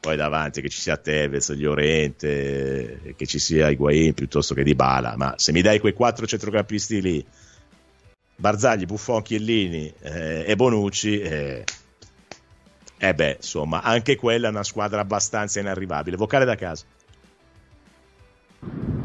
poi 0.00 0.16
davanti 0.16 0.60
che 0.60 0.68
ci 0.68 0.80
sia 0.80 0.96
Tevez, 0.96 1.50
Llorente, 1.54 3.14
che 3.16 3.26
ci 3.26 3.38
sia 3.38 3.68
Higuain 3.68 4.14
piuttosto 4.14 4.54
che 4.54 4.62
Di 4.62 4.74
Bala, 4.74 5.16
ma 5.16 5.34
se 5.36 5.52
mi 5.52 5.62
dai 5.62 5.80
quei 5.80 5.92
quattro 5.92 6.26
centrocampisti 6.26 7.00
lì, 7.00 7.26
Barzagli, 8.40 8.86
Buffon, 8.86 9.20
Chiellini 9.22 9.92
eh, 10.00 10.44
e 10.46 10.54
Bonucci, 10.54 11.18
eh, 11.18 11.64
eh 12.96 13.14
beh, 13.14 13.36
insomma, 13.38 13.82
anche 13.82 14.14
quella 14.14 14.46
è 14.46 14.50
una 14.50 14.62
squadra 14.62 15.00
abbastanza 15.00 15.58
inarrivabile. 15.58 16.16
Vocale 16.16 16.44
da 16.44 16.54
casa. 16.54 16.84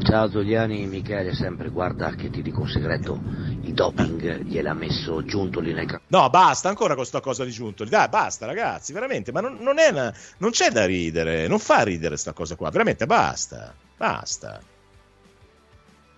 Ciao 0.04 0.28
Togliani, 0.28 0.86
Michele, 0.86 1.34
sempre 1.34 1.70
guarda 1.70 2.14
che 2.14 2.30
ti 2.30 2.42
dico 2.42 2.60
un 2.60 2.68
segreto, 2.68 3.20
il 3.62 3.74
doping 3.74 4.44
gliel'ha 4.44 4.72
messo 4.72 5.24
Giuntoli 5.24 5.72
nel 5.72 5.86
campo. 5.86 6.04
No, 6.16 6.30
basta 6.30 6.68
ancora 6.68 6.94
con 6.94 7.04
sta 7.04 7.20
cosa 7.20 7.44
di 7.44 7.50
Giuntoli, 7.50 7.90
dai, 7.90 8.08
basta 8.08 8.46
ragazzi, 8.46 8.92
veramente, 8.92 9.32
ma 9.32 9.40
non, 9.40 9.56
non, 9.58 9.74
una, 9.78 10.14
non 10.38 10.50
c'è 10.50 10.70
da 10.70 10.86
ridere, 10.86 11.48
non 11.48 11.58
fa 11.58 11.82
ridere 11.82 12.16
sta 12.16 12.32
cosa 12.32 12.54
qua, 12.54 12.70
veramente 12.70 13.04
basta, 13.06 13.74
basta. 13.96 14.60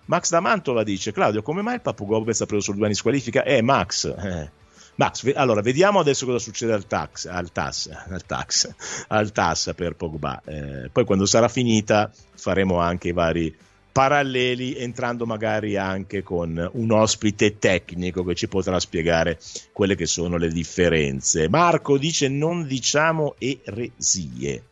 Max 0.07 0.29
da 0.29 0.39
Mantova 0.39 0.83
dice, 0.83 1.11
Claudio, 1.11 1.41
come 1.41 1.61
mai 1.61 1.75
il 1.75 1.81
Papu 1.81 2.05
Gomez 2.05 2.41
ha 2.41 2.45
preso 2.45 2.63
solo 2.63 2.77
due 2.77 2.87
anni 2.87 2.95
squalifica? 2.95 3.43
Eh, 3.43 3.61
Max, 3.61 4.05
eh. 4.05 4.51
Max, 4.95 5.31
allora 5.35 5.61
vediamo 5.61 5.99
adesso 5.99 6.25
cosa 6.25 6.39
succede 6.39 6.73
al 6.73 6.87
tax, 6.87 7.25
al 7.25 7.51
TAS, 7.51 7.87
al 8.09 8.25
tax, 8.25 8.73
al 9.09 9.31
TAS 9.31 9.73
per 9.75 9.95
Pogba. 9.95 10.41
Eh, 10.43 10.89
poi 10.91 11.05
quando 11.05 11.25
sarà 11.27 11.47
finita 11.47 12.11
faremo 12.33 12.79
anche 12.79 13.09
i 13.09 13.13
vari 13.13 13.55
paralleli, 13.91 14.75
entrando 14.75 15.25
magari 15.25 15.77
anche 15.77 16.23
con 16.23 16.69
un 16.73 16.91
ospite 16.91 17.59
tecnico 17.59 18.23
che 18.23 18.33
ci 18.33 18.47
potrà 18.47 18.79
spiegare 18.79 19.39
quelle 19.71 19.95
che 19.95 20.07
sono 20.07 20.37
le 20.37 20.49
differenze. 20.49 21.47
Marco 21.47 21.97
dice 21.97 22.27
non 22.27 22.65
diciamo 22.65 23.35
eresie. 23.37 24.63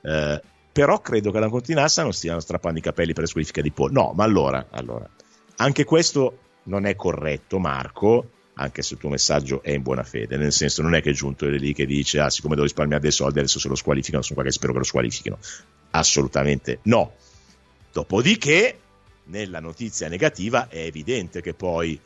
Eh, 0.00 0.42
però 0.72 1.00
credo 1.00 1.30
che 1.30 1.38
la 1.38 1.48
Continassa 1.48 2.02
non 2.02 2.12
stiano 2.12 2.40
strappando 2.40 2.78
i 2.78 2.82
capelli 2.82 3.12
per 3.12 3.22
la 3.22 3.28
squalifica 3.28 3.60
di 3.60 3.70
Paul. 3.70 3.92
No, 3.92 4.12
ma 4.14 4.24
allora, 4.24 4.66
allora, 4.70 5.08
anche 5.56 5.84
questo 5.84 6.38
non 6.64 6.86
è 6.86 6.96
corretto, 6.96 7.58
Marco 7.58 8.26
anche 8.54 8.82
se 8.82 8.94
il 8.94 9.00
tuo 9.00 9.08
messaggio 9.08 9.62
è 9.62 9.70
in 9.70 9.82
buona 9.82 10.04
fede, 10.04 10.36
nel 10.36 10.52
senso 10.52 10.82
non 10.82 10.94
è 10.94 11.00
che 11.00 11.10
è 11.10 11.14
giunto 11.14 11.46
lì 11.46 11.72
che 11.72 11.86
dice 11.86 12.20
ah 12.20 12.28
siccome 12.28 12.54
devo 12.54 12.66
risparmiare 12.66 13.00
dei 13.00 13.10
soldi 13.10 13.38
adesso 13.38 13.58
se 13.58 13.68
lo 13.68 13.74
squalificano 13.74 14.22
sono 14.22 14.34
qua 14.34 14.44
che 14.44 14.52
spero 14.52 14.72
che 14.72 14.78
lo 14.78 14.84
squalifichino, 14.84 15.38
assolutamente 15.90 16.80
no. 16.82 17.14
Dopodiché 17.92 18.78
nella 19.24 19.60
notizia 19.60 20.08
negativa 20.08 20.68
è 20.68 20.78
evidente 20.78 21.40
che 21.40 21.54
poi 21.54 21.98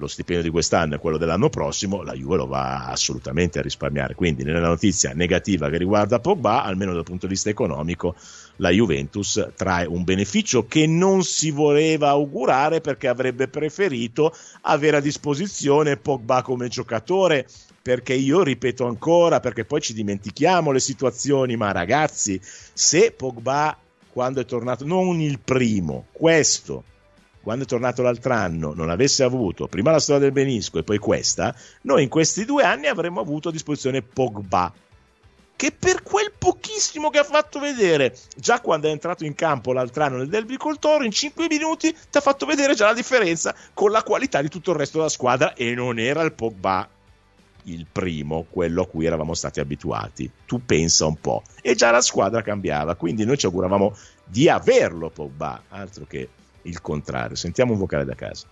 lo 0.00 0.06
stipendio 0.06 0.44
di 0.44 0.50
quest'anno 0.50 0.94
e 0.94 0.98
quello 0.98 1.18
dell'anno 1.18 1.50
prossimo, 1.50 2.02
la 2.02 2.14
Juve 2.14 2.36
lo 2.36 2.46
va 2.46 2.86
assolutamente 2.86 3.58
a 3.58 3.62
risparmiare. 3.62 4.14
Quindi, 4.14 4.42
nella 4.42 4.66
notizia 4.66 5.12
negativa 5.12 5.68
che 5.68 5.76
riguarda 5.76 6.18
Pogba, 6.18 6.64
almeno 6.64 6.94
dal 6.94 7.04
punto 7.04 7.26
di 7.26 7.34
vista 7.34 7.50
economico, 7.50 8.16
la 8.56 8.70
Juventus 8.70 9.50
trae 9.54 9.86
un 9.86 10.02
beneficio 10.02 10.66
che 10.66 10.86
non 10.86 11.22
si 11.22 11.50
voleva 11.50 12.08
augurare 12.08 12.80
perché 12.80 13.08
avrebbe 13.08 13.48
preferito 13.48 14.34
avere 14.62 14.96
a 14.96 15.00
disposizione 15.00 15.98
Pogba 15.98 16.42
come 16.42 16.68
giocatore. 16.68 17.46
Perché 17.82 18.12
io 18.12 18.42
ripeto 18.42 18.86
ancora, 18.86 19.40
perché 19.40 19.64
poi 19.64 19.80
ci 19.80 19.94
dimentichiamo 19.94 20.70
le 20.70 20.80
situazioni, 20.80 21.56
ma 21.56 21.72
ragazzi, 21.72 22.38
se 22.42 23.10
Pogba 23.16 23.74
quando 24.12 24.40
è 24.40 24.44
tornato, 24.44 24.84
non 24.84 25.20
il 25.20 25.38
primo, 25.38 26.06
questo 26.12 26.84
quando 27.50 27.66
è 27.66 27.68
tornato 27.68 28.02
l'altro 28.02 28.32
anno, 28.32 28.74
non 28.74 28.90
avesse 28.90 29.24
avuto 29.24 29.66
prima 29.66 29.90
la 29.90 29.98
storia 29.98 30.22
del 30.22 30.30
Benisco 30.30 30.78
e 30.78 30.84
poi 30.84 30.98
questa, 30.98 31.52
noi 31.80 32.04
in 32.04 32.08
questi 32.08 32.44
due 32.44 32.62
anni 32.62 32.86
avremmo 32.86 33.18
avuto 33.18 33.48
a 33.48 33.50
disposizione 33.50 34.02
Pogba. 34.02 34.72
Che 35.56 35.72
per 35.76 36.04
quel 36.04 36.30
pochissimo 36.38 37.10
che 37.10 37.18
ha 37.18 37.24
fatto 37.24 37.58
vedere, 37.58 38.16
già 38.36 38.60
quando 38.60 38.86
è 38.86 38.92
entrato 38.92 39.24
in 39.24 39.34
campo 39.34 39.72
l'altro 39.72 40.04
anno 40.04 40.18
nel 40.18 40.28
Derby 40.28 40.56
col 40.56 40.78
Toro, 40.78 41.02
in 41.02 41.10
5 41.10 41.48
minuti 41.48 41.92
ti 41.92 42.18
ha 42.18 42.20
fatto 42.20 42.46
vedere 42.46 42.76
già 42.76 42.86
la 42.86 42.94
differenza 42.94 43.52
con 43.74 43.90
la 43.90 44.04
qualità 44.04 44.40
di 44.40 44.48
tutto 44.48 44.70
il 44.70 44.76
resto 44.76 44.98
della 44.98 45.10
squadra 45.10 45.52
e 45.54 45.74
non 45.74 45.98
era 45.98 46.22
il 46.22 46.32
Pogba 46.32 46.88
il 47.64 47.84
primo, 47.90 48.46
quello 48.48 48.82
a 48.82 48.86
cui 48.86 49.06
eravamo 49.06 49.34
stati 49.34 49.58
abituati. 49.58 50.30
Tu 50.46 50.64
pensa 50.64 51.04
un 51.04 51.16
po'. 51.16 51.42
E 51.60 51.74
già 51.74 51.90
la 51.90 52.00
squadra 52.00 52.42
cambiava, 52.42 52.94
quindi 52.94 53.24
noi 53.24 53.36
ci 53.36 53.46
auguravamo 53.46 53.96
di 54.24 54.48
averlo 54.48 55.10
Pogba, 55.10 55.64
altro 55.68 56.06
che 56.06 56.28
il 56.62 56.80
contrario. 56.80 57.36
Sentiamo 57.36 57.72
un 57.72 57.78
vocale 57.78 58.04
da 58.04 58.14
casa. 58.14 58.46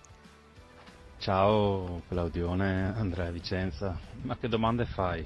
Ciao 1.19 2.01
Claudione, 2.07 2.93
Andrea 2.95 3.29
Vicenza, 3.29 3.99
ma 4.21 4.37
che 4.37 4.47
domande 4.47 4.85
fai? 4.85 5.25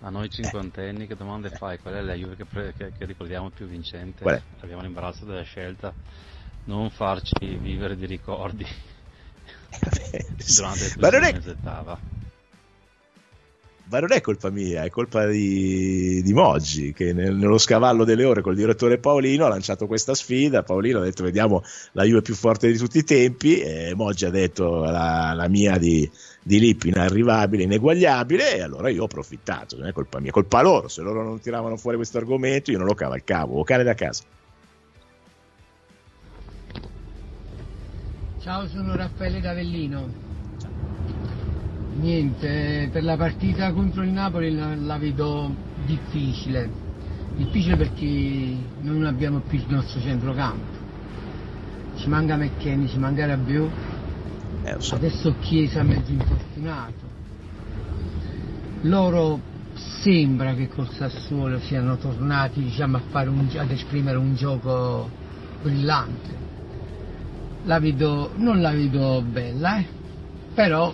A 0.00 0.10
noi 0.10 0.28
cinquantenni 0.28 1.06
che 1.06 1.16
domande 1.16 1.48
fai? 1.48 1.78
Qual 1.78 1.94
è 1.94 2.02
la 2.02 2.12
Juve 2.12 2.36
che, 2.36 2.44
pre- 2.44 2.74
che, 2.76 2.92
che 2.92 3.04
ricordiamo 3.06 3.48
più 3.48 3.66
vincente? 3.66 4.24
Abbiamo 4.60 4.82
l'imbarazzo 4.82 5.24
della 5.24 5.42
scelta, 5.42 5.94
non 6.64 6.90
farci 6.90 7.56
vivere 7.56 7.96
di 7.96 8.04
ricordi 8.04 8.66
durante 10.54 10.84
il 10.84 10.94
ma 10.98 11.08
non 11.08 11.24
è 11.24 11.32
ma 13.88 14.00
non 14.00 14.12
è 14.12 14.20
colpa 14.20 14.50
mia, 14.50 14.82
è 14.82 14.90
colpa 14.90 15.26
di, 15.26 16.20
di 16.22 16.32
Moggi 16.32 16.92
che 16.92 17.12
nel, 17.12 17.36
nello 17.36 17.58
scavallo 17.58 18.04
delle 18.04 18.24
ore 18.24 18.42
col 18.42 18.56
direttore 18.56 18.98
Paolino 18.98 19.44
ha 19.44 19.48
lanciato 19.48 19.86
questa 19.86 20.14
sfida. 20.14 20.62
Paolino 20.64 20.98
ha 20.98 21.02
detto 21.02 21.22
vediamo 21.22 21.62
la 21.92 22.02
Juve 22.02 22.22
più 22.22 22.34
forte 22.34 22.70
di 22.70 22.76
tutti 22.78 22.98
i 22.98 23.04
tempi 23.04 23.60
e 23.60 23.94
Moggi 23.94 24.24
ha 24.24 24.30
detto 24.30 24.80
la, 24.84 25.32
la 25.34 25.48
mia 25.48 25.78
di, 25.78 26.08
di 26.42 26.58
Lippi 26.58 26.88
inarrivabile, 26.88 27.62
ineguagliabile 27.62 28.56
e 28.56 28.62
allora 28.62 28.88
io 28.88 29.02
ho 29.02 29.04
approfittato, 29.04 29.76
non 29.76 29.86
è 29.86 29.92
colpa 29.92 30.18
mia, 30.18 30.32
colpa 30.32 30.62
loro, 30.62 30.88
se 30.88 31.02
loro 31.02 31.22
non 31.22 31.38
tiravano 31.40 31.76
fuori 31.76 31.96
questo 31.96 32.18
argomento 32.18 32.72
io 32.72 32.78
non 32.78 32.86
lo 32.86 32.94
cavalcavo, 32.94 33.54
vocale 33.54 33.84
da 33.84 33.94
casa. 33.94 34.24
Ciao, 38.40 38.66
sono 38.68 38.94
Raffaele 38.94 39.40
D'Avellino. 39.40 40.25
Niente, 41.98 42.90
per 42.92 43.02
la 43.04 43.16
partita 43.16 43.72
contro 43.72 44.02
il 44.02 44.10
Napoli 44.10 44.54
la, 44.54 44.74
la 44.74 44.98
vedo 44.98 45.50
difficile, 45.86 46.68
difficile 47.36 47.76
perché 47.76 48.54
non 48.82 49.04
abbiamo 49.04 49.40
più 49.40 49.58
il 49.58 49.64
nostro 49.68 50.00
centrocampo, 50.00 50.84
ci 51.96 52.08
manca 52.08 52.36
McKenny, 52.36 52.86
ci 52.86 52.98
manca 52.98 53.24
Rabiot, 53.24 53.70
eh, 54.64 54.74
so. 54.78 54.94
adesso 54.96 55.36
Chiesa 55.40 55.82
mezzo 55.82 56.12
infortunato, 56.12 57.04
loro 58.82 59.40
sembra 60.02 60.54
che 60.54 60.68
col 60.68 60.90
Sassuolo 60.90 61.58
siano 61.60 61.96
tornati 61.96 62.62
diciamo, 62.62 63.00
un, 63.10 63.48
ad 63.56 63.70
esprimere 63.70 64.18
un 64.18 64.34
gioco 64.34 65.08
brillante, 65.62 66.44
la 67.64 67.80
vedo, 67.80 68.32
non 68.36 68.60
la 68.60 68.70
vedo 68.72 69.22
bella, 69.22 69.78
eh? 69.78 69.86
però 70.54 70.92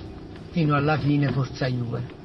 fino 0.53 0.77
alla 0.77 0.99
fine 0.99 1.33
forza 1.33 1.67
Juve. 1.67 2.21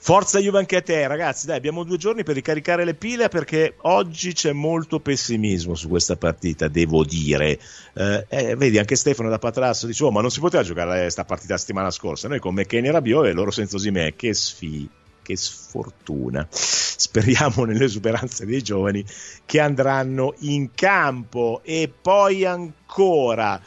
Forza 0.00 0.38
Juve 0.38 0.58
anche 0.58 0.76
a 0.76 0.80
te, 0.80 1.06
ragazzi. 1.06 1.46
Dai, 1.46 1.56
abbiamo 1.56 1.84
due 1.84 1.98
giorni 1.98 2.22
per 2.22 2.34
ricaricare 2.34 2.84
le 2.84 2.94
pile 2.94 3.28
perché 3.28 3.74
oggi 3.82 4.32
c'è 4.32 4.52
molto 4.52 5.00
pessimismo 5.00 5.74
su 5.74 5.88
questa 5.88 6.16
partita, 6.16 6.68
devo 6.68 7.04
dire. 7.04 7.58
Eh, 7.92 8.26
eh, 8.28 8.56
vedi, 8.56 8.78
anche 8.78 8.96
Stefano 8.96 9.28
da 9.28 9.38
Patrasso 9.38 9.86
dice: 9.86 10.04
Oh, 10.04 10.10
ma 10.10 10.20
non 10.20 10.30
si 10.30 10.40
poteva 10.40 10.62
giocare 10.62 11.02
questa 11.02 11.24
partita 11.24 11.52
la 11.52 11.58
settimana 11.58 11.90
scorsa. 11.90 12.26
Noi 12.26 12.38
con 12.38 12.54
McKenny 12.54 12.88
e 12.88 12.90
Rabiot 12.90 13.26
e 13.26 13.32
loro 13.32 13.50
senza 13.50 13.76
Osimè. 13.76 14.14
Che 14.16 14.32
sfi, 14.32 14.88
che 15.22 15.36
sfortuna. 15.36 16.46
Speriamo 16.50 17.64
nell'esuberanza 17.64 18.46
dei 18.46 18.62
giovani 18.62 19.04
che 19.44 19.60
andranno 19.60 20.34
in 20.38 20.70
campo. 20.74 21.60
E 21.64 21.92
poi 22.00 22.46
ancora. 22.46 23.60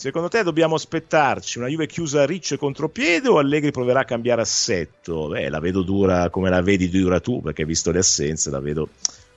Secondo 0.00 0.28
te 0.28 0.44
dobbiamo 0.44 0.76
aspettarci 0.76 1.58
una 1.58 1.66
Juve 1.66 1.88
chiusa 1.88 2.22
a 2.22 2.24
riccio 2.24 2.54
e 2.54 2.56
contropiede 2.56 3.26
o 3.26 3.38
Allegri 3.38 3.72
proverà 3.72 4.02
a 4.02 4.04
cambiare 4.04 4.42
assetto? 4.42 5.26
Beh, 5.26 5.48
la 5.48 5.58
vedo 5.58 5.82
dura 5.82 6.30
come 6.30 6.50
la 6.50 6.62
vedi 6.62 6.88
dura 6.88 7.18
tu, 7.18 7.42
perché 7.42 7.64
visto 7.64 7.90
le 7.90 7.98
assenze 7.98 8.48
la 8.48 8.60
vedo, 8.60 8.90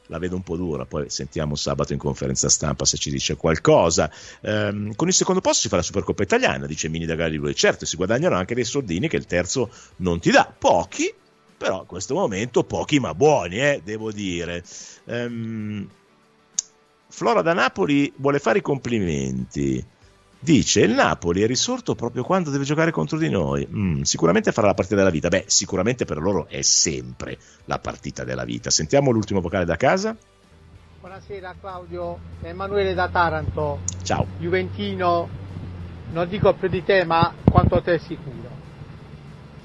la 0.06 0.20
vedo 0.20 0.36
un 0.36 0.44
po' 0.44 0.58
dura. 0.58 0.86
Poi 0.86 1.10
sentiamo 1.10 1.56
sabato 1.56 1.94
in 1.94 1.98
conferenza 1.98 2.48
stampa 2.48 2.86
se 2.86 2.98
ci 2.98 3.10
dice 3.10 3.38
qualcosa. 3.38 4.12
Ehm, 4.42 4.94
con 4.94 5.08
il 5.08 5.16
secondo 5.16 5.42
posto 5.42 5.62
si 5.62 5.68
fa 5.68 5.78
la 5.78 5.82
Supercoppa 5.82 6.22
italiana, 6.22 6.68
dice 6.68 6.90
Mini 6.90 7.08
da 7.08 7.16
Galileo. 7.16 7.52
Certo, 7.56 7.88
si 7.88 7.96
guadagnano 7.96 8.36
anche 8.36 8.54
dei 8.54 8.64
soldini 8.64 9.08
che 9.08 9.18
il 9.18 9.26
terzo 9.26 9.72
non 9.96 10.20
ti 10.20 10.30
dà. 10.30 10.54
Pochi, 10.56 11.12
però 11.58 11.80
in 11.80 11.88
questo 11.88 12.14
momento 12.14 12.64
pochi 12.64 13.00
ma 13.00 13.16
buoni, 13.16 13.60
eh, 13.60 13.82
devo 13.84 14.12
dire. 14.12 14.64
Ehm, 15.06 15.90
Flora 17.08 17.42
da 17.42 17.54
Napoli 17.54 18.14
vuole 18.18 18.38
fare 18.38 18.60
i 18.60 18.62
complimenti 18.62 19.84
Dice 20.44 20.82
il 20.82 20.94
Napoli 20.94 21.44
è 21.44 21.46
risorto 21.46 21.94
proprio 21.94 22.24
quando 22.24 22.50
deve 22.50 22.64
giocare 22.64 22.90
contro 22.90 23.20
di 23.20 23.30
noi. 23.30 23.68
Mm, 23.72 24.02
sicuramente 24.02 24.52
farà 24.52 24.66
la 24.66 24.74
partita 24.74 24.96
della 24.96 25.12
vita. 25.12 25.28
Beh, 25.28 25.44
sicuramente 25.46 26.04
per 26.04 26.18
loro 26.18 26.48
è 26.48 26.64
sempre 26.64 27.38
la 27.66 27.78
partita 27.78 28.24
della 28.24 28.44
vita. 28.44 28.72
Sentiamo 28.72 29.12
l'ultimo 29.12 29.40
vocale 29.40 29.66
da 29.66 29.76
casa. 29.76 30.18
Buonasera 31.00 31.54
Claudio, 31.62 32.18
Emanuele 32.42 32.96
da 32.96 33.08
Taranto. 33.10 33.82
Ciao. 34.02 34.26
Juventino, 34.40 35.30
non 36.12 36.28
dico 36.28 36.56
più 36.56 36.70
di 36.70 36.84
te, 36.84 37.06
ma 37.06 37.36
quanto 37.48 37.80
te 37.84 38.00
sicuro. 38.00 38.50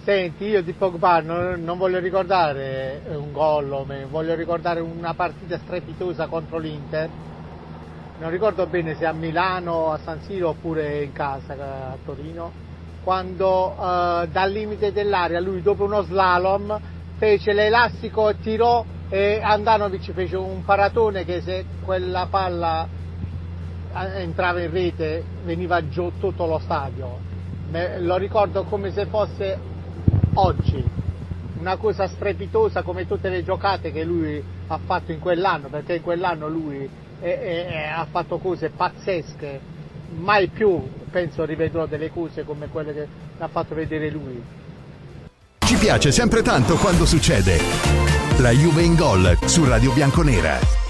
Senti, 0.04 0.44
io 0.44 0.62
di 0.62 0.74
Pogba 0.74 1.22
non, 1.22 1.64
non 1.64 1.78
voglio 1.78 2.00
ricordare 2.00 3.00
un 3.12 3.32
gol, 3.32 4.06
voglio 4.10 4.34
ricordare 4.34 4.80
una 4.80 5.14
partita 5.14 5.56
strepitosa 5.56 6.26
contro 6.26 6.58
l'Inter 6.58 7.08
non 8.18 8.30
ricordo 8.30 8.66
bene 8.66 8.94
se 8.94 9.04
a 9.04 9.12
Milano, 9.12 9.92
a 9.92 9.98
San 9.98 10.20
Siro 10.22 10.50
oppure 10.50 11.02
in 11.02 11.12
casa 11.12 11.52
a 11.52 11.96
Torino, 12.04 12.50
quando 13.02 13.72
eh, 13.72 14.28
dal 14.28 14.50
limite 14.50 14.92
dell'area 14.92 15.38
lui 15.38 15.60
dopo 15.60 15.84
uno 15.84 16.02
slalom 16.02 16.80
fece 17.18 17.52
l'elastico, 17.52 18.34
tirò 18.36 18.84
e 19.08 19.40
Andanovic 19.42 20.12
fece 20.12 20.36
un 20.36 20.64
paratone 20.64 21.24
che 21.24 21.40
se 21.40 21.64
quella 21.84 22.26
palla 22.28 22.88
eh, 23.94 24.22
entrava 24.22 24.60
in 24.62 24.70
rete 24.70 25.22
veniva 25.44 25.86
giù 25.88 26.12
tutto 26.18 26.46
lo 26.46 26.58
stadio. 26.58 27.18
Me, 27.70 28.00
lo 28.00 28.16
ricordo 28.16 28.64
come 28.64 28.92
se 28.92 29.06
fosse 29.06 29.58
oggi, 30.34 30.84
una 31.58 31.76
cosa 31.76 32.06
strepitosa 32.06 32.82
come 32.82 33.06
tutte 33.06 33.28
le 33.28 33.44
giocate 33.44 33.92
che 33.92 34.04
lui 34.04 34.42
ha 34.68 34.78
fatto 34.84 35.12
in 35.12 35.20
quell'anno, 35.20 35.68
perché 35.68 35.96
in 35.96 36.02
quell'anno 36.02 36.48
lui 36.48 36.88
e, 37.26 37.66
e, 37.68 37.76
ha 37.88 38.06
fatto 38.08 38.38
cose 38.38 38.70
pazzesche, 38.70 39.60
mai 40.18 40.48
più 40.48 40.80
penso 41.10 41.44
rivedrò 41.44 41.86
delle 41.86 42.10
cose 42.10 42.44
come 42.44 42.68
quelle 42.68 42.94
che 42.94 43.08
ha 43.38 43.48
fatto 43.48 43.74
vedere 43.74 44.10
lui. 44.10 44.42
Ci 45.58 45.76
piace 45.76 46.12
sempre 46.12 46.42
tanto 46.42 46.76
quando 46.76 47.04
succede. 47.04 47.58
La 48.38 48.50
Juve 48.50 48.82
in 48.82 48.94
gol 48.94 49.36
su 49.46 49.64
Radio 49.64 49.92
Bianconera. 49.92 50.85